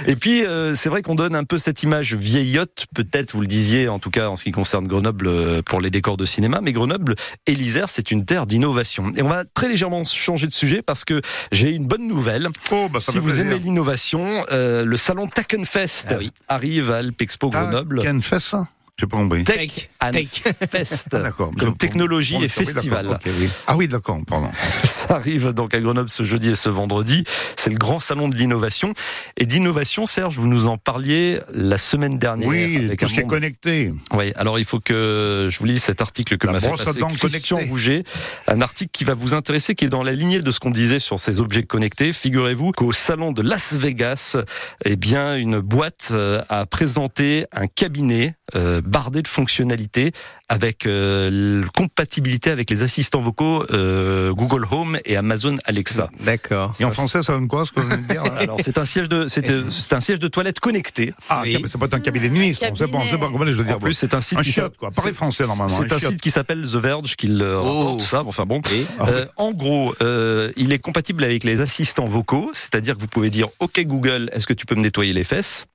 Et 0.07 0.15
puis 0.15 0.45
euh, 0.45 0.75
c'est 0.75 0.89
vrai 0.89 1.01
qu'on 1.01 1.15
donne 1.15 1.35
un 1.35 1.43
peu 1.43 1.57
cette 1.57 1.83
image 1.83 2.13
vieillotte, 2.13 2.85
peut-être 2.93 3.33
vous 3.33 3.41
le 3.41 3.47
disiez, 3.47 3.87
en 3.89 3.99
tout 3.99 4.09
cas 4.09 4.27
en 4.29 4.35
ce 4.35 4.43
qui 4.43 4.51
concerne 4.51 4.87
Grenoble 4.87 5.27
euh, 5.27 5.61
pour 5.61 5.81
les 5.81 5.89
décors 5.89 6.17
de 6.17 6.25
cinéma, 6.25 6.59
mais 6.61 6.73
Grenoble 6.73 7.15
et 7.47 7.55
l'Isère, 7.55 7.89
c'est 7.89 8.11
une 8.11 8.25
terre 8.25 8.45
d'innovation. 8.45 9.11
Et 9.15 9.21
on 9.21 9.29
va 9.29 9.43
très 9.45 9.69
légèrement 9.69 10.03
changer 10.03 10.47
de 10.47 10.53
sujet 10.53 10.81
parce 10.81 11.05
que 11.05 11.21
j'ai 11.51 11.71
une 11.71 11.87
bonne 11.87 12.07
nouvelle. 12.07 12.49
Oh, 12.71 12.87
bah, 12.91 12.99
ça 12.99 13.11
si 13.11 13.19
vous 13.19 13.25
plaisir. 13.27 13.45
aimez 13.45 13.59
l'innovation, 13.59 14.45
euh, 14.51 14.85
le 14.85 14.97
salon 14.97 15.27
Takenfest 15.27 16.07
Ah 16.09 16.15
oui. 16.19 16.31
arrive 16.47 16.91
à 16.91 16.97
Alpexpo 16.97 17.49
Grenoble. 17.49 18.01
Ça 18.29 18.67
J'ai 18.99 19.07
pas 19.07 19.17
compris. 19.17 19.43
Tech 19.45 19.89
and 20.03 20.11
Tech. 20.11 20.27
Fest, 20.69 21.07
Ah, 21.13 21.19
d'accord. 21.19 21.51
comme 21.57 21.77
technologie 21.77 22.35
et 22.43 22.47
festival. 22.49 23.17
oui. 23.25 23.49
Ah 23.67 23.77
oui, 23.77 23.87
d'accord, 23.87 24.19
pardon. 24.27 24.49
Ça 24.83 25.15
arrive 25.15 25.53
donc 25.53 25.73
à 25.73 25.79
Grenoble 25.79 26.09
ce 26.09 26.23
jeudi 26.23 26.49
et 26.49 26.55
ce 26.55 26.69
vendredi. 26.69 27.23
C'est 27.55 27.69
le 27.69 27.77
grand 27.77 27.99
salon 27.99 28.27
de 28.27 28.35
l'innovation. 28.35 28.93
Et 29.37 29.45
d'innovation, 29.45 30.05
Serge, 30.05 30.37
vous 30.37 30.47
nous 30.47 30.67
en 30.67 30.77
parliez 30.77 31.39
la 31.53 31.77
semaine 31.77 32.17
dernière. 32.17 32.49
Oui, 32.49 32.75
avec 32.87 32.99
tout 32.99 33.07
ce 33.07 33.13
qui 33.13 33.19
est 33.19 33.23
monde- 33.23 33.29
connecté. 33.31 33.93
Oui, 34.13 34.33
alors 34.35 34.59
il 34.59 34.65
faut 34.65 34.79
que 34.81 35.47
je 35.49 35.57
vous 35.59 35.65
lise 35.65 35.81
cet 35.83 36.01
article 36.01 36.37
que 36.37 36.47
La 36.47 36.53
m'a 36.53 36.59
fait 36.59 36.69
passer 36.69 36.99
Christian. 37.17 37.57
Rouget. 37.69 38.03
Un 38.47 38.61
article 38.61 38.89
qui 38.91 39.03
va 39.05 39.13
vous 39.13 39.33
intéresser, 39.33 39.75
qui 39.75 39.85
est 39.85 39.89
dans 39.89 40.03
la 40.03 40.11
lignée 40.13 40.41
de 40.41 40.51
ce 40.51 40.59
qu'on 40.59 40.71
disait 40.71 40.99
sur 40.99 41.19
ces 41.19 41.39
objets 41.39 41.63
connectés. 41.63 42.11
Figurez-vous 42.11 42.71
qu'au 42.73 42.91
salon 42.91 43.31
de 43.31 43.41
Las 43.41 43.73
Vegas, 43.75 44.35
eh 44.83 44.95
bien, 44.97 45.35
une 45.37 45.59
boîte 45.59 46.09
euh, 46.11 46.41
a 46.49 46.65
présenté 46.65 47.45
un 47.53 47.67
cabinet 47.67 48.35
euh, 48.55 48.81
bardé 48.89 49.21
de 49.21 49.27
fonctionnalités 49.27 50.11
avec 50.49 50.85
euh, 50.85 51.63
compatibilité 51.75 52.49
avec 52.49 52.69
les 52.71 52.81
assistants 52.81 53.21
vocaux 53.21 53.63
euh, 53.71 54.33
Google 54.33 54.65
Home 54.71 54.97
et 55.05 55.15
Amazon 55.15 55.57
Alexa. 55.65 56.09
D'accord. 56.19 56.73
Et 56.79 56.85
en 56.85 56.91
français, 56.91 57.21
ça 57.21 57.33
donne 57.33 57.47
quoi 57.47 57.65
ce 57.65 57.71
que 57.71 57.79
vous 57.81 57.87
venez 57.87 58.01
de 58.01 58.07
dire 58.07 58.23
Alors 58.39 58.57
c'est 58.63 58.77
un 58.77 58.85
siège 58.85 59.07
de 59.09 59.27
c'est 59.27 59.45
c'est 59.71 59.93
un 59.95 60.01
siège 60.01 60.19
de 60.19 60.27
toilette 60.27 60.59
connecté. 60.59 61.13
Ah, 61.29 61.41
Oui. 61.43 61.57
mais 61.61 61.67
c'est 61.67 61.77
pas 61.77 61.87
un 61.95 61.99
cabinet 61.99 62.29
de 62.29 62.33
ministre. 62.33 62.65
On 62.71 62.75
sait 62.75 62.87
pas, 62.87 62.97
on 62.97 63.07
sait 63.07 63.17
pas 63.17 63.29
comment 63.31 63.45
je 63.45 63.51
veux 63.51 63.63
dire. 63.63 63.75
En 63.77 63.79
plus 63.79 63.93
c'est 63.93 64.13
un 64.13 64.21
site 64.21 64.39
un 64.39 64.41
qui 64.41 64.53
quoi. 64.79 64.91
Parlez 64.91 65.13
français 65.13 65.45
normalement. 65.45 65.77
C'est 65.87 65.93
un 65.93 65.99
site 65.99 66.21
qui 66.21 66.31
s'appelle 66.31 66.61
The 66.63 66.75
Verge 66.75 67.15
qui 67.15 67.27
le 67.27 67.57
rapporte 67.57 68.01
ça. 68.01 68.23
Enfin 68.25 68.45
bon. 68.45 68.61
Euh, 69.01 69.25
en 69.37 69.51
gros, 69.51 69.95
euh, 70.01 70.51
il 70.57 70.73
est 70.73 70.79
compatible 70.79 71.23
avec 71.23 71.43
les 71.43 71.61
assistants 71.61 72.05
vocaux, 72.05 72.51
c'est-à-dire 72.53 72.95
que 72.95 73.01
vous 73.01 73.07
pouvez 73.07 73.29
dire 73.29 73.47
OK 73.59 73.79
Google, 73.85 74.29
est-ce 74.33 74.47
que 74.47 74.53
tu 74.53 74.65
peux 74.65 74.75
me 74.75 74.81
nettoyer 74.81 75.13
les 75.13 75.23
fesses? 75.23 75.65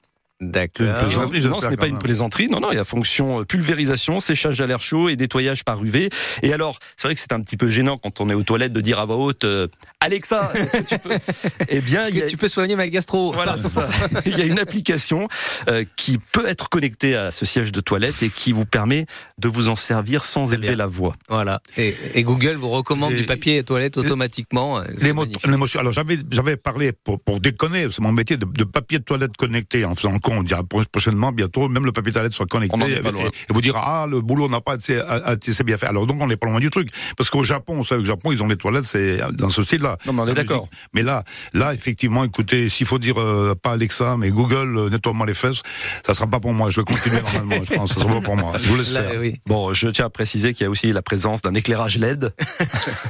D'accord. 0.51 0.86
Non, 0.86 1.61
ce 1.61 1.68
n'est 1.68 1.76
pas 1.76 1.86
une 1.86 1.99
plaisanterie. 1.99 2.49
Non, 2.49 2.61
non, 2.61 2.70
il 2.72 2.76
y 2.76 2.78
a 2.78 2.84
fonction 2.84 3.40
euh, 3.40 3.45
pulvérisation, 3.45 4.20
séchage 4.20 4.61
à 4.61 4.66
l'air 4.66 4.80
chaud 4.80 5.09
et 5.09 5.16
nettoyage 5.16 5.64
par 5.64 5.82
UV. 5.84 6.09
Et 6.42 6.53
alors, 6.53 6.78
c'est 6.97 7.09
vrai 7.09 7.14
que 7.14 7.20
c'est 7.20 7.32
un 7.32 7.40
petit 7.40 7.57
peu 7.57 7.68
gênant 7.68 7.97
quand 7.97 8.20
on 8.20 8.28
est 8.30 8.34
aux 8.34 8.42
toilettes 8.42 8.72
de 8.72 8.80
dire 8.80 8.99
à 8.99 9.05
voix 9.05 9.16
haute 9.16 9.45
euh, 9.45 9.68
Alexa, 10.01 10.53
est-ce 10.55 10.76
que 10.78 10.82
tu 10.82 10.99
peux 10.99 11.14
Eh 11.68 11.80
bien, 11.80 12.03
Est-ce 12.05 12.11
il 12.11 12.16
y 12.16 12.22
a- 12.22 12.24
que 12.26 12.30
tu 12.30 12.36
peux 12.36 12.49
soigner 12.49 12.76
ma 12.76 12.88
gastro 12.88 13.32
Voilà, 13.32 13.57
c'est 13.57 13.68
ça. 13.68 13.88
Il 14.26 14.36
y 14.38 14.42
a 14.42 14.45
une 14.45 14.59
application 14.59 15.28
euh, 15.68 15.84
qui 15.97 16.18
peut 16.18 16.47
être 16.47 16.68
connectée 16.68 17.16
à 17.16 17.30
ce 17.30 17.45
siège 17.47 17.72
de 17.72 17.80
toilette 17.80 18.22
et 18.22 18.28
qui 18.28 18.53
vous 18.53 18.64
permet 18.66 19.07
de 19.38 19.49
vous 19.49 19.68
en 19.68 19.76
servir 19.76 20.24
sans 20.24 20.53
élever 20.53 20.68
bien. 20.68 20.76
la 20.76 20.86
voix. 20.86 21.14
Voilà. 21.28 21.61
Et, 21.76 21.95
et 22.14 22.22
Google 22.22 22.55
vous 22.55 22.68
recommande 22.70 23.12
Et- 23.12 23.16
du 23.16 23.24
papier 23.24 23.62
toilette 23.64 23.97
automatiquement. 23.97 24.80
L'émotion. 24.99 25.80
Alors 25.80 25.92
j'avais 25.92 26.18
j'avais 26.30 26.57
parlé 26.57 26.92
pour 26.92 27.20
pour 27.20 27.40
déconner, 27.40 27.86
c'est 27.90 28.01
mon 28.01 28.12
métier 28.12 28.36
de, 28.36 28.45
de 28.45 28.64
papier 28.64 28.99
de 28.99 29.05
toilette 29.05 29.36
connecté 29.36 29.84
en 29.84 29.95
faisant 29.95 30.18
compte. 30.18 30.34
Il 30.43 30.51
y 30.51 30.55
a 30.55 30.62
pro- 30.62 30.82
prochainement 30.91 31.32
bientôt 31.32 31.68
même 31.68 31.85
le 31.85 31.93
papier 31.93 32.12
toilette 32.12 32.32
soit 32.32 32.47
connecté 32.47 32.76
On 32.80 32.87
et, 32.87 32.93
et- 32.93 33.26
et 33.26 33.53
vous 33.53 33.61
dire 33.61 33.76
ah 33.76 34.07
le 34.09 34.20
boulot 34.20 34.49
n'a 34.49 34.61
pas 34.61 34.74
été 34.74 35.01
a- 35.01 35.30
a- 35.32 35.35
c'est 35.41 35.64
bien 35.64 35.76
fait. 35.78 35.87
Alors 35.87 36.07
donc 36.07 36.20
on 36.20 36.26
n'est 36.26 36.37
pas 36.37 36.47
loin 36.49 36.61
du 36.61 36.70
truc 36.70 36.89
parce 37.16 37.30
qu'au 37.30 37.45
Japon, 37.45 37.76
vous 37.76 37.85
savez 37.85 38.03
au 38.03 38.05
Japon 38.05 38.32
ils 38.32 38.43
ont 38.43 38.49
les 38.49 38.57
toilettes 38.57 38.85
c'est 38.85 39.18
dans 39.32 39.51
ce 39.51 39.62
style-là. 39.62 39.99
Non, 40.07 40.12
mais 40.12 40.22
on 40.22 40.26
est 40.28 40.35
d'accord. 40.35 40.68
Mais 40.95 41.03
là 41.03 41.24
là 41.53 41.74
effectivement 41.74 42.24
écoutez 42.24 42.68
s'il 42.68 42.87
faut 42.87 42.99
dire 42.99 43.20
euh, 43.20 43.55
pas 43.55 43.72
Alexa 43.72 44.16
mais 44.18 44.30
Google 44.30 44.76
euh, 44.78 44.91
nettoie-moi 44.91 45.26
les 45.26 45.35
fesses, 45.35 45.62
ça 46.07 46.14
sera 46.14 46.26
pas 46.26 46.41
pour 46.41 46.53
moi. 46.53 46.70
Je 46.70 46.80
vais 46.80 46.85
continuer 46.85 47.20
normalement. 47.35 47.64
Je 47.64 47.74
pense 47.74 47.93
ça 47.95 48.01
sera 48.01 48.14
pas 48.14 48.20
pour 48.20 48.37
moi. 48.37 48.53
Je 48.62 48.68
vous 48.68 48.76
laisse 48.76 48.93
Là, 48.93 49.03
faire. 49.03 49.20
oui. 49.20 49.41
Bon, 49.47 49.72
je 49.74 49.89
tiens 49.89 50.07
à 50.07 50.11
préciser 50.11 50.55
qu'il 50.55 50.64
y 50.64 50.66
a 50.66 50.70
aussi 50.70 50.93
la 50.93 51.03
présence 51.03 51.43
d'un 51.43 51.55
éclairage 51.55 51.99
LED. 51.99 52.32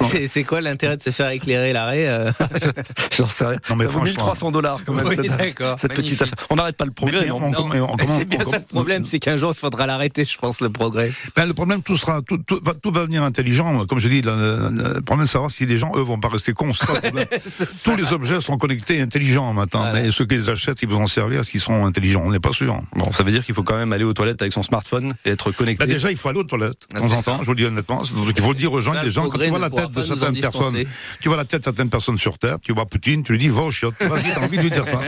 C'est 0.28 0.44
quoi 0.44 0.60
l'intérêt 0.60 0.96
de 0.96 1.02
se 1.02 1.10
faire 1.10 1.30
éclairer 1.30 1.72
l'arrêt 1.72 2.06
euh 2.08 2.30
J'en 3.16 3.26
sais 3.28 3.44
rien. 3.46 3.58
Non, 3.70 3.76
mais 3.76 3.84
ça 3.84 3.90
vaut 3.90 3.98
franchement. 3.98 4.24
1300 4.24 4.50
dollars 4.52 4.80
quand 4.84 4.92
même. 4.92 5.06
Oui, 5.06 5.16
cette, 5.16 5.36
d'accord, 5.36 5.78
cette 5.78 5.94
petite 5.94 6.20
affaire. 6.22 6.34
On 6.50 6.56
n'arrête 6.56 6.76
pas 6.76 6.84
le 6.84 6.90
progrès. 7.06 7.20
Mais- 7.22 7.28
non 7.28 7.40
mais 7.40 7.46
on- 7.46 7.50
Non, 7.62 7.68
mais 7.68 7.80
on- 7.80 7.96
comment- 7.96 8.16
C'est 8.18 8.24
bien 8.24 8.38
on- 8.46 8.50
ça 8.50 8.58
le 8.58 8.64
problème, 8.64 9.06
c'est 9.06 9.18
qu'un 9.18 9.36
jour 9.36 9.52
il 9.54 9.58
faudra 9.58 9.86
l'arrêter, 9.86 10.24
je 10.24 10.36
pense, 10.38 10.60
le 10.60 10.70
progrès. 10.70 11.12
Ben, 11.36 11.46
le 11.46 11.54
problème, 11.54 11.82
tout 11.82 11.96
sera, 11.96 12.20
tout, 12.22 12.38
tout, 12.38 12.60
va, 12.62 12.74
tout 12.74 12.90
va 12.90 13.00
devenir 13.02 13.22
intelligent. 13.22 13.84
Comme 13.86 13.98
je 13.98 14.08
dis, 14.08 14.22
le, 14.22 14.30
le- 14.70 15.00
problème, 15.02 15.26
c'est 15.26 15.30
de 15.30 15.32
savoir 15.32 15.50
si 15.50 15.66
les 15.66 15.78
gens, 15.78 15.92
eux, 15.96 16.00
vont 16.00 16.18
pas 16.18 16.28
rester 16.28 16.52
cons. 16.52 16.72
Ça 16.74 16.94
le. 17.02 17.24
Tous 17.84 17.96
les 17.96 18.12
objets 18.12 18.40
sont 18.40 18.56
connectés, 18.56 19.00
intelligents 19.00 19.52
maintenant. 19.52 19.80
Voilà. 19.82 20.02
Mais 20.02 20.10
ceux 20.10 20.26
qui 20.26 20.36
les 20.36 20.48
achètent, 20.50 20.82
ils 20.82 20.88
vont 20.88 21.02
en 21.02 21.06
servir, 21.06 21.42
qu'ils 21.42 21.60
sont 21.60 21.84
intelligents 21.86 22.22
On 22.24 22.30
n'est 22.30 22.40
pas 22.40 22.52
sûr. 22.52 22.80
Bon, 22.96 23.12
ça 23.12 23.22
veut 23.22 23.32
dire 23.32 23.44
qu'il 23.44 23.54
faut 23.54 23.62
quand 23.62 23.76
même 23.76 23.92
aller 23.92 24.04
aux 24.04 24.12
toilettes 24.14 24.40
avec 24.42 24.52
son 24.52 24.62
smartphone 24.62 25.14
et 25.24 25.30
être 25.30 25.50
connecté. 25.52 25.84
Ben, 25.86 25.92
déjà, 25.92 26.10
il 26.10 26.16
faut 26.16 26.28
aller 26.28 26.38
aux 26.40 26.44
toilettes. 26.44 26.78
Ah, 26.94 26.98
De 26.98 27.00
temps 27.00 27.08
c'est 27.08 27.14
en 27.14 27.16
temps, 27.16 27.22
ça. 27.22 27.38
je 27.40 27.44
vous 27.46 27.52
le 27.52 27.56
dis 27.56 27.64
honnêtement. 27.64 28.02
Donc, 28.02 28.32
il 28.36 28.42
faut 28.42 28.54
dire 28.54 28.72
aux 28.72 28.80
gens, 28.80 28.92
Ça, 28.92 29.00
les 29.00 29.06
le 29.06 29.10
gens, 29.12 29.28
quand 29.28 29.38
tu 29.38 29.48
vois 29.48 29.58
la 29.58 29.70
tête 29.70 29.90
de 29.92 30.02
certaines 30.02 30.38
personnes, 30.40 30.84
tu 31.20 31.28
vois 31.28 31.36
la 31.36 31.44
tête 31.44 31.60
de 31.60 31.64
certaines 31.64 31.88
personnes 31.90 32.18
sur 32.18 32.38
Terre, 32.38 32.56
tu 32.62 32.72
vois 32.72 32.86
Poutine, 32.86 33.22
tu 33.22 33.32
lui 33.32 33.38
dis, 33.38 33.48
va 33.48 33.62
au 33.62 33.70
chiottes. 33.70 33.94
Vas-y, 34.00 34.32
t'as 34.34 34.40
envie 34.44 34.56
de 34.56 34.62
lui 34.62 34.70
dire 34.70 34.86
ça. 34.86 35.00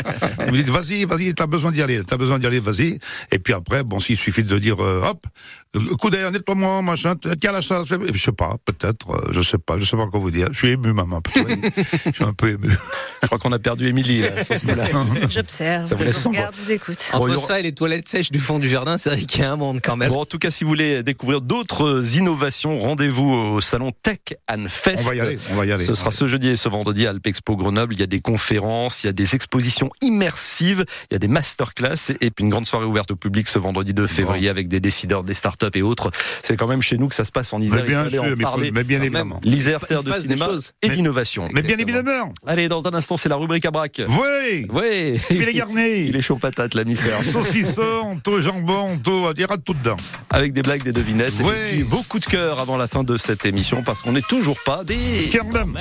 Tu 0.47 0.51
lui 0.53 0.65
dis, 0.65 0.71
vas-y, 0.71 1.05
vas-y, 1.05 1.35
t'as 1.35 1.47
besoin 1.47 1.73
d'y 1.73 1.83
T'as 2.07 2.17
besoin 2.17 2.39
d'y 2.39 2.47
aller, 2.47 2.61
vas-y. 2.61 2.99
Et 3.33 3.39
puis 3.39 3.53
après, 3.53 3.83
bon, 3.83 4.01
s'il 4.01 4.17
suffit 4.17 4.45
de 4.45 4.59
dire, 4.59 4.83
euh, 4.83 5.03
hop, 5.05 5.27
coup 5.97 6.11
d'air, 6.11 6.31
nettoie-moi, 6.31 6.83
machin, 6.83 7.15
tiens 7.41 7.53
la 7.53 7.61
chasse. 7.61 7.87
Je 7.89 8.19
sais 8.19 8.33
pas, 8.33 8.57
peut-être, 8.65 9.11
euh, 9.11 9.33
je 9.33 9.43
sais 9.43 9.59
pas, 9.59 9.79
je 9.79 9.85
sais 9.85 9.97
pas 9.97 10.07
quoi 10.07 10.21
vous 10.21 10.31
dire. 10.31 10.49
Je 10.53 10.59
suis 10.59 10.69
ému, 10.69 10.93
maman. 10.93 11.21
Je 12.07 12.13
suis 12.13 12.25
un 12.25 12.33
peu 12.33 12.51
ému. 12.51 12.71
Je 13.23 13.27
crois 13.27 13.39
qu'on 13.39 13.53
a 13.53 13.59
perdu 13.59 13.89
Émilie 13.89 14.23
là, 14.23 14.45
sur 14.45 14.57
ce 14.57 14.65
coup-là. 14.67 14.87
J'observe, 15.31 15.87
Ça 15.87 15.95
vous 15.95 16.05
je 16.05 16.13
sans 16.13 16.31
regarde, 16.31 16.55
vous 16.63 16.71
écoute. 16.71 17.11
Entre 17.13 17.29
Bon, 17.29 17.39
ça 17.39 17.59
et 17.59 17.63
les 17.63 17.73
toilettes 17.73 18.09
sèches 18.09 18.31
du 18.31 18.39
fond 18.39 18.59
du 18.59 18.69
jardin, 18.69 18.99
c'est 18.99 19.11
vrai 19.11 19.25
qu'il 19.25 19.41
y 19.41 19.45
a 19.45 19.53
un 19.53 19.57
monde 19.57 19.81
quand 19.83 19.97
même. 19.97 20.11
Bon, 20.11 20.21
en 20.21 20.27
tout 20.27 20.39
cas, 20.39 20.51
si 20.51 20.65
vous 20.65 20.69
voulez 20.69 21.03
découvrir 21.03 21.41
d'autres 21.41 22.17
innovations, 22.17 22.79
rendez-vous 22.79 23.31
au 23.31 23.61
salon 23.61 23.93
Tech 24.03 24.19
and 24.49 24.67
Fest. 24.69 25.03
On 25.05 25.09
va 25.09 25.15
y 25.15 25.21
aller, 25.21 25.39
on 25.51 25.55
va 25.55 25.67
y 25.67 25.73
aller. 25.73 25.85
Ce 25.85 25.95
sera 25.95 26.11
ce 26.11 26.27
jeudi 26.27 26.49
et 26.49 26.57
ce 26.57 26.69
vendredi 26.69 27.07
à 27.07 27.11
Alpexpo 27.11 27.57
Grenoble. 27.57 27.95
Il 27.95 28.01
y 28.01 28.05
a 28.05 28.07
des 28.07 28.21
conférences, 28.21 29.05
il 29.05 29.09
y 29.09 29.11
a 29.11 29.13
des 29.13 29.35
expositions 29.35 29.91
immersives, 30.03 30.85
il 31.11 31.15
y 31.15 31.17
a 31.17 31.19
des 31.19 31.29
masterclass 31.29 32.13
et 32.21 32.31
puis 32.31 32.45
une 32.45 32.51
grande 32.51 32.67
soirée 32.67 32.87
ouverte 32.87 33.11
au 33.11 33.17
public 33.17 33.49
ce 33.49 33.59
vendredi 33.59 33.95
2 33.95 34.07
février 34.07 34.49
avec 34.49 34.69
des 34.69 34.81
décideurs, 34.81 35.25
des 35.25 35.35
startups 35.35 35.66
et 35.75 35.83
autres. 35.83 36.11
C'est 36.43 36.57
quand 36.57 36.67
même 36.67 36.83
chez 36.83 36.99
nous 36.99 37.09
que 37.09 37.15
ça 37.15 37.25
se 37.25 37.33
passe 37.33 37.53
en 37.53 37.61
Isère. 37.61 37.77
Mais 37.77 37.83
Il 37.83 37.89
bien 37.89 37.99
fallait 38.05 38.11
sûr, 38.17 38.23
en 38.23 38.27
mais, 38.27 38.31
faut- 38.37 38.43
parler. 38.43 38.71
mais 38.71 38.85
bien 38.85 38.99
Quand 38.99 39.05
évidemment. 39.05 39.41
L'Isère, 39.43 39.79
Il 39.83 39.87
terre 39.87 40.05
de 40.05 40.13
cinéma 40.13 40.49
et 40.83 40.89
d'innovation. 40.91 41.49
Mais 41.53 41.63
bien 41.63 41.75
Exactement. 41.77 41.99
évidemment. 41.99 42.33
Allez, 42.47 42.69
dans 42.69 42.87
un 42.87 42.95
instant, 42.95 43.17
c'est 43.17 43.29
la 43.29 43.37
rubrique 43.37 43.65
à 43.67 43.71
braque. 43.71 44.03
Oui, 44.09 44.67
Ouais. 44.71 45.19
filet 45.19 45.55
garni. 45.55 45.83
Il 46.09 46.17
est 46.17 46.21
chaud 46.23 46.37
patate, 46.37 46.75
l'ami 46.75 46.95
Serge. 46.97 47.25
Saucisson, 47.27 48.19
tout 48.23 48.41
jambon, 48.41 48.99
tout, 49.03 49.27
il 49.35 49.41
y 49.41 49.45
aura 49.45 49.57
tout 49.59 49.75
dedans. 49.75 49.97
Avec 50.31 50.53
des 50.53 50.63
blagues, 50.63 50.83
des 50.83 50.93
devinettes. 50.93 51.41
Ouais. 51.41 51.55
Et 51.71 51.73
puis 51.75 51.83
vos 51.83 52.03
coups 52.03 52.27
de 52.27 52.31
cœur 52.31 52.61
avant 52.61 52.77
la 52.77 52.87
fin 52.89 53.03
de 53.05 53.17
cette 53.17 53.47
émission 53.47 53.83
parce 53.83 54.03
qu'on 54.03 54.13
n'est 54.13 54.21
toujours 54.23 54.59
pas 54.65 54.85
des. 54.85 54.97
En 55.41 55.45
même. 55.49 55.75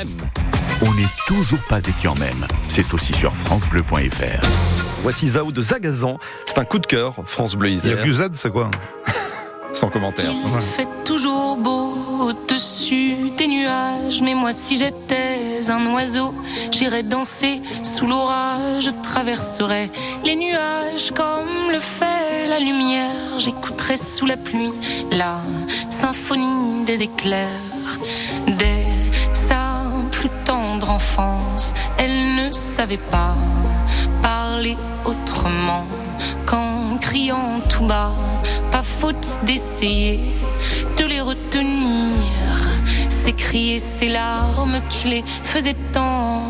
On 0.81 0.93
n'est 0.93 1.07
toujours 1.27 1.63
pas 1.67 1.81
des 1.81 1.91
en 2.07 2.15
même. 2.15 2.45
C'est 2.67 2.93
aussi 2.93 3.13
sur 3.13 3.33
FranceBleu.fr. 3.35 4.45
Voici 5.03 5.27
Zao 5.29 5.51
de 5.51 5.61
Zagazan. 5.61 6.17
C'est 6.47 6.57
un 6.59 6.65
coup 6.65 6.79
de 6.79 6.85
cœur, 6.85 7.15
France 7.25 7.55
Bleu 7.55 7.69
Il 7.69 7.73
y 7.73 7.75
Isère. 7.77 7.99
a 7.99 8.03
du 8.03 8.13
Z, 8.13 8.29
c'est 8.31 8.51
quoi? 8.51 8.69
Sans 9.75 9.89
commentaire. 9.89 10.31
Il 10.31 10.61
fait 10.61 10.87
toujours 11.03 11.57
beau 11.57 11.93
au-dessus 12.21 13.31
des 13.37 13.47
nuages, 13.47 14.21
mais 14.21 14.33
moi 14.33 14.53
si 14.53 14.77
j'étais 14.77 15.69
un 15.69 15.85
oiseau, 15.93 16.33
j'irais 16.71 17.03
danser 17.03 17.61
sous 17.83 18.07
l'orage, 18.07 18.83
je 18.85 18.91
traverserais 19.03 19.91
les 20.23 20.35
nuages 20.35 21.11
comme 21.11 21.71
le 21.71 21.79
fait 21.79 22.47
la 22.47 22.59
lumière, 22.59 23.37
j'écouterais 23.37 23.97
sous 23.97 24.25
la 24.25 24.37
pluie 24.37 24.71
la 25.11 25.41
symphonie 25.89 26.85
des 26.85 27.01
éclairs, 27.03 27.99
dès 28.47 28.85
sa 29.33 29.83
plus 30.11 30.29
tendre 30.45 30.89
enfance, 30.91 31.73
elle 31.97 32.35
ne 32.35 32.51
savait 32.53 32.97
pas 32.97 33.35
parler 34.21 34.77
autrement 35.03 35.85
criant 37.15 37.61
tout 37.69 37.85
bas, 37.85 38.11
pas 38.71 38.81
faute 38.81 39.39
d'essayer 39.43 40.19
de 40.97 41.05
les 41.05 41.21
retenir, 41.21 42.11
s'écrier 43.07 43.79
ces 43.79 44.09
larmes 44.09 44.81
qui 44.89 45.07
les 45.07 45.23
faisaient 45.41 45.77
tant. 45.93 46.43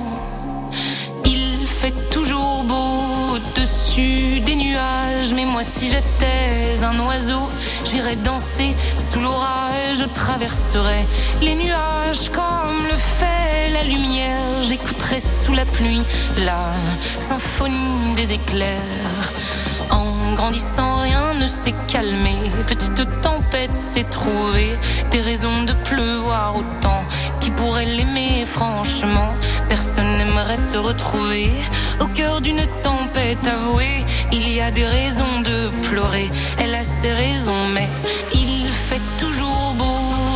Il 1.24 1.68
fait 1.68 1.94
toujours 2.10 2.64
beau 2.64 3.36
au-dessus 3.36 4.40
des 4.40 4.56
nuages, 4.56 5.36
mais 5.36 5.46
moi 5.46 5.62
si 5.62 5.88
j'étais 5.88 6.84
un 6.84 6.98
oiseau, 7.00 7.48
j'irais 7.84 8.16
danser 8.16 8.76
sous 8.98 9.20
l'orage, 9.20 9.98
je 10.00 10.06
traverserais 10.06 11.06
les 11.42 11.54
nuages 11.54 12.32
comme 12.32 12.88
le 12.90 12.98
fait 12.98 13.70
la 13.72 13.84
lumière, 13.84 14.62
j'écouterais 14.62 15.20
sous 15.20 15.54
la 15.54 15.66
pluie 15.66 16.02
la 16.38 16.72
symphonie 17.20 18.16
des 18.16 18.34
éclairs. 18.34 19.65
En 19.92 20.34
grandissant, 20.34 21.02
rien 21.02 21.34
ne 21.34 21.48
s'est 21.48 21.76
calmé, 21.88 22.36
petite 22.68 23.02
tempête 23.22 23.76
s'est 23.76 24.04
trouvée 24.04 24.78
des 25.12 25.22
raisons 25.22 25.64
de 25.64 25.74
pleuvoir 25.74 26.56
autant. 26.56 27.02
Qui 27.40 27.52
pourrait 27.52 27.86
l'aimer 27.86 28.44
franchement 28.46 29.34
Personne 29.70 30.18
n'aimerait 30.18 30.56
se 30.56 30.78
retrouver 30.78 31.52
au 32.00 32.08
cœur 32.08 32.42
d'une 32.42 32.66
tempête 32.82 33.48
avouée. 33.48 34.04
Il 34.32 34.50
y 34.50 34.62
a 34.62 34.72
des 34.72 34.86
raisons 34.86 35.42
de 35.42 35.70
pleurer. 35.88 36.30
Elle 36.58 36.74
a 36.76 36.84
ses 36.84 37.12
raisons, 37.12 37.68
mais 37.68 37.88
il 38.34 38.68
fait 38.68 39.02
toujours 39.18 39.35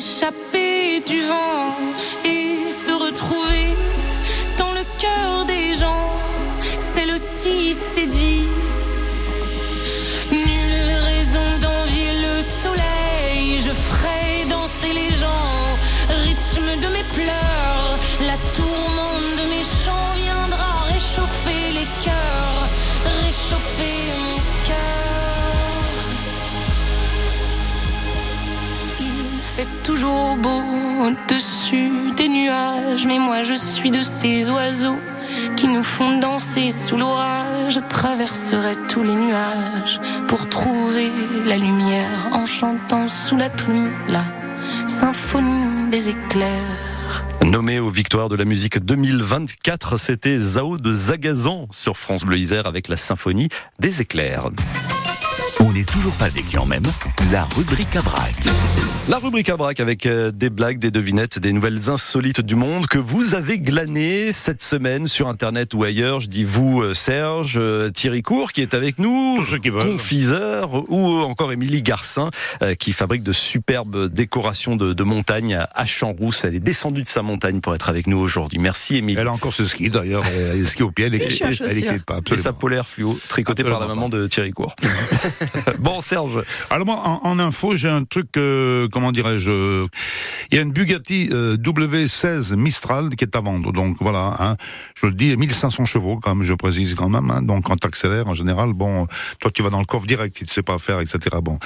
S'échapper 0.00 1.00
du 1.06 1.20
vent 1.20 1.76
fait 29.54 29.68
toujours 29.84 30.36
beau 30.36 30.62
au-dessus 31.06 32.12
des 32.16 32.28
nuages, 32.28 33.06
mais 33.06 33.20
moi 33.20 33.42
je 33.42 33.54
suis 33.54 33.92
de 33.92 34.02
ces 34.02 34.50
oiseaux 34.50 34.98
qui 35.56 35.68
nous 35.68 35.84
font 35.84 36.18
danser 36.18 36.72
sous 36.72 36.96
l'orage. 36.96 37.74
Je 37.74 37.78
traverserai 37.78 38.74
tous 38.88 39.04
les 39.04 39.14
nuages 39.14 40.00
pour 40.26 40.48
trouver 40.48 41.08
la 41.46 41.56
lumière 41.56 42.30
en 42.32 42.46
chantant 42.46 43.06
sous 43.06 43.36
la 43.36 43.48
pluie 43.48 43.92
la 44.08 44.24
symphonie 44.88 45.88
des 45.88 46.08
éclairs. 46.08 46.80
Nommé 47.44 47.78
aux 47.78 47.90
victoires 47.90 48.28
de 48.28 48.34
la 48.34 48.44
musique 48.44 48.80
2024, 48.80 49.98
c'était 49.98 50.36
Zao 50.36 50.78
de 50.78 50.92
Zagazan 50.92 51.68
sur 51.70 51.96
France 51.96 52.24
Bleu 52.24 52.38
Isère 52.38 52.66
avec 52.66 52.88
la 52.88 52.96
symphonie 52.96 53.50
des 53.78 54.00
éclairs. 54.00 54.50
On 55.60 55.72
n'est 55.72 55.84
toujours 55.84 56.12
pas 56.14 56.30
des 56.30 56.42
clients 56.42 56.66
même. 56.66 56.82
La 57.32 57.44
rubrique 57.44 57.94
à 57.96 58.02
braque. 58.02 58.34
La 59.08 59.18
rubrique 59.18 59.48
à 59.50 59.56
braque 59.56 59.80
avec 59.80 60.06
euh, 60.06 60.30
des 60.30 60.50
blagues, 60.50 60.78
des 60.78 60.90
devinettes, 60.90 61.38
des 61.38 61.52
nouvelles 61.52 61.90
insolites 61.90 62.40
du 62.40 62.54
monde 62.56 62.86
que 62.86 62.98
vous 62.98 63.34
avez 63.34 63.58
glanées 63.58 64.32
cette 64.32 64.62
semaine 64.62 65.06
sur 65.08 65.28
Internet 65.28 65.74
ou 65.74 65.84
ailleurs. 65.84 66.20
Je 66.20 66.28
dis 66.28 66.44
vous, 66.44 66.80
euh, 66.82 66.94
Serge, 66.94 67.54
euh, 67.58 67.90
Thierry 67.90 68.22
Court 68.22 68.52
qui 68.52 68.62
est 68.62 68.74
avec 68.74 68.98
nous, 68.98 69.36
Tous 69.38 69.44
ceux 69.46 69.58
qui 69.58 69.70
veulent. 69.70 69.82
confiseur, 69.82 70.90
ou 70.90 71.18
encore 71.20 71.52
Émilie 71.52 71.82
Garcin 71.82 72.30
qui 72.78 72.92
fabrique 72.92 73.22
de 73.22 73.32
superbes 73.32 74.08
décorations 74.12 74.76
de, 74.76 74.92
de 74.92 75.02
montagne 75.04 75.54
à- 75.74 75.84
Champs-Rousse. 75.86 76.44
Elle 76.44 76.54
est 76.54 76.60
descendue 76.60 77.02
de 77.02 77.06
sa 77.06 77.22
montagne 77.22 77.60
pour 77.60 77.74
être 77.74 77.88
avec 77.90 78.06
nous 78.06 78.16
aujourd'hui. 78.18 78.58
Merci 78.58 78.96
Émilie. 78.96 79.20
Elle 79.20 79.28
a 79.28 79.32
encore 79.32 79.52
ce 79.52 79.66
ski 79.66 79.90
d'ailleurs, 79.90 80.24
elle 80.26 80.62
a 80.62 80.66
ski 80.66 80.82
au 80.82 80.90
pied, 80.90 81.04
elle 81.06 81.14
à 81.14 81.18
elle 81.18 82.00
pas. 82.02 82.20
Et 82.32 82.38
sa 82.38 82.52
polaire 82.54 82.86
fluo, 82.86 83.18
tricotée 83.28 83.64
par 83.64 83.80
la 83.80 83.86
maman 83.86 84.08
de 84.08 84.26
Thierry 84.26 84.52
Court. 84.52 84.74
bon, 85.78 86.00
Serge, 86.00 86.42
Alors 86.70 86.86
moi, 86.86 86.96
en, 87.04 87.20
en 87.22 87.38
info, 87.38 87.76
j'ai 87.76 87.88
un 87.88 88.04
truc, 88.04 88.36
euh, 88.36 88.88
comment 88.92 89.12
dirais-je 89.12 89.50
euh, 89.50 89.86
Il 90.50 90.56
y 90.56 90.58
a 90.58 90.62
une 90.62 90.72
Bugatti 90.72 91.28
euh, 91.32 91.56
W16 91.56 92.54
Mistral 92.56 93.10
qui 93.16 93.24
est 93.24 93.36
à 93.36 93.40
vendre. 93.40 93.72
Donc 93.72 93.96
voilà, 94.00 94.34
hein, 94.38 94.56
je 94.94 95.06
le 95.06 95.12
dis, 95.14 95.36
1500 95.36 95.84
chevaux, 95.84 96.18
quand 96.22 96.34
même, 96.34 96.44
je 96.44 96.54
précise 96.54 96.94
quand 96.94 97.08
même. 97.08 97.30
hein. 97.30 97.42
donc 97.42 97.64
quand 97.64 97.76
t'accélères, 97.76 98.28
en 98.28 98.34
général, 98.34 98.72
bon, 98.72 99.06
toi 99.40 99.50
tu 99.52 99.62
vas 99.62 99.70
dans 99.70 99.80
le 99.80 99.86
coffre 99.86 100.06
direct 100.06 100.36
si 100.36 100.44
tu 100.44 100.52
sais 100.52 100.62
pas 100.62 100.78
faire, 100.78 101.00
etc. 101.00 101.18
Bon, 101.42 101.58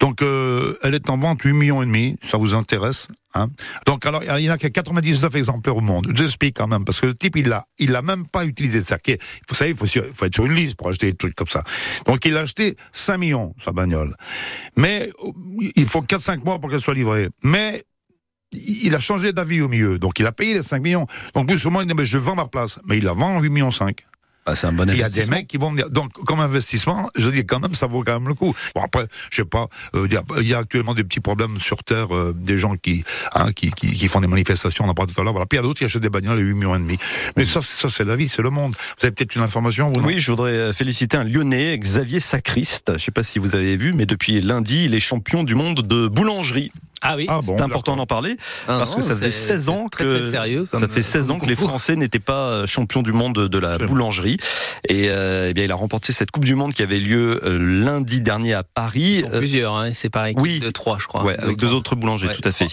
donc 0.00 0.22
euh, 0.22 0.76
elle 0.82 0.94
est 0.94 1.08
en 1.10 1.16
vente 1.18 1.42
8 1.42 1.52
millions 1.52 1.82
et 1.82 1.86
demi. 1.86 2.16
Ça 2.30 2.36
vous 2.38 2.54
intéresse? 2.54 3.08
Hein 3.34 3.48
Donc 3.86 4.06
alors 4.06 4.22
il 4.22 4.44
y 4.44 4.50
en 4.50 4.54
a 4.54 4.58
que 4.58 4.68
99 4.68 5.34
exemplaires 5.34 5.76
au 5.76 5.80
monde. 5.80 6.12
J'explique 6.14 6.56
quand 6.56 6.68
même 6.68 6.84
parce 6.84 7.00
que 7.00 7.06
le 7.06 7.14
type 7.14 7.36
il 7.36 7.48
l'a 7.48 7.66
il 7.78 7.90
l'a 7.90 8.02
même 8.02 8.26
pas 8.26 8.44
utilisé 8.44 8.80
ça. 8.80 8.98
Vous 9.48 9.54
savez 9.54 9.72
il 9.72 9.76
faut, 9.76 9.86
faut 9.86 10.24
être 10.24 10.34
sur 10.34 10.46
une 10.46 10.54
liste 10.54 10.76
pour 10.76 10.88
acheter 10.88 11.10
des 11.10 11.16
trucs 11.16 11.34
comme 11.34 11.48
ça. 11.48 11.64
Donc 12.06 12.24
il 12.24 12.36
a 12.36 12.40
acheté 12.40 12.76
5 12.92 13.18
millions 13.18 13.54
sa 13.62 13.72
bagnole. 13.72 14.16
Mais 14.76 15.10
euh, 15.24 15.30
il 15.74 15.86
faut 15.86 16.02
4 16.02 16.20
5 16.20 16.44
mois 16.44 16.60
pour 16.60 16.70
qu'elle 16.70 16.80
soit 16.80 16.94
livrée. 16.94 17.28
Mais 17.42 17.84
il 18.52 18.94
a 18.94 19.00
changé 19.00 19.32
d'avis 19.32 19.60
au 19.62 19.68
milieu. 19.68 19.98
Donc 19.98 20.20
il 20.20 20.26
a 20.26 20.32
payé 20.32 20.54
les 20.54 20.62
5 20.62 20.80
millions. 20.80 21.06
Donc 21.34 21.48
plus 21.48 21.64
ou 21.66 21.70
moins 21.70 21.82
il 21.82 21.88
dit 21.88 21.94
mais 21.94 22.04
je 22.04 22.18
vends 22.18 22.36
ma 22.36 22.46
place. 22.46 22.78
Mais 22.86 22.98
il 22.98 23.04
la 23.04 23.14
vend 23.14 23.40
8 23.40 23.48
millions 23.48 23.72
5. 23.72 24.04
Ah, 24.46 24.54
c'est 24.54 24.66
un 24.66 24.72
bon 24.72 24.88
Il 24.88 24.96
y 24.96 25.02
a 25.02 25.08
des 25.08 25.26
mecs 25.26 25.48
qui 25.48 25.56
vont 25.56 25.70
me 25.70 25.76
dire. 25.76 25.88
Donc, 25.90 26.12
comme 26.12 26.40
investissement, 26.40 27.08
je 27.16 27.30
dis 27.30 27.46
quand 27.46 27.60
même, 27.60 27.74
ça 27.74 27.86
vaut 27.86 28.02
quand 28.04 28.12
même 28.12 28.28
le 28.28 28.34
coup. 28.34 28.54
Bon, 28.74 28.82
après, 28.82 29.06
je 29.30 29.36
sais 29.36 29.44
pas, 29.44 29.68
euh, 29.94 30.06
il 30.06 30.12
y, 30.12 30.16
a, 30.16 30.22
il 30.40 30.46
y 30.46 30.54
a 30.54 30.58
actuellement 30.58 30.94
des 30.94 31.04
petits 31.04 31.20
problèmes 31.20 31.58
sur 31.60 31.82
Terre, 31.82 32.14
euh, 32.14 32.34
des 32.36 32.58
gens 32.58 32.76
qui, 32.76 33.04
hein, 33.34 33.52
qui, 33.52 33.70
qui, 33.70 33.92
qui 33.92 34.08
font 34.08 34.20
des 34.20 34.26
manifestations, 34.26 34.84
on 34.84 34.88
en 34.88 34.94
parle 34.94 35.08
tout 35.08 35.20
à 35.20 35.24
l'heure. 35.24 35.32
Voilà. 35.32 35.46
Puis 35.46 35.56
il 35.56 35.60
y 35.60 35.64
a 35.64 35.66
d'autres 35.66 35.78
qui 35.78 35.84
achètent 35.84 36.02
des 36.02 36.10
bagnoles 36.10 36.38
à 36.38 36.42
8 36.42 36.54
millions 36.54 36.74
et 36.74 36.78
demi. 36.78 36.98
Mais 37.36 37.46
ça, 37.46 37.60
ça 37.62 37.88
c'est 37.88 38.04
la 38.04 38.16
vie, 38.16 38.28
c'est 38.28 38.42
le 38.42 38.50
monde. 38.50 38.74
Vous 39.00 39.06
avez 39.06 39.12
peut-être 39.14 39.34
une 39.34 39.42
information, 39.42 39.88
vous 39.88 40.00
non 40.00 40.06
Oui, 40.06 40.20
je 40.20 40.30
voudrais 40.30 40.52
euh, 40.52 40.72
féliciter 40.72 41.16
un 41.16 41.24
Lyonnais, 41.24 41.78
Xavier 41.78 42.20
Sacriste. 42.20 42.88
Je 42.88 42.92
ne 42.92 42.98
sais 42.98 43.10
pas 43.12 43.22
si 43.22 43.38
vous 43.38 43.54
avez 43.54 43.76
vu, 43.76 43.94
mais 43.94 44.04
depuis 44.04 44.40
lundi, 44.42 44.84
il 44.84 44.94
est 44.94 45.00
champion 45.00 45.42
du 45.44 45.54
monde 45.54 45.80
de 45.80 46.08
boulangerie. 46.08 46.70
Ah 47.02 47.16
oui. 47.16 47.26
Ah 47.28 47.40
C'est 47.42 47.60
important 47.60 47.96
d'en 47.96 48.06
parler 48.06 48.36
Ah 48.66 48.78
parce 48.78 48.92
non, 48.92 48.98
que 48.98 49.02
ça 49.04 49.14
faisait 49.14 49.30
c'est- 49.30 49.48
16 49.54 49.68
ans 49.68 49.86
que 49.88 50.02
très, 50.02 50.04
très 50.20 50.30
sérieux 50.30 50.66
ça 50.70 50.88
fait 50.88 51.02
16 51.02 51.30
ans 51.30 51.34
comme 51.38 51.46
que 51.48 51.50
les. 51.50 51.56
Français 51.56 51.96
n'étaient 51.96 52.18
pas 52.18 52.48
euh, 52.50 52.66
champions 52.66 53.02
du 53.02 53.12
monde 53.12 53.48
de 53.48 53.58
la 53.58 53.78
boulangerie 53.78 54.36
et, 54.88 55.08
euh, 55.08 55.48
eh 55.50 55.54
bien 55.54 55.64
il 55.64 55.72
a 55.72 55.74
remporté 55.74 56.12
cette 56.12 56.30
Coupe 56.30 56.44
du 56.44 56.54
monde 56.54 56.72
qui 56.74 56.82
avait 56.82 56.98
lieu 56.98 57.40
euh, 57.44 57.58
lundi 57.84 58.20
dernier 58.20 58.54
à 58.54 58.62
Paris. 58.64 59.16
Ils 59.18 59.20
sont 59.24 59.34
Euh, 59.34 59.38
plusieurs, 59.38 59.76
hein, 59.76 59.90
c'est 59.92 60.10
pareil. 60.10 60.34
oui. 60.38 60.60
de 60.60 60.70
trois, 60.70 60.98
je 61.00 61.06
crois. 61.06 61.24
Ouais, 61.24 61.36
avec 61.38 61.56
deux 61.58 61.72
autres 61.72 61.94
boulangers, 61.96 62.28
Ouais, 62.28 62.34
tout 62.34 62.46
à 62.48 62.52
fait. 62.52 62.68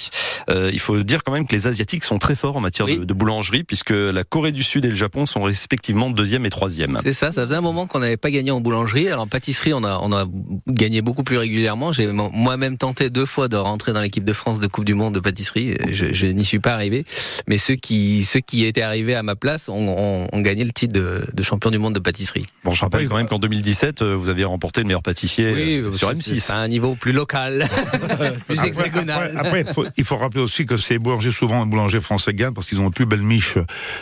Euh, 0.50 0.70
il 0.74 0.80
faut 0.80 1.02
dire 1.04 1.24
quand 1.24 1.32
même 1.32 1.46
que 1.48 1.54
les 1.56 1.68
Asiatiques 1.68 2.04
sont 2.04 2.18
très 2.20 2.36
forts 2.36 2.58
en 2.58 2.62
matière 2.62 2.86
Oui. 2.88 3.00
de, 3.00 3.04
de 3.06 3.14
boulangerie, 3.14 3.64
puisque 3.64 3.92
la 3.92 4.24
Corée 4.24 4.52
du 4.52 4.64
Sud 4.64 4.86
et 4.86 4.90
le 4.90 4.96
Japon 4.96 5.26
sont 5.26 5.42
respectivement 5.44 6.10
deuxième 6.10 6.46
et 6.46 6.50
troisième. 6.50 6.98
C'est 7.04 7.14
ça, 7.14 7.32
ça 7.32 7.44
faisait 7.44 7.56
un 7.56 7.62
moment 7.62 7.88
qu'on 7.88 8.00
n'avait 8.00 8.18
pas 8.18 8.32
gagné 8.32 8.52
en 8.52 8.62
boulangerie. 8.62 9.08
Alors 9.08 9.22
en 9.22 9.28
pâtisserie, 9.28 9.74
on 9.74 9.84
a, 9.84 10.00
on 10.02 10.12
a 10.14 10.26
gagné 10.68 11.02
beaucoup 11.02 11.24
plus 11.24 11.38
régulièrement. 11.38 11.92
J'ai 11.92 12.08
mo- 12.08 12.30
moi-même 12.34 12.78
tenté 12.78 13.10
deux 13.10 13.26
fois 13.26 13.48
de 13.48 13.58
rentrer 13.58 13.94
dans 13.94 14.02
l'équipe 14.12 14.26
de 14.26 14.34
France 14.34 14.60
de 14.60 14.68
Coupe 14.68 14.84
du 14.84 14.94
Monde 14.94 15.16
de 15.16 15.22
pâtisserie. 15.22 15.78
Je, 15.90 16.12
je 16.12 16.28
n'y 16.28 16.44
suis 16.44 16.60
pas 16.60 16.74
arrivé. 16.74 17.06
Mais 17.48 17.58
ceux 17.58 17.76
qui, 17.76 18.26
ceux 18.26 18.42
qui 18.42 18.66
étaient 18.66 18.82
arrivés 18.82 19.16
à 19.16 19.24
ma 19.24 19.36
place 19.38 19.70
ont, 19.70 19.76
ont- 19.98 20.28
ont 20.34 20.42
gagné 20.42 20.66
le 20.66 20.72
titre 20.74 20.92
de, 20.94 21.26
de 21.32 21.44
champion 21.44 21.70
du 21.72 21.78
monde 21.78 21.96
de 21.96 22.00
pâtisserie. 22.00 22.46
Bon, 22.66 22.74
je 22.74 22.82
rappelle 22.82 23.00
Après, 23.06 23.08
quand 23.10 23.16
même 23.16 23.28
qu'en 23.30 23.40
2017, 23.40 24.02
euh, 24.02 24.14
vous 24.16 24.28
aviez 24.28 24.44
remporté 24.44 24.82
le 24.82 24.88
meilleur 24.88 25.02
pâtissier 25.02 25.46
euh, 25.80 25.94
sur 25.94 26.10
c'est- 26.10 26.34
M6. 26.36 26.40
C'est 26.42 26.52
un 26.54 26.68
niveau 26.68 26.96
plus 26.96 27.14
local, 27.14 27.66
plus 28.48 28.58
Après, 28.58 28.68
hexagonal. 28.68 29.32
après, 29.38 29.48
après, 29.48 29.62
il 29.66 29.74
faut- 29.74 29.86
il 29.96 30.04
faut 30.04 30.18
rappeler 30.18 30.42
aussi 30.42 30.66
que 30.66 30.76
ces 30.76 31.00
boulangers, 31.00 31.32
souvent, 31.32 31.64
les 31.64 31.70
boulangers 31.70 32.02
français 32.02 32.34
gagnent 32.34 32.54
parce 32.54 32.68
qu'ils 32.68 32.82
ont 32.82 32.88
une 32.88 32.92
plus 32.94 33.06
belle 33.06 33.22
miche, 33.22 33.58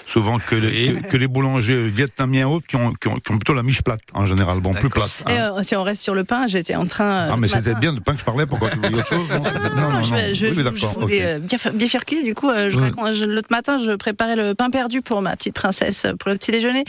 souvent 0.07 0.39
que 0.39 0.55
les, 0.55 0.69
Oui. 0.93 1.01
que, 1.03 1.07
que 1.09 1.17
les 1.17 1.27
boulangers 1.27 1.87
vietnamiens 1.87 2.47
autres 2.47 2.65
qui 2.65 2.77
ont, 2.77 2.93
qui, 2.93 3.07
ont, 3.09 3.19
qui 3.19 3.31
ont 3.31 3.37
plutôt 3.37 3.53
la 3.53 3.61
miche 3.63 3.83
plate, 3.83 4.01
en 4.15 4.25
général. 4.25 4.59
Bon, 4.59 4.73
plus 4.73 4.89
plate. 4.89 5.23
Et 5.29 5.33
hein. 5.33 5.53
euh, 5.57 5.61
si 5.63 5.75
on 5.75 5.83
reste 5.83 6.01
sur 6.01 6.15
le 6.15 6.23
pain, 6.23 6.47
j'étais 6.47 6.75
en 6.75 6.87
train. 6.87 7.27
euh, 7.27 7.29
Ah, 7.33 7.37
mais 7.37 7.47
c'était 7.47 7.75
bien 7.75 7.93
de 7.93 7.99
pain 7.99 8.13
que 8.13 8.19
je 8.19 8.25
parlais, 8.25 8.47
pourquoi 8.47 8.71
tu 8.71 8.77
voulais 8.79 8.95
autre 8.95 9.07
chose? 9.07 9.29
Non, 9.75 9.91
non, 9.91 9.98
non, 9.99 10.03
je, 10.05 10.09
non. 10.11 10.15
vais- 10.17 10.35
je, 10.35 10.45
Oui, 10.47 10.53
mais 10.55 10.63
je 10.63 10.69
d'accord, 10.69 10.99
voulais 10.99 11.25
euh, 11.25 11.39
bien, 11.39 11.57
faire- 11.57 11.73
bien 11.73 11.87
faire 11.87 12.05
cuire. 12.05 12.23
Du 12.23 12.33
coup, 12.35 12.49
euh, 12.49 12.69
je 12.69 12.77
raconte- 12.77 13.15
l'autre 13.21 13.47
matin, 13.51 13.77
je 13.77 13.91
préparais 13.91 14.35
le 14.35 14.55
pain 14.55 14.69
perdu 14.69 15.01
pour 15.01 15.21
ma 15.21 15.35
petite 15.35 15.55
princesse 15.55 16.05
euh, 16.05 16.13
pour 16.13 16.29
le 16.31 16.37
petit 16.37 16.51
déjeuner. 16.51 16.83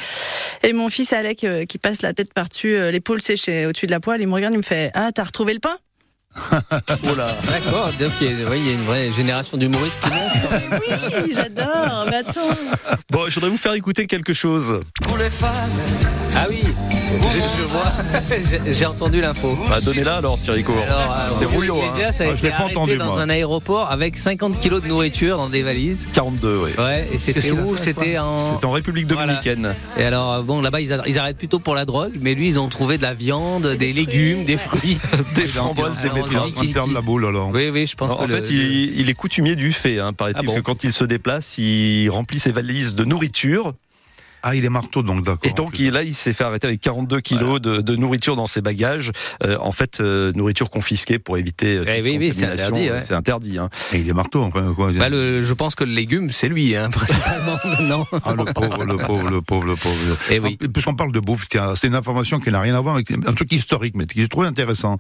Et 0.62 0.72
mon 0.72 0.88
fils 0.88 1.12
Alec, 1.12 1.46
qui 1.68 1.78
passe 1.78 2.02
la 2.02 2.12
tête 2.12 2.32
par-dessus 2.34 2.76
l'épaule 2.90 3.22
séchée 3.22 3.66
au-dessus 3.66 3.86
de 3.86 3.90
la 3.90 4.00
poêle, 4.00 4.20
il 4.20 4.26
me 4.28 4.32
regarde, 4.34 4.54
il 4.54 4.58
me 4.58 4.62
fait 4.62 4.90
Ah, 4.94 5.11
t'as 5.14 5.24
retrouvé 5.24 5.54
le 5.54 5.61
pain? 5.61 5.76
oh 6.53 7.14
là. 7.16 7.37
D'accord, 7.45 7.91
donc 7.99 8.11
il 8.20 8.26
y, 8.26 8.45
a, 8.45 8.57
il 8.57 8.66
y 8.66 8.70
a 8.70 8.72
une 8.72 8.85
vraie 8.85 9.11
génération 9.11 9.57
d'humoristes 9.57 10.01
qui 10.01 10.11
monte. 10.11 10.81
oui, 11.24 11.33
j'adore. 11.35 12.07
Mais 12.09 12.16
attends. 12.16 12.41
Bon, 13.11 13.24
je 13.28 13.35
voudrais 13.35 13.51
vous 13.51 13.57
faire 13.57 13.72
écouter 13.74 14.07
quelque 14.07 14.33
chose. 14.33 14.78
Pour 15.03 15.16
les 15.18 15.31
femmes. 15.31 15.70
Ah 16.37 16.45
oui, 16.49 16.62
je, 17.28 17.39
je 17.39 17.62
vois. 17.64 17.93
J'ai 18.72 18.87
entendu 18.87 19.20
l'info. 19.20 19.59
Bah, 19.68 19.81
donnez-la 19.85 20.16
alors, 20.16 20.39
Thierry 20.39 20.62
Cour. 20.62 20.76
C'est 21.35 21.45
rouillot. 21.47 21.81
Hein. 21.83 21.97
Déjà, 21.97 22.12
ça 22.12 22.24
a 22.24 22.26
Ah, 22.28 22.35
je 22.37 22.43
l'ai 22.43 22.49
été 22.49 22.57
pas 22.57 22.62
arrêté 22.62 22.76
entendu, 22.76 22.97
dans 22.97 23.07
moi. 23.07 23.20
un 23.20 23.28
aéroport 23.28 23.91
avec 23.91 24.16
50 24.16 24.61
kilos 24.61 24.81
de 24.83 24.87
nourriture 24.87 25.37
dans 25.37 25.49
des 25.49 25.62
valises. 25.62 26.07
42, 26.14 26.61
oui. 26.64 26.70
Ouais, 26.78 27.09
et 27.12 27.18
c'était 27.18 27.51
où 27.51 27.76
C'était 27.76 28.18
en. 28.18 28.61
En 28.62 28.70
République 28.70 29.09
dominicaine. 29.09 29.74
Et 29.99 30.05
alors, 30.05 30.45
bon, 30.45 30.61
là-bas, 30.61 30.81
ils 30.81 31.18
arrêtent 31.18 31.39
plutôt 31.39 31.59
pour 31.59 31.74
la 31.74 31.85
drogue, 31.85 32.12
mais 32.20 32.35
lui, 32.35 32.47
ils 32.47 32.61
ont 32.61 32.68
trouvé 32.68 32.97
de 32.97 33.03
la 33.03 33.14
viande, 33.14 33.66
des, 33.66 33.93
légumes, 33.93 34.45
des 34.45 34.57
fruits. 34.57 34.99
Des 35.35 35.49
framboises, 35.49 35.99
des 36.01 36.09
Alors, 36.28 36.46
betteraves. 36.46 36.46
dit 36.50 36.52
en 36.52 36.54
train 36.56 36.64
de 36.68 36.72
perdre 36.72 36.92
la 36.94 37.00
boule 37.00 37.24
alors. 37.26 37.50
Oui, 37.52 37.68
oui, 37.72 37.86
je 37.86 37.94
pense 37.96 38.12
En 38.12 38.16
que 38.16 38.26
fait, 38.26 38.40
le- 38.40 38.50
il, 38.52 39.00
il 39.00 39.08
est 39.08 39.14
coutumier 39.14 39.56
du 39.56 39.72
fait, 39.72 39.98
hein, 39.98 40.12
paraît-il, 40.12 40.38
Ah 40.38 40.42
bon 40.42 40.54
que 40.54 40.60
quand 40.60 40.84
il 40.84 40.92
se 40.92 41.04
déplace, 41.04 41.58
il 41.58 42.08
remplit 42.10 42.38
ses 42.38 42.52
valises 42.52 42.94
de 42.94 43.04
nourriture. 43.04 43.74
Ah, 44.43 44.55
il 44.55 44.64
est 44.64 44.68
marteau 44.70 45.03
donc 45.03 45.24
d'accord. 45.24 45.41
Et 45.51 45.53
donc 45.53 45.78
il- 45.78 45.93
là, 45.93 46.03
il 46.03 46.14
s'est 46.14 46.32
fait 46.32 46.45
arrêter 46.45 46.66
avec 46.66 46.80
42 46.80 47.20
kilos 47.20 47.61
de, 47.61 47.78
de 47.80 47.97
nourriture 47.97 48.36
dans 48.36 48.47
ses 48.47 48.61
bagages. 48.61 49.12
Euh, 49.45 49.57
en 49.61 49.72
fait, 49.72 50.01
euh, 50.01 50.32
nourriture 50.34 50.70
confisquée 50.70 51.18
pour 51.18 51.36
éviter 51.38 51.76
euh, 51.78 51.84
Eh 51.88 52.03
oui, 52.03 52.16
oui, 52.18 52.32
c'est 52.34 52.47
interdit, 52.47 52.91
ouais. 52.91 53.01
C'est 53.01 53.14
interdit. 53.14 53.59
hein. 53.59 53.68
Et 53.93 53.99
il 53.99 54.09
est 54.09 54.12
marteau. 54.14 54.43
Enfin, 54.43 54.72
quoi. 54.74 54.93
Bah, 54.93 55.09
le- 55.09 55.43
je 55.43 55.55
pense 55.55 55.74
que 55.74 55.84
le 55.84 55.93
légume, 55.93 56.30
c'est 56.30 56.49
lui, 56.49 56.76
hein, 56.76 56.91
principalement. 56.93 57.59
non. 57.82 58.05
Ah, 58.24 58.34
le 58.34 58.45
pauvre, 58.53 58.84
le 58.84 58.97
pauvre, 58.99 59.30
le 59.30 59.43
pauvre, 59.43 59.64
le 59.66 59.76
pauvre. 59.76 60.16
Eh 60.30 60.38
oui. 60.38 60.59
Ah, 60.62 60.66
Puisqu'on 60.72 60.95
parle 60.95 61.12
de 61.12 61.20
bouffe, 61.20 61.47
tiens, 61.49 61.74
c'est 61.74 61.86
une 61.88 61.95
information 61.95 62.38
qui 62.41 62.51
n'a 62.51 62.61
rien 62.61 62.74
à 62.74 62.80
voir 62.80 62.95
avec 62.95 63.11
un 63.11 63.32
truc 63.34 63.53
historique, 63.53 63.95
mais 63.97 64.05
que 64.05 64.12
j'ai 64.16 64.28
trouvé 64.28 64.47
intéressant. 64.47 64.97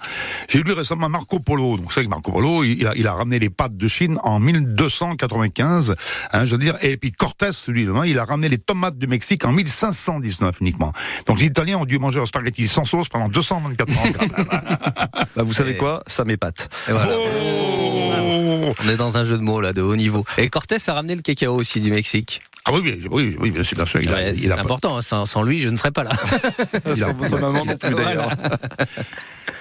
J'ai 0.48 0.62
lu 0.62 0.72
récemment 0.72 1.08
Marco 1.08 1.38
Polo. 1.40 1.76
Donc, 1.76 1.92
c'est 1.92 2.02
que 2.02 2.08
Marco 2.08 2.32
Polo, 2.32 2.64
il 2.64 2.86
a, 2.86 2.94
il 2.96 3.06
a 3.06 3.12
ramené 3.14 3.38
les 3.38 3.50
pâtes 3.50 3.76
de 3.76 3.88
Chine 3.88 4.18
en 4.22 4.40
1295, 4.40 5.94
hein, 6.32 6.44
je 6.44 6.52
veux 6.52 6.58
dire. 6.58 6.76
Et 6.82 6.96
puis 6.96 7.12
Cortés, 7.12 7.50
lui, 7.68 7.86
il 8.06 8.18
a 8.18 8.24
ramené 8.24 8.48
les 8.48 8.58
tomates 8.58 8.98
du 8.98 9.06
Mexique 9.06 9.29
en 9.44 9.52
1519 9.52 10.56
uniquement. 10.60 10.92
Donc, 11.26 11.40
les 11.40 11.46
Italiens 11.46 11.78
ont 11.78 11.84
dû 11.84 11.98
manger 11.98 12.20
un 12.20 12.26
spaghetti 12.26 12.68
sans 12.68 12.84
sauce 12.84 13.08
pendant 13.08 13.28
224 13.28 13.98
ans. 13.98 14.02
Bah, 15.36 15.42
vous 15.44 15.52
savez 15.54 15.72
Et- 15.72 15.76
quoi? 15.76 16.02
Ça 16.08 16.24
m'épate. 16.24 16.68
Voilà. 16.88 17.08
Oh 17.16 18.74
On 18.84 18.88
est 18.88 18.96
dans 18.96 19.16
un 19.16 19.24
jeu 19.24 19.36
de 19.38 19.42
mots 19.42 19.60
là 19.60 19.72
de 19.72 19.80
haut 19.82 19.94
niveau. 19.96 20.24
Et 20.38 20.48
Cortés 20.48 20.76
a 20.86 20.94
ramené 20.94 21.14
le 21.14 21.22
cacao 21.22 21.54
aussi 21.56 21.80
du 21.80 21.90
Mexique. 21.90 22.42
ah 22.64 22.72
oui, 22.72 22.80
oui, 22.82 23.06
oui, 23.10 23.36
oui, 23.40 23.50
bien 23.50 23.62
sûr, 23.62 23.76
bien 23.76 23.86
sûr. 23.86 24.00
Il 24.02 24.08
a, 24.08 24.12
Ouais, 24.14 24.32
il 24.32 24.40
c'est 24.40 24.48
pas- 24.48 24.60
important, 24.60 24.96
hein, 24.98 25.02
sans, 25.02 25.24
sans 25.26 25.42
lui, 25.42 25.60
je 25.60 25.68
ne 25.68 25.76
serais 25.76 25.92
pas 25.92 26.02
là. 26.04 26.10
Sans 26.96 27.12
votre 27.14 27.38
maman 27.38 27.64
non 27.64 27.76
plus 27.76 27.94
d'ailleurs. 27.94 28.30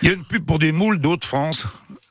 il 0.01 0.07
y 0.09 0.11
a 0.11 0.15
une 0.15 0.23
pub 0.25 0.43
pour 0.45 0.57
des 0.59 0.71
moules 0.71 0.99
de 0.99 1.07
Haute-France. 1.07 1.65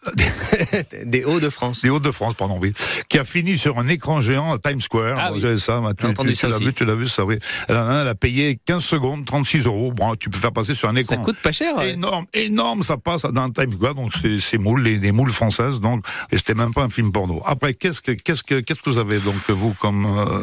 Des 1.04 1.24
Hauts-de-France. 1.24 1.82
des 1.82 1.90
Hauts-de-France, 1.90 2.34
pardon, 2.34 2.58
oui, 2.60 2.72
qui 3.08 3.18
a 3.18 3.24
fini 3.24 3.58
sur 3.58 3.78
un 3.78 3.88
écran 3.88 4.20
géant 4.20 4.52
à 4.54 4.58
Times 4.58 4.80
Square. 4.80 5.18
Ah 5.20 5.30
Vous 5.32 5.44
oui. 5.44 5.58
ça, 5.60 5.80
tu, 5.98 6.06
entendu 6.06 6.30
tu- 6.30 6.34
tu 6.34 6.40
ça 6.40 6.48
l'as 6.48 6.58
vu, 6.58 6.72
tu 6.72 6.84
l'as 6.84 6.94
vu, 6.94 7.08
ça, 7.08 7.24
oui. 7.24 7.38
Elle 7.68 7.76
a, 7.76 8.02
elle 8.02 8.08
a 8.08 8.14
payé 8.14 8.58
15 8.64 8.82
secondes, 8.84 9.24
36 9.26 9.66
euros. 9.66 9.92
Bon, 9.92 10.14
tu 10.14 10.30
peux 10.30 10.38
faire 10.38 10.52
passer 10.52 10.74
sur 10.74 10.88
un 10.88 10.94
Ça 10.94 11.00
écran. 11.00 11.16
coûte 11.22 11.38
pas 11.42 11.52
cher. 11.52 11.76
ouais. 11.76 11.90
Énorme, 11.92 12.26
énorme, 12.32 12.82
ça 12.82 12.96
passe 12.96 13.22
dans 13.22 13.50
Times 13.50 13.72
Square, 13.72 13.94
donc 13.94 14.12
c'est 14.40 14.58
moules, 14.58 14.82
les, 14.82 14.98
les 14.98 15.12
moules 15.12 15.32
françaises, 15.32 15.80
donc, 15.80 16.04
et 16.30 16.38
c'était 16.38 16.54
même 16.54 16.72
pas 16.72 16.82
un 16.84 16.88
film 16.90 17.12
porno. 17.12 17.42
Après, 17.44 17.74
qu'est-ce 17.74 18.00
que, 18.00 18.12
qu'est-ce 18.12 18.42
que, 18.42 18.60
qu'est-ce 18.60 18.80
que 18.82 18.90
vous 18.90 18.98
avez, 18.98 19.18
donc, 19.20 19.34
vous, 19.50 19.74
comme, 19.74 20.06
euh, 20.06 20.40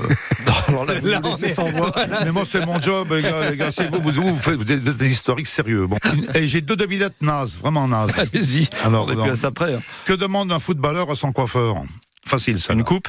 Alors 0.68 0.86
là, 0.86 0.94
vous 1.00 1.08
Là, 1.08 1.22
est- 1.44 1.48
sans 1.48 1.70
voix. 1.72 1.92
mais 2.26 2.32
moi, 2.32 2.44
c'est 2.46 2.66
mon 2.66 2.80
job, 2.80 3.12
les 3.14 3.22
gars, 3.22 3.50
les 3.50 3.58
gars, 3.58 3.72
c'est 3.72 3.90
vous, 3.90 4.00
vous, 4.02 4.12
vous, 4.12 4.36
faites 4.38 4.56
vous 4.56 4.72
êtes 4.72 4.84
des 4.84 5.06
historiques 5.12 5.48
sérieux. 5.48 5.88
Bon. 5.88 5.98
Et 6.36 6.48
j'ai 6.48 6.62
deux 6.62 6.76
devinettes 6.76 7.22
nazes, 7.22 7.58
vraiment 7.58 7.88
nazes. 7.88 8.14
Allez-y. 8.18 8.68
Alors, 8.84 9.06
donc, 9.08 9.36
hein. 9.48 9.82
que 10.06 10.14
demande 10.14 10.52
un 10.52 10.60
footballeur 10.60 11.10
à 11.10 11.16
son 11.16 11.32
coiffeur? 11.32 11.84
Facile, 12.26 12.60
ça. 12.60 12.74
Une 12.74 12.84
coupe? 12.84 13.08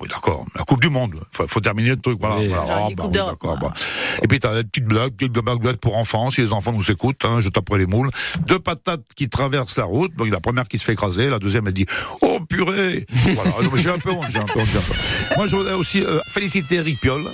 Oui, 0.00 0.06
d'accord. 0.08 0.46
La 0.54 0.62
Coupe 0.62 0.80
du 0.80 0.90
Monde. 0.90 1.20
Faut, 1.32 1.48
faut 1.48 1.60
terminer 1.60 1.90
le 1.90 1.96
truc. 1.96 2.18
Voilà. 2.20 2.36
Oui. 2.36 2.46
voilà. 2.48 2.86
Ah, 2.86 2.88
bah 2.96 3.04
oui, 3.06 3.10
d'accord. 3.10 3.58
bah. 3.58 3.74
Et 4.22 4.28
puis, 4.28 4.38
t'as 4.38 4.54
des 4.54 4.62
petites 4.62 4.84
blagues, 4.84 5.12
petites 5.12 5.32
blagues 5.32 5.76
pour 5.76 5.96
enfants, 5.96 6.30
si 6.30 6.40
les 6.40 6.52
enfants 6.52 6.72
nous 6.72 6.88
écoutent, 6.90 7.24
hein, 7.24 7.40
je 7.40 7.48
taperai 7.48 7.80
les 7.80 7.86
moules. 7.86 8.10
Deux 8.46 8.60
patates 8.60 9.02
qui 9.16 9.28
traversent 9.28 9.76
la 9.76 9.84
route. 9.84 10.14
Donc, 10.14 10.30
la 10.30 10.40
première 10.40 10.68
qui 10.68 10.78
se 10.78 10.84
fait 10.84 10.92
écraser, 10.92 11.28
la 11.28 11.40
deuxième, 11.40 11.66
elle 11.66 11.72
dit, 11.72 11.86
oh, 12.20 12.38
purée! 12.48 13.06
voilà. 13.34 13.50
Donc, 13.62 13.76
J'ai 13.76 13.90
un 13.90 13.98
peu 13.98 14.12
honte, 14.12 14.26
j'ai 14.30 14.38
un 14.38 14.44
peu 14.44 14.60
honte, 14.60 14.66
j'ai 14.66 14.78
un 14.78 14.82
peu 14.82 14.92
honte. 14.92 15.36
Moi, 15.36 15.46
je 15.48 15.56
voudrais 15.56 15.74
aussi 15.74 16.04
euh, 16.04 16.20
féliciter 16.28 16.76
Eric 16.76 17.00
Piolle. 17.00 17.24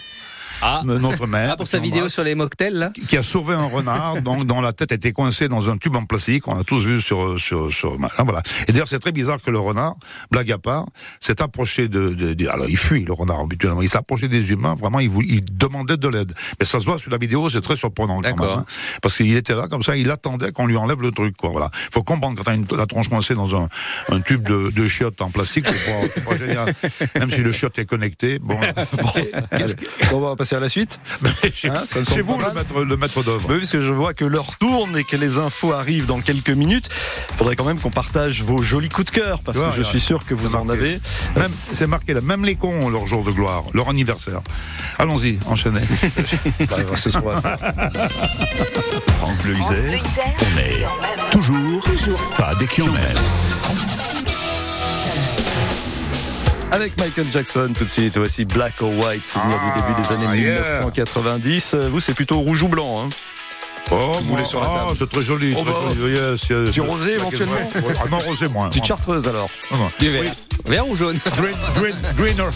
Ah. 0.64 0.80
Notre 0.84 1.26
mère. 1.26 1.50
Ah, 1.52 1.56
pour 1.56 1.66
sa 1.66 1.78
vidéo 1.78 2.08
sur 2.08 2.24
les 2.24 2.34
mocktails 2.34 2.72
là 2.74 2.90
Qui 3.08 3.16
a 3.18 3.22
sauvé 3.22 3.54
un 3.54 3.66
renard, 3.66 4.22
donc, 4.22 4.46
dont 4.46 4.60
la 4.60 4.72
tête 4.72 4.92
était 4.92 5.12
coincée 5.12 5.48
dans 5.48 5.68
un 5.68 5.76
tube 5.76 5.94
en 5.94 6.04
plastique. 6.04 6.48
On 6.48 6.58
a 6.58 6.64
tous 6.64 6.84
vu 6.84 7.00
sur, 7.02 7.38
sur, 7.38 7.72
sur, 7.72 7.92
hein, 8.02 8.24
voilà. 8.24 8.42
Et 8.66 8.72
d'ailleurs, 8.72 8.88
c'est 8.88 8.98
très 8.98 9.12
bizarre 9.12 9.40
que 9.42 9.50
le 9.50 9.58
renard, 9.58 9.94
blague 10.30 10.50
à 10.52 10.58
part, 10.58 10.86
s'est 11.20 11.42
approché 11.42 11.88
de, 11.88 12.14
de, 12.14 12.32
de- 12.34 12.48
alors 12.48 12.68
il 12.68 12.78
fuit, 12.78 13.04
le 13.04 13.12
renard, 13.12 13.40
habituellement. 13.40 13.82
Il 13.82 13.90
s'est 13.90 13.98
approché 13.98 14.28
des 14.28 14.50
humains, 14.50 14.74
vraiment, 14.74 15.00
il, 15.00 15.10
voulait- 15.10 15.28
il 15.28 15.44
demandait 15.44 15.96
de 15.98 16.08
l'aide. 16.08 16.32
Mais 16.58 16.64
ça 16.64 16.80
se 16.80 16.86
voit 16.86 16.96
sur 16.98 17.10
la 17.10 17.18
vidéo, 17.18 17.48
c'est 17.50 17.60
très 17.60 17.76
surprenant, 17.76 18.20
quand 18.22 18.36
même, 18.36 18.58
hein. 18.58 18.64
Parce 19.02 19.16
qu'il 19.16 19.36
était 19.36 19.54
là, 19.54 19.66
comme 19.68 19.82
ça, 19.82 19.96
il 19.96 20.10
attendait 20.10 20.52
qu'on 20.52 20.66
lui 20.66 20.76
enlève 20.78 21.02
le 21.02 21.10
truc, 21.10 21.36
quoi, 21.36 21.50
voilà. 21.50 21.70
Faut 21.92 22.02
comprendre 22.02 22.36
quand 22.38 22.44
t'as 22.44 22.54
une, 22.54 22.66
la 22.76 22.86
tronche 22.86 23.08
coincée 23.08 23.34
dans 23.34 23.54
un, 23.54 23.68
un 24.10 24.20
tube 24.20 24.42
de, 24.48 24.70
de 24.70 24.88
chiottes 24.88 25.20
en 25.20 25.30
plastique, 25.30 25.66
c'est 25.66 26.14
pas, 26.24 26.30
pas 26.30 26.36
génial. 26.38 26.72
Même 27.18 27.30
si 27.30 27.42
le 27.42 27.52
chiotte 27.52 27.78
est 27.78 27.86
connecté, 27.86 28.38
bon. 28.38 28.56
On 30.12 30.20
va 30.20 30.36
passer 30.36 30.53
à 30.54 30.60
la 30.60 30.68
suite. 30.68 30.98
Hein, 31.64 31.80
me 31.80 31.86
c'est 31.86 32.04
semble 32.04 32.22
vous 32.22 32.38
le 32.38 32.52
maître, 32.54 32.84
le 32.84 32.96
maître 32.96 33.22
d'œuvre. 33.22 33.46
Oui, 33.48 33.58
parce 33.58 33.70
que 33.72 33.82
je 33.82 33.92
vois 33.92 34.12
que 34.14 34.24
l'heure 34.24 34.56
tourne 34.58 34.96
et 34.98 35.04
que 35.04 35.16
les 35.16 35.38
infos 35.38 35.72
arrivent 35.72 36.06
dans 36.06 36.20
quelques 36.20 36.50
minutes. 36.50 36.88
Il 37.30 37.36
faudrait 37.36 37.56
quand 37.56 37.64
même 37.64 37.78
qu'on 37.78 37.90
partage 37.90 38.42
vos 38.42 38.62
jolis 38.62 38.88
coups 38.88 39.06
de 39.12 39.18
cœur, 39.18 39.40
parce 39.44 39.58
Ouais, 39.58 39.68
que 39.70 39.76
je 39.76 39.78
ouais. 39.80 39.84
suis 39.84 40.00
sûr 40.00 40.24
que 40.26 40.34
vous 40.34 40.56
en 40.56 40.68
avez. 40.68 40.98
Même, 41.36 41.46
c'est 41.48 41.86
marqué 41.86 42.12
là, 42.14 42.20
même 42.20 42.44
les 42.44 42.54
cons 42.56 42.84
ont 42.84 42.90
leur 42.90 43.06
jour 43.06 43.24
de 43.24 43.30
gloire, 43.30 43.64
leur 43.72 43.88
anniversaire. 43.88 44.40
Allons-y, 44.98 45.38
enchaînez. 45.46 45.80
Bah, 46.68 46.76
c'est 46.96 47.10
ce 47.10 47.18
faire. 47.18 47.42
France 49.18 49.38
Bleu 49.40 49.56
Isère, 49.56 50.00
on 50.40 50.58
est 50.58 51.30
toujours, 51.30 51.82
pas 52.36 52.54
des 52.56 52.66
kilomètres. 52.66 53.22
Avec 56.74 56.98
Michael 56.98 57.30
Jackson, 57.30 57.72
tout 57.72 57.84
de 57.84 57.88
suite, 57.88 58.16
voici 58.18 58.44
Black 58.44 58.82
or 58.82 58.90
White, 58.98 59.24
souvenir 59.24 59.60
du 59.60 59.80
début 59.80 60.02
des 60.02 60.12
années 60.12 60.26
Ah, 60.28 60.36
yeah. 60.36 60.60
1990. 60.60 61.74
Euh, 61.74 61.88
Vous, 61.88 62.00
c'est 62.00 62.14
plutôt 62.14 62.40
rouge 62.40 62.64
ou 62.64 62.68
blanc. 62.68 63.04
Hein. 63.04 63.10
Oh, 63.92 63.94
Vous 63.94 64.24
moi, 64.24 64.38
voulez 64.38 64.44
sur 64.44 64.60
la 64.60 64.66
ah, 64.68 64.78
table 64.80 64.96
c'est 64.96 65.08
très 65.08 65.22
joli. 65.22 65.54
Oh, 65.56 65.62
très 65.62 65.72
bah, 65.72 65.94
joli. 65.94 66.14
Yes, 66.16 66.48
yes. 66.48 66.70
du 66.72 66.80
rosé, 66.80 67.12
éventuellement. 67.12 67.54
Ah 67.76 68.08
non, 68.10 68.18
rosé, 68.18 68.48
moi. 68.48 68.70
Petite 68.70 68.86
chartreuse 68.86 69.28
alors. 69.28 69.48
Non, 69.70 69.78
non. 69.78 69.86
Du 70.00 70.10
vert. 70.10 70.32
Vert 70.66 70.88
ou 70.88 70.96
jaune 70.96 71.16
Green, 71.36 71.56
green, 71.76 71.96
green 72.16 72.40
or- 72.40 72.50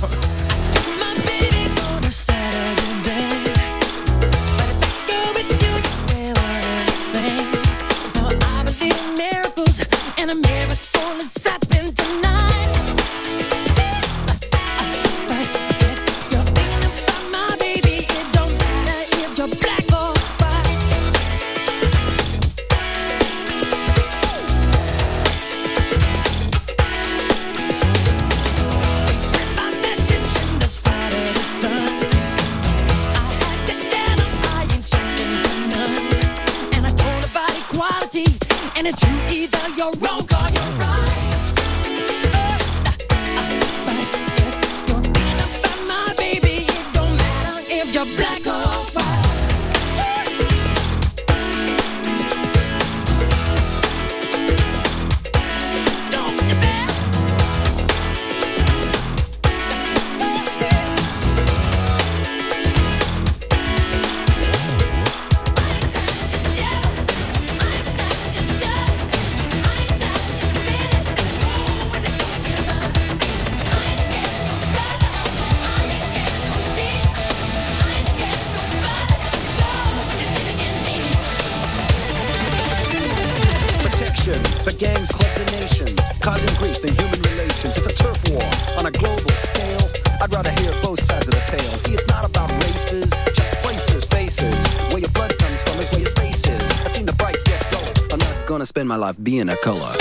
spend 98.79 98.89
my 98.89 98.95
life 98.95 99.17
being 99.25 99.49
a 99.49 99.57
color. 99.57 99.93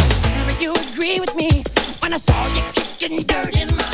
you 0.60 0.72
agree 0.92 1.20
with 1.20 1.36
me 1.36 1.64
when 2.02 2.14
I 2.14 2.18
saw 2.18 2.46
you 2.46 2.62
kicking 2.76 3.24
dirt 3.26 3.60
in 3.60 3.70
my? 3.76 3.86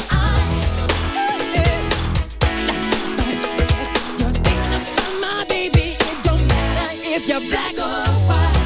If 7.16 7.30
you're 7.30 7.40
black 7.52 7.76
or 7.78 8.04
white. 8.28 8.58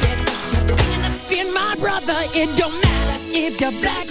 Said 0.00 0.18
you're 0.52 1.28
being 1.28 1.52
my 1.52 1.74
brother. 1.80 2.18
It 2.40 2.56
don't 2.56 2.78
matter 2.84 3.18
if 3.32 3.60
you're 3.60 3.72
black 3.80 4.01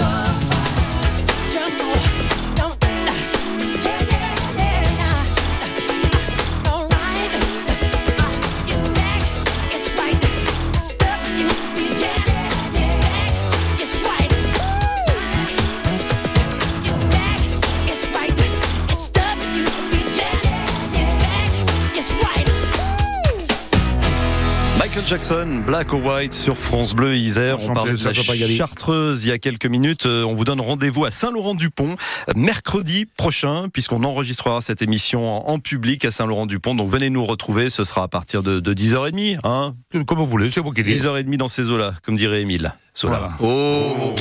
Jackson, 25.12 25.64
Black 25.68 25.91
or 25.91 26.05
White 26.05 26.32
sur 26.32 26.57
France 26.57 26.93
Bleu 26.93 27.18
Isère. 27.18 27.57
On 27.68 27.74
parlait 27.74 27.95
de 27.95 28.05
la. 28.05 28.47
Chartreuse 28.47 29.26
il 29.26 29.28
y 29.28 29.32
a 29.34 29.38
quelques 29.39 29.66
minutes. 29.66 30.05
Euh, 30.05 30.24
On 30.24 30.36
vous 30.36 30.45
donne 30.45 30.62
rendez-vous 30.62 31.03
à 31.03 31.12
Saint-Laurent-du-Pont 31.12 31.97
euh, 32.30 32.32
mercredi 32.34 33.05
prochain, 33.18 33.68
puisqu'on 33.68 34.05
enregistrera 34.05 34.62
cette 34.62 34.82
émission 34.82 35.49
en 35.49 35.59
public 35.59 36.05
à 36.05 36.12
Saint-Laurent-du-Pont. 36.12 36.76
Donc 36.76 36.88
venez 36.89 37.09
nous 37.09 37.26
retrouver. 37.26 37.70
Ce 37.70 37.84
sera 37.84 38.03
à 38.03 38.07
partir 38.07 38.41
de, 38.41 38.62
de 38.62 38.74
10h30. 38.74 39.39
Hein 39.43 39.74
Comme 40.07 40.20
vous 40.20 40.28
voulez, 40.28 40.49
c'est 40.49 40.62
vous 40.62 40.72
qui 40.72 40.82
dites. 40.82 40.97
10h30 40.97 41.36
dans 41.36 41.49
ces 41.49 41.70
eaux-là, 41.70 41.93
comme 42.03 42.16
dirait 42.16 42.43
Émile. 42.43 42.74
Voilà. 43.03 43.32
Oh 43.43 44.16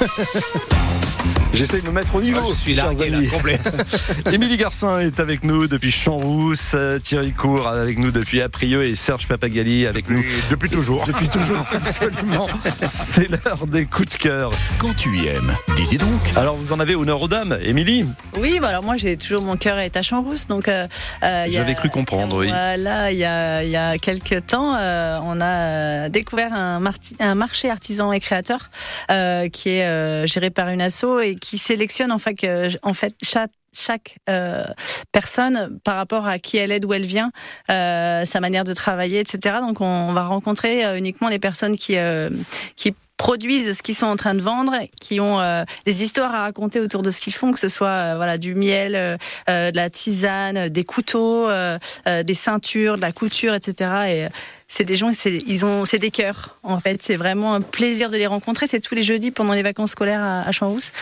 J'essaie 1.54 1.80
de 1.80 1.86
me 1.86 1.92
mettre 1.92 2.14
au 2.16 2.20
niveau. 2.20 2.40
Moi, 2.40 2.50
je 2.52 2.58
suis 2.60 2.74
là, 2.74 2.86
amis. 2.88 3.28
complet. 3.28 3.58
Émilie 4.32 4.56
Garcin 4.56 4.98
est 5.00 5.20
avec 5.20 5.44
nous 5.44 5.66
depuis 5.68 5.90
Champs-Rousse, 5.90 6.74
Thierry 7.02 7.32
Cour 7.32 7.68
avec 7.68 7.98
nous 7.98 8.10
depuis 8.10 8.42
Aprieux 8.42 8.84
et 8.84 8.94
Serge 8.96 9.28
Papagali 9.28 9.86
avec 9.86 10.08
nous 10.10 10.22
Depuis 10.50 10.68
toujours. 10.68 11.04
depuis 11.06 11.28
toujours. 11.28 11.64
Absolument. 11.72 12.48
C'est 12.80 13.28
l'heure 13.30 13.66
des 13.66 13.86
coups 13.86 14.08
de 14.10 14.16
cœur. 14.16 14.50
Quand 14.78 14.94
tu 14.96 15.26
aimes, 15.28 15.52
dis 15.76 15.96
donc. 15.96 16.08
Alors 16.36 16.56
vous 16.56 16.72
en 16.72 16.80
avez 16.80 16.96
honneur 16.96 17.22
aux 17.22 17.28
dames, 17.28 17.56
Émilie 17.62 18.04
Oui, 18.38 18.58
bah 18.60 18.68
alors 18.68 18.82
moi 18.84 18.96
j'ai 18.96 19.16
toujours 19.16 19.42
mon 19.42 19.56
cœur 19.56 19.78
est 19.78 19.96
à 19.96 20.02
Champs-Rousse, 20.02 20.46
donc 20.48 20.66
euh, 20.68 20.86
euh, 21.22 21.44
il 21.46 21.52
y 21.52 21.56
a- 21.56 21.60
J'avais 21.60 21.74
cru 21.74 21.88
comprendre, 21.88 22.36
oui. 22.38 22.48
Voilà, 22.48 23.12
il 23.12 23.18
y 23.18 23.24
a 23.24 23.62
il 23.62 23.70
y 23.70 23.76
a 23.76 23.96
quelques 23.98 24.44
temps, 24.46 24.74
euh, 24.76 25.18
on 25.22 25.40
a 25.40 26.08
découvert 26.08 26.52
un, 26.52 26.80
marti- 26.80 27.16
un 27.20 27.34
marché 27.34 27.70
artisan 27.70 28.12
et 28.12 28.18
créateur 28.20 28.70
euh, 29.10 29.48
qui 29.48 29.68
est 29.70 29.84
euh, 29.86 30.26
géré 30.26 30.50
par 30.50 30.68
une 30.68 30.80
asso 30.82 31.13
et 31.20 31.34
qui 31.34 31.58
sélectionne 31.58 32.12
en 32.12 32.18
fait 32.18 32.44
chaque 33.22 34.16
euh, 34.28 34.64
personne 35.12 35.78
par 35.84 35.96
rapport 35.96 36.26
à 36.26 36.38
qui 36.38 36.56
elle 36.56 36.72
est, 36.72 36.80
d'où 36.80 36.92
elle 36.92 37.06
vient, 37.06 37.30
euh, 37.70 38.24
sa 38.24 38.40
manière 38.40 38.64
de 38.64 38.72
travailler, 38.72 39.20
etc. 39.20 39.56
Donc 39.60 39.80
on, 39.80 40.12
va 40.12 40.26
rencontrer 40.26 40.84
euh, 40.84 40.96
uniquement 40.96 41.28
les 41.28 41.38
personnes 41.38 41.76
qui 41.76 41.96
produisent 43.24 43.72
ce 43.78 43.82
qu'ils 43.82 43.94
sont 43.94 44.04
en 44.04 44.16
train 44.16 44.34
de 44.34 44.42
vendre, 44.42 44.74
qui 45.00 45.18
ont 45.18 45.40
euh, 45.40 45.64
des 45.86 46.02
histoires 46.02 46.34
à 46.34 46.42
raconter 46.42 46.78
autour 46.78 47.00
de 47.00 47.10
ce 47.10 47.20
qu'ils 47.22 47.32
font, 47.32 47.52
que 47.52 47.58
ce 47.58 47.70
soit 47.70 47.88
euh, 47.88 48.16
voilà 48.16 48.36
du 48.36 48.54
miel, 48.54 48.94
euh, 48.94 49.16
euh, 49.48 49.70
de 49.70 49.76
la 49.76 49.88
tisane, 49.88 50.68
des 50.68 50.84
couteaux, 50.84 51.48
euh, 51.48 51.78
euh, 52.06 52.22
des 52.22 52.34
ceintures, 52.34 52.96
de 52.96 53.00
la 53.00 53.12
couture, 53.12 53.54
etc. 53.54 53.90
Et 54.08 54.28
c'est 54.68 54.84
des 54.84 54.96
gens, 54.96 55.10
c'est 55.14 55.38
ils 55.46 55.64
ont, 55.64 55.86
c'est 55.86 55.98
des 55.98 56.10
cœurs 56.10 56.58
en 56.64 56.78
fait. 56.78 57.02
C'est 57.02 57.16
vraiment 57.16 57.54
un 57.54 57.62
plaisir 57.62 58.10
de 58.10 58.18
les 58.18 58.26
rencontrer. 58.26 58.66
C'est 58.66 58.80
tous 58.80 58.94
les 58.94 59.02
jeudis 59.02 59.30
pendant 59.30 59.54
les 59.54 59.62
vacances 59.62 59.92
scolaires 59.92 60.22
à, 60.22 60.42
à 60.42 60.52
Champs-Rousse. 60.52 60.92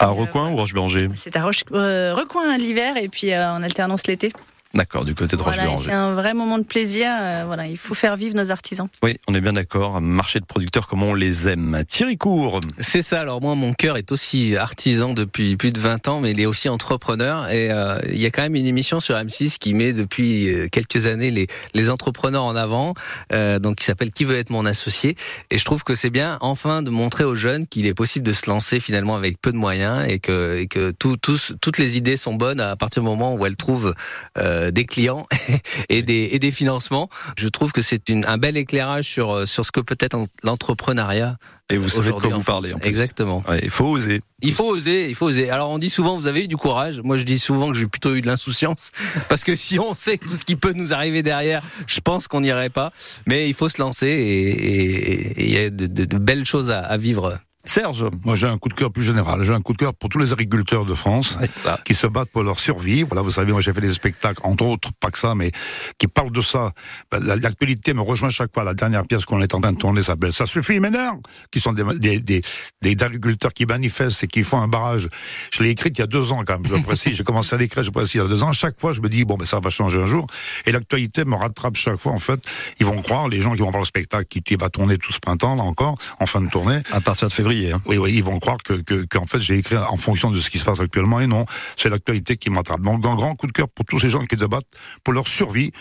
À 0.00 0.08
Recoin 0.08 0.50
ou 0.50 0.56
Roche-Béranger? 0.56 1.08
C'est 1.14 1.36
à 1.36 1.44
Roche, 1.44 1.62
euh, 1.70 2.14
Recoin 2.16 2.58
l'hiver 2.58 2.96
et 2.96 3.08
puis 3.08 3.32
euh, 3.32 3.48
en 3.48 3.62
alternance 3.62 4.08
l'été. 4.08 4.32
D'accord, 4.72 5.04
du 5.04 5.16
côté 5.16 5.36
de 5.36 5.42
Voilà, 5.42 5.72
et 5.72 5.76
c'est 5.78 5.90
un 5.90 6.14
vrai 6.14 6.32
moment 6.32 6.56
de 6.56 6.62
plaisir. 6.62 7.08
euh, 7.20 7.42
voilà, 7.44 7.66
il 7.66 7.76
faut 7.76 7.94
faire 7.94 8.14
vivre 8.16 8.36
nos 8.36 8.52
artisans. 8.52 8.86
Oui, 9.02 9.16
on 9.26 9.34
est 9.34 9.40
bien 9.40 9.54
d'accord. 9.54 9.96
Un 9.96 10.00
marché 10.00 10.38
de 10.38 10.44
producteurs 10.44 10.86
comme 10.86 11.02
on 11.02 11.12
les 11.12 11.48
aime. 11.48 11.82
Thierry 11.88 12.16
Cour. 12.16 12.60
C'est 12.78 13.02
ça. 13.02 13.20
Alors 13.20 13.40
moi, 13.40 13.56
mon 13.56 13.72
cœur 13.74 13.96
est 13.96 14.12
aussi 14.12 14.56
artisan 14.56 15.12
depuis 15.12 15.56
plus 15.56 15.72
de 15.72 15.80
20 15.80 16.06
ans, 16.06 16.20
mais 16.20 16.30
il 16.30 16.40
est 16.40 16.46
aussi 16.46 16.68
entrepreneur. 16.68 17.50
Et 17.50 17.72
euh, 17.72 17.98
il 18.10 18.18
y 18.20 18.26
a 18.26 18.30
quand 18.30 18.42
même 18.42 18.54
une 18.54 18.66
émission 18.66 19.00
sur 19.00 19.16
M6 19.16 19.58
qui 19.58 19.74
met 19.74 19.92
depuis 19.92 20.54
euh, 20.54 20.68
quelques 20.70 21.06
années 21.06 21.32
les, 21.32 21.48
les 21.74 21.90
entrepreneurs 21.90 22.44
en 22.44 22.54
avant, 22.54 22.94
euh, 23.32 23.58
donc 23.58 23.78
qui 23.78 23.84
s'appelle 23.84 24.12
Qui 24.12 24.22
veut 24.24 24.36
être 24.36 24.50
mon 24.50 24.66
associé. 24.66 25.16
Et 25.50 25.58
je 25.58 25.64
trouve 25.64 25.82
que 25.82 25.96
c'est 25.96 26.10
bien, 26.10 26.38
enfin, 26.42 26.82
de 26.82 26.90
montrer 26.90 27.24
aux 27.24 27.34
jeunes 27.34 27.66
qu'il 27.66 27.86
est 27.86 27.94
possible 27.94 28.24
de 28.24 28.32
se 28.32 28.48
lancer 28.48 28.78
finalement 28.78 29.16
avec 29.16 29.40
peu 29.40 29.50
de 29.50 29.56
moyens 29.56 30.06
et 30.08 30.20
que, 30.20 30.58
et 30.58 30.68
que 30.68 30.92
tout, 30.92 31.16
tous- 31.16 31.54
toutes 31.60 31.78
les 31.78 31.96
idées 31.96 32.16
sont 32.16 32.34
bonnes 32.34 32.60
à 32.60 32.76
partir 32.76 33.02
du 33.02 33.08
moment 33.08 33.34
où 33.34 33.44
elles 33.46 33.56
trouvent 33.56 33.94
euh, 34.38 34.59
des 34.70 34.84
clients 34.84 35.26
et 35.88 36.02
des, 36.02 36.28
et 36.32 36.38
des 36.38 36.50
financements. 36.50 37.08
Je 37.38 37.48
trouve 37.48 37.72
que 37.72 37.82
c'est 37.82 38.10
un 38.10 38.38
bel 38.38 38.56
éclairage 38.56 39.04
sur, 39.06 39.30
euh, 39.34 39.46
sur 39.46 39.64
ce 39.64 39.72
que 39.72 39.80
peut 39.80 39.96
être 40.00 40.16
l'entrepreneuriat. 40.42 41.36
Et 41.72 41.76
vous 41.76 41.88
savez 41.88 42.08
de 42.08 42.14
quoi 42.14 42.28
vous 42.30 42.42
parlez. 42.42 42.74
en 42.74 42.78
plus. 42.78 42.88
Exactement. 42.88 43.42
Ouais, 43.48 43.60
il 43.62 43.70
faut 43.70 43.86
oser. 43.86 44.20
Il 44.42 44.52
faut 44.52 44.64
oser, 44.68 45.08
il 45.08 45.14
faut 45.14 45.26
oser. 45.26 45.50
Alors 45.50 45.70
on 45.70 45.78
dit 45.78 45.88
souvent, 45.90 46.16
vous 46.16 46.26
avez 46.26 46.44
eu 46.44 46.48
du 46.48 46.56
courage. 46.56 47.00
Moi 47.02 47.16
je 47.16 47.22
dis 47.22 47.38
souvent 47.38 47.70
que 47.70 47.78
j'ai 47.78 47.86
plutôt 47.86 48.14
eu 48.16 48.20
de 48.20 48.26
l'insouciance. 48.26 48.90
Parce 49.28 49.44
que 49.44 49.54
si 49.54 49.78
on 49.78 49.94
sait 49.94 50.18
tout 50.18 50.28
ce 50.36 50.44
qui 50.44 50.56
peut 50.56 50.72
nous 50.72 50.92
arriver 50.92 51.22
derrière, 51.22 51.62
je 51.86 52.00
pense 52.00 52.26
qu'on 52.26 52.40
n'irait 52.40 52.70
pas. 52.70 52.92
Mais 53.26 53.48
il 53.48 53.54
faut 53.54 53.68
se 53.68 53.80
lancer 53.80 54.08
et- 54.08 55.44
il 55.44 55.50
y 55.50 55.58
a 55.58 55.70
de, 55.70 55.86
de- 55.86 56.04
de 56.04 56.18
belles 56.18 56.44
choses 56.44 56.70
à, 56.70 56.80
à 56.80 56.96
vivre. 56.96 57.38
Serge. 57.70 58.04
Moi, 58.24 58.34
j'ai 58.34 58.48
un 58.48 58.58
coup 58.58 58.68
de 58.68 58.74
cœur 58.74 58.90
plus 58.90 59.04
général. 59.04 59.44
J'ai 59.44 59.52
un 59.52 59.60
coup 59.60 59.72
de 59.72 59.78
cœur 59.78 59.94
pour 59.94 60.08
tous 60.08 60.18
les 60.18 60.32
agriculteurs 60.32 60.84
de 60.84 60.92
France 60.94 61.38
qui 61.84 61.94
se 61.94 62.08
battent 62.08 62.30
pour 62.30 62.42
leur 62.42 62.58
survie. 62.58 63.04
Voilà, 63.04 63.22
vous 63.22 63.30
savez, 63.30 63.52
moi, 63.52 63.60
j'ai 63.60 63.72
fait 63.72 63.80
des 63.80 63.92
spectacles, 63.94 64.40
entre 64.42 64.64
autres, 64.64 64.90
pas 64.98 65.10
que 65.12 65.18
ça, 65.20 65.36
mais 65.36 65.52
qui 65.96 66.08
parlent 66.08 66.32
de 66.32 66.40
ça. 66.40 66.72
La- 67.12 67.36
L'actualité 67.36 67.94
me 67.94 68.00
rejoint 68.00 68.28
chaque 68.30 68.52
fois. 68.52 68.64
La 68.64 68.74
dernière 68.74 69.04
pièce 69.04 69.24
qu'on 69.24 69.40
est 69.40 69.54
en 69.54 69.60
train 69.60 69.72
de 69.72 69.78
tourner 69.78 70.02
s'appelle 70.02 70.32
Ça 70.32 70.46
suffit, 70.46 70.80
m'énerve 70.80 71.18
Qui 71.52 71.60
sont 71.60 71.72
des, 71.72 71.84
des, 71.98 72.18
des, 72.18 72.42
des 72.82 73.04
agriculteurs 73.04 73.52
qui 73.52 73.66
manifestent 73.66 74.24
et 74.24 74.26
qui 74.26 74.42
font 74.42 74.60
un 74.60 74.66
barrage. 74.68 75.08
Je 75.52 75.62
l'ai 75.62 75.70
écrite 75.70 75.96
il 75.98 76.00
y 76.00 76.04
a 76.04 76.08
deux 76.08 76.32
ans, 76.32 76.42
quand 76.44 76.58
même. 76.58 76.66
Je 76.66 76.82
précise. 76.82 77.14
J'ai 77.14 77.22
commencé 77.24 77.54
à 77.54 77.58
l'écrire, 77.58 77.84
je 77.84 77.90
précise, 77.90 78.14
il 78.16 78.18
y 78.18 78.20
a 78.20 78.26
deux 78.26 78.42
ans. 78.42 78.50
Chaque 78.50 78.80
fois, 78.80 78.90
je 78.90 79.00
me 79.00 79.08
dis, 79.08 79.24
bon, 79.24 79.36
ben, 79.36 79.46
ça 79.46 79.60
va 79.60 79.70
changer 79.70 80.00
un 80.00 80.06
jour. 80.06 80.26
Et 80.66 80.72
l'actualité 80.72 81.24
me 81.24 81.36
rattrape 81.36 81.76
chaque 81.76 81.98
fois, 81.98 82.10
en 82.12 82.18
fait. 82.18 82.42
Ils 82.80 82.86
vont 82.86 83.00
croire, 83.00 83.28
les 83.28 83.40
gens 83.40 83.52
qui 83.54 83.60
vont 83.60 83.70
voir 83.70 83.80
le 83.82 83.86
spectacle, 83.86 84.24
qui, 84.26 84.42
qui 84.42 84.56
va 84.56 84.70
tourner 84.70 84.98
tout 84.98 85.12
ce 85.12 85.20
printemps, 85.20 85.54
là 85.54 85.62
encore, 85.62 85.96
en 86.18 86.26
fin 86.26 86.40
de 86.40 86.48
tournée. 86.50 86.80
À 86.90 87.00
partir 87.00 87.28
de 87.28 87.32
février. 87.32 87.59
Hein. 87.68 87.80
Oui, 87.86 87.98
oui, 87.98 88.12
ils 88.14 88.24
vont 88.24 88.38
croire 88.38 88.58
que, 88.58 88.74
que, 88.74 89.04
qu'en 89.04 89.26
fait, 89.26 89.40
j'ai 89.40 89.58
écrit 89.58 89.76
en 89.76 89.96
fonction 89.96 90.30
de 90.30 90.40
ce 90.40 90.50
qui 90.50 90.58
se 90.58 90.64
passe 90.64 90.80
actuellement. 90.80 91.20
Et 91.20 91.26
non, 91.26 91.46
c'est 91.76 91.88
l'actualité 91.88 92.36
qui 92.36 92.50
m'attrape. 92.50 92.80
Donc, 92.80 93.04
un 93.04 93.14
grand 93.14 93.34
coup 93.34 93.46
de 93.46 93.52
cœur 93.52 93.68
pour 93.68 93.84
tous 93.84 93.98
ces 93.98 94.08
gens 94.08 94.24
qui 94.24 94.36
débattent 94.36 94.66
pour 95.04 95.12
leur 95.12 95.28
survie, 95.28 95.72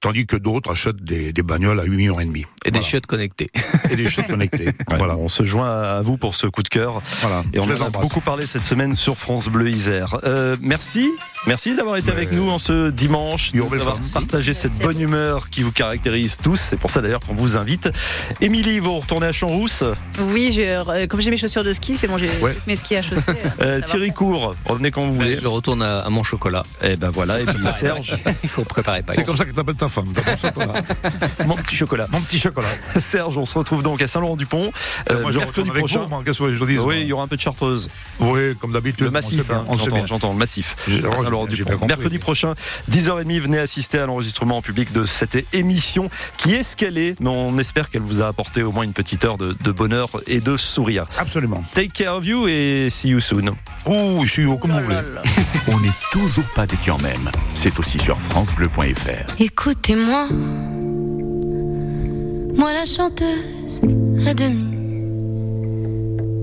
tandis 0.00 0.26
que 0.26 0.36
d'autres 0.36 0.70
achètent 0.70 1.02
des, 1.02 1.32
des 1.32 1.42
bagnoles 1.42 1.80
à 1.80 1.84
8 1.84 1.96
millions 1.96 2.20
et 2.20 2.24
demi. 2.24 2.44
Et 2.64 2.70
des 2.70 2.82
chiottes 2.82 3.06
connectées. 3.06 3.50
Et 3.90 3.96
des 3.96 4.08
chiottes 4.08 4.28
connectées. 4.28 4.72
Ouais, 4.90 4.98
voilà. 4.98 5.16
On 5.16 5.28
se 5.28 5.44
joint 5.44 5.70
à 5.70 6.02
vous 6.02 6.16
pour 6.18 6.34
ce 6.34 6.46
coup 6.46 6.62
de 6.62 6.68
cœur. 6.68 7.00
Voilà. 7.20 7.42
Et 7.52 7.58
on 7.58 7.62
Je 7.62 7.72
les 7.72 7.82
en 7.82 7.86
a 7.86 7.90
beaucoup 7.90 8.20
parlé 8.20 8.44
cette 8.46 8.64
semaine 8.64 8.94
sur 8.94 9.16
France 9.16 9.48
Bleu 9.48 9.70
Isère. 9.70 10.18
Euh, 10.24 10.56
merci, 10.60 11.10
merci 11.46 11.74
d'avoir 11.74 11.96
été 11.96 12.10
avec 12.10 12.32
nous 12.32 12.50
en 12.50 12.58
ce 12.58 12.90
dimanche, 12.90 13.52
d'avoir 13.52 13.98
partagé 14.12 14.52
cette 14.52 14.74
bonne 14.78 15.00
humeur 15.00 15.48
qui 15.50 15.62
vous 15.62 15.72
caractérise 15.72 16.36
tous. 16.36 16.56
C'est 16.60 16.76
pour 16.76 16.90
ça 16.90 17.00
d'ailleurs 17.00 17.20
qu'on 17.20 17.34
vous 17.34 17.56
invite. 17.56 17.88
Émilie, 18.40 18.78
vous 18.78 18.98
retournez 18.98 19.26
à 19.26 19.32
Champs-Rousse? 19.32 19.84
Oui, 20.32 20.52
je, 20.54 20.60
euh, 20.60 21.03
comme 21.06 21.20
j'ai 21.20 21.30
mes 21.30 21.36
chaussures 21.36 21.64
de 21.64 21.72
ski, 21.72 21.96
c'est 21.96 22.06
bon, 22.06 22.18
j'ai 22.18 22.30
Ouais. 22.40 22.56
mes 22.66 22.76
skis 22.76 22.96
à 22.96 23.02
chaussée. 23.02 23.22
euh, 23.28 23.34
Euh. 23.60 23.80
Thierry 23.80 24.12
Cour, 24.12 24.54
revenez 24.66 24.90
quand 24.90 25.02
vous 25.06 25.14
voulez. 25.14 25.36
Je 25.40 25.46
retourne 25.46 25.82
à, 25.82 26.00
à 26.00 26.10
mon 26.10 26.22
chocolat. 26.22 26.62
Et 26.82 26.96
ben 26.96 27.10
voilà, 27.10 27.40
et 27.40 27.44
puis 27.44 27.66
Serge, 27.66 28.14
Il 28.42 28.48
faut 28.48 28.64
préparer 28.64 29.02
Pâques. 29.02 29.16
C'est 29.16 29.24
comme 29.24 29.36
ça 29.36 29.44
que 29.44 29.52
t'appelles 29.52 29.74
ta 29.74 29.88
femme. 29.88 30.12
Mon 31.46 31.56
petit 31.56 31.76
chocolat. 31.76 32.08
Mon 32.12 32.20
petit 32.20 32.38
chocolat. 32.38 32.68
Serge, 32.98 33.36
on 33.38 33.44
se 33.44 33.56
retrouve 33.58 33.82
donc 33.82 34.00
à 34.02 34.08
Saint-Laurent-du-Pont. 34.08 34.72
euh, 35.10 35.22
moi, 35.22 35.32
je 35.32 35.38
retourne 35.38 35.68
avec 35.70 35.80
prochain. 35.80 36.00
vous, 36.04 36.08
moi, 36.08 36.22
qu'est-ce 36.24 36.38
que 36.40 36.52
je 36.52 36.64
dis 36.64 36.78
oui, 36.78 37.00
il 37.02 37.06
y 37.08 37.12
aura 37.12 37.24
un 37.24 37.28
peu 37.28 37.36
de 37.36 37.40
chartreuse. 37.40 37.88
Oui, 38.20 38.54
comme 38.60 38.72
d'habitude. 38.72 39.04
Le 39.04 39.10
massif, 39.10 39.50
hein, 39.50 39.64
j'entends, 40.06 40.32
le 40.32 40.38
massif. 40.38 40.76
Saint-Laurent-du-Pont. 40.88 41.72
compris. 41.72 41.86
Mercredi 41.88 42.18
prochain, 42.18 42.54
10h30, 42.90 43.40
venez 43.40 43.58
assister 43.58 43.98
à 43.98 44.06
l'enregistrement 44.06 44.58
en 44.58 44.62
public 44.62 44.92
de 44.92 45.04
cette 45.04 45.36
émission 45.54 46.10
qui 46.36 46.54
est 46.54 46.62
ce 46.62 46.76
qu'elle 46.76 46.98
est, 46.98 47.18
mais 47.20 47.30
on 47.30 47.56
espère 47.58 47.90
qu'elle 47.90 48.02
vous 48.02 48.22
a 48.22 48.26
apporté 48.28 48.62
au 48.62 48.72
moins 48.72 48.84
une 48.84 48.92
petite 48.92 49.24
heure 49.24 49.38
de, 49.38 49.56
de 49.58 49.72
bonheur 49.72 50.08
et 50.26 50.40
de 50.40 50.56
sourire. 50.56 50.93
Absolument. 51.18 51.62
Take 51.74 51.92
care 51.92 52.14
of 52.14 52.24
you 52.26 52.46
et 52.48 52.88
see 52.90 53.08
you 53.08 53.20
soon. 53.20 53.50
Oh, 53.86 54.20
je 54.24 54.30
suis 54.30 54.44
comme 54.58 54.72
vous 54.72 54.80
voulez. 54.80 54.96
On 55.68 55.80
n'est 55.80 55.88
toujours 56.12 56.48
pas 56.54 56.66
des 56.66 56.76
qui 56.76 56.90
en 56.90 56.98
même. 56.98 57.30
C'est 57.54 57.78
aussi 57.78 57.98
sur 57.98 58.20
FranceBleu.fr. 58.20 59.40
Écoutez-moi, 59.40 60.28
moi 62.56 62.72
la 62.72 62.86
chanteuse 62.86 63.82
à 64.26 64.34
demi. 64.34 64.74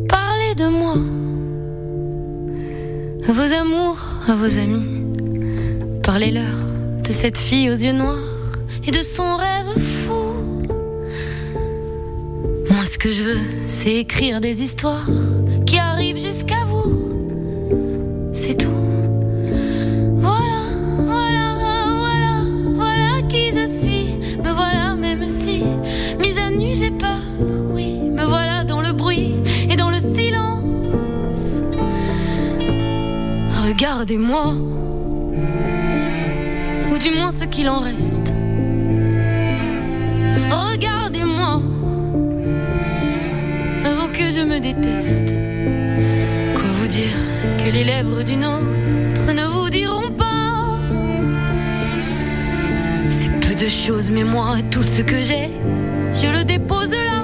Parlez 0.08 0.56
de 0.56 0.68
moi, 0.68 0.96
à 3.28 3.34
vos 3.34 3.54
amours, 3.54 4.00
à 4.28 4.36
vos 4.36 4.58
amis. 4.58 5.06
Parlez-leur 6.04 6.58
de 7.04 7.12
cette 7.12 7.38
fille 7.38 7.70
aux 7.70 7.76
yeux 7.76 7.94
noirs 7.94 8.18
et 8.86 8.92
de 8.92 9.04
son 9.04 9.38
rêve 9.38 9.61
Ce 12.84 12.98
que 12.98 13.12
je 13.12 13.24
veux, 13.24 13.40
c'est 13.68 13.96
écrire 13.96 14.42
des 14.42 14.62
histoires 14.64 15.08
qui 15.66 15.78
arrivent 15.78 16.20
jusqu'à 16.20 16.64
vous. 16.66 18.32
C'est 18.34 18.56
tout. 18.56 18.70
Voilà, 20.18 20.64
voilà, 20.98 21.56
voilà, 21.98 22.44
voilà 22.76 23.22
qui 23.30 23.52
je 23.54 23.68
suis. 23.68 24.38
Me 24.44 24.52
voilà, 24.52 24.96
même 24.96 25.28
si, 25.28 25.64
mise 26.20 26.38
à 26.38 26.50
nu, 26.50 26.76
j'ai 26.76 26.92
peur. 26.92 27.22
Oui, 27.72 28.10
me 28.10 28.24
voilà 28.24 28.64
dans 28.64 28.82
le 28.82 28.94
bruit 28.94 29.36
et 29.70 29.76
dans 29.76 29.90
le 29.90 30.00
silence. 30.00 31.64
Regardez-moi, 33.64 34.54
ou 36.92 36.98
du 36.98 37.12
moins 37.12 37.32
ce 37.32 37.46
qu'il 37.46 37.70
en 37.70 37.80
reste. 37.80 38.11
Que 44.22 44.32
je 44.32 44.42
me 44.42 44.60
déteste. 44.60 45.34
Quoi 46.56 46.70
vous 46.80 46.88
dire 46.88 47.18
que 47.60 47.72
les 47.72 47.84
lèvres 47.84 48.22
d'une 48.24 48.46
autre 48.46 49.34
ne 49.34 49.46
vous 49.54 49.70
diront 49.70 50.12
pas? 50.12 50.78
C'est 53.10 53.32
peu 53.40 53.56
de 53.56 53.68
choses, 53.68 54.12
mais 54.12 54.24
moi, 54.24 54.58
tout 54.70 54.84
ce 54.84 55.02
que 55.02 55.20
j'ai, 55.24 55.50
je 56.22 56.28
le 56.38 56.44
dépose 56.44 56.92
là. 56.92 57.21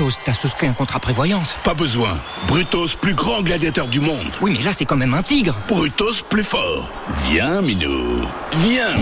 Brutos, 0.00 0.18
t'as 0.24 0.32
souscrit 0.32 0.66
un 0.66 0.72
contrat 0.72 0.98
prévoyance 0.98 1.54
Pas 1.62 1.74
besoin. 1.74 2.18
Brutos, 2.48 2.96
plus 2.98 3.12
grand 3.12 3.42
gladiateur 3.42 3.86
du 3.86 4.00
monde. 4.00 4.30
Oui, 4.40 4.54
mais 4.56 4.64
là, 4.64 4.72
c'est 4.72 4.86
quand 4.86 4.96
même 4.96 5.12
un 5.12 5.22
tigre. 5.22 5.54
Brutos, 5.68 6.22
plus 6.26 6.42
fort. 6.42 6.90
Viens, 7.28 7.60
Minou. 7.60 8.26
Viens. 8.56 8.94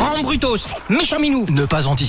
En 0.00 0.20
Brutos, 0.22 0.66
méchant 0.88 1.20
minou. 1.20 1.46
Ne 1.48 1.64
pas 1.64 1.86
anticiper. 1.86 2.08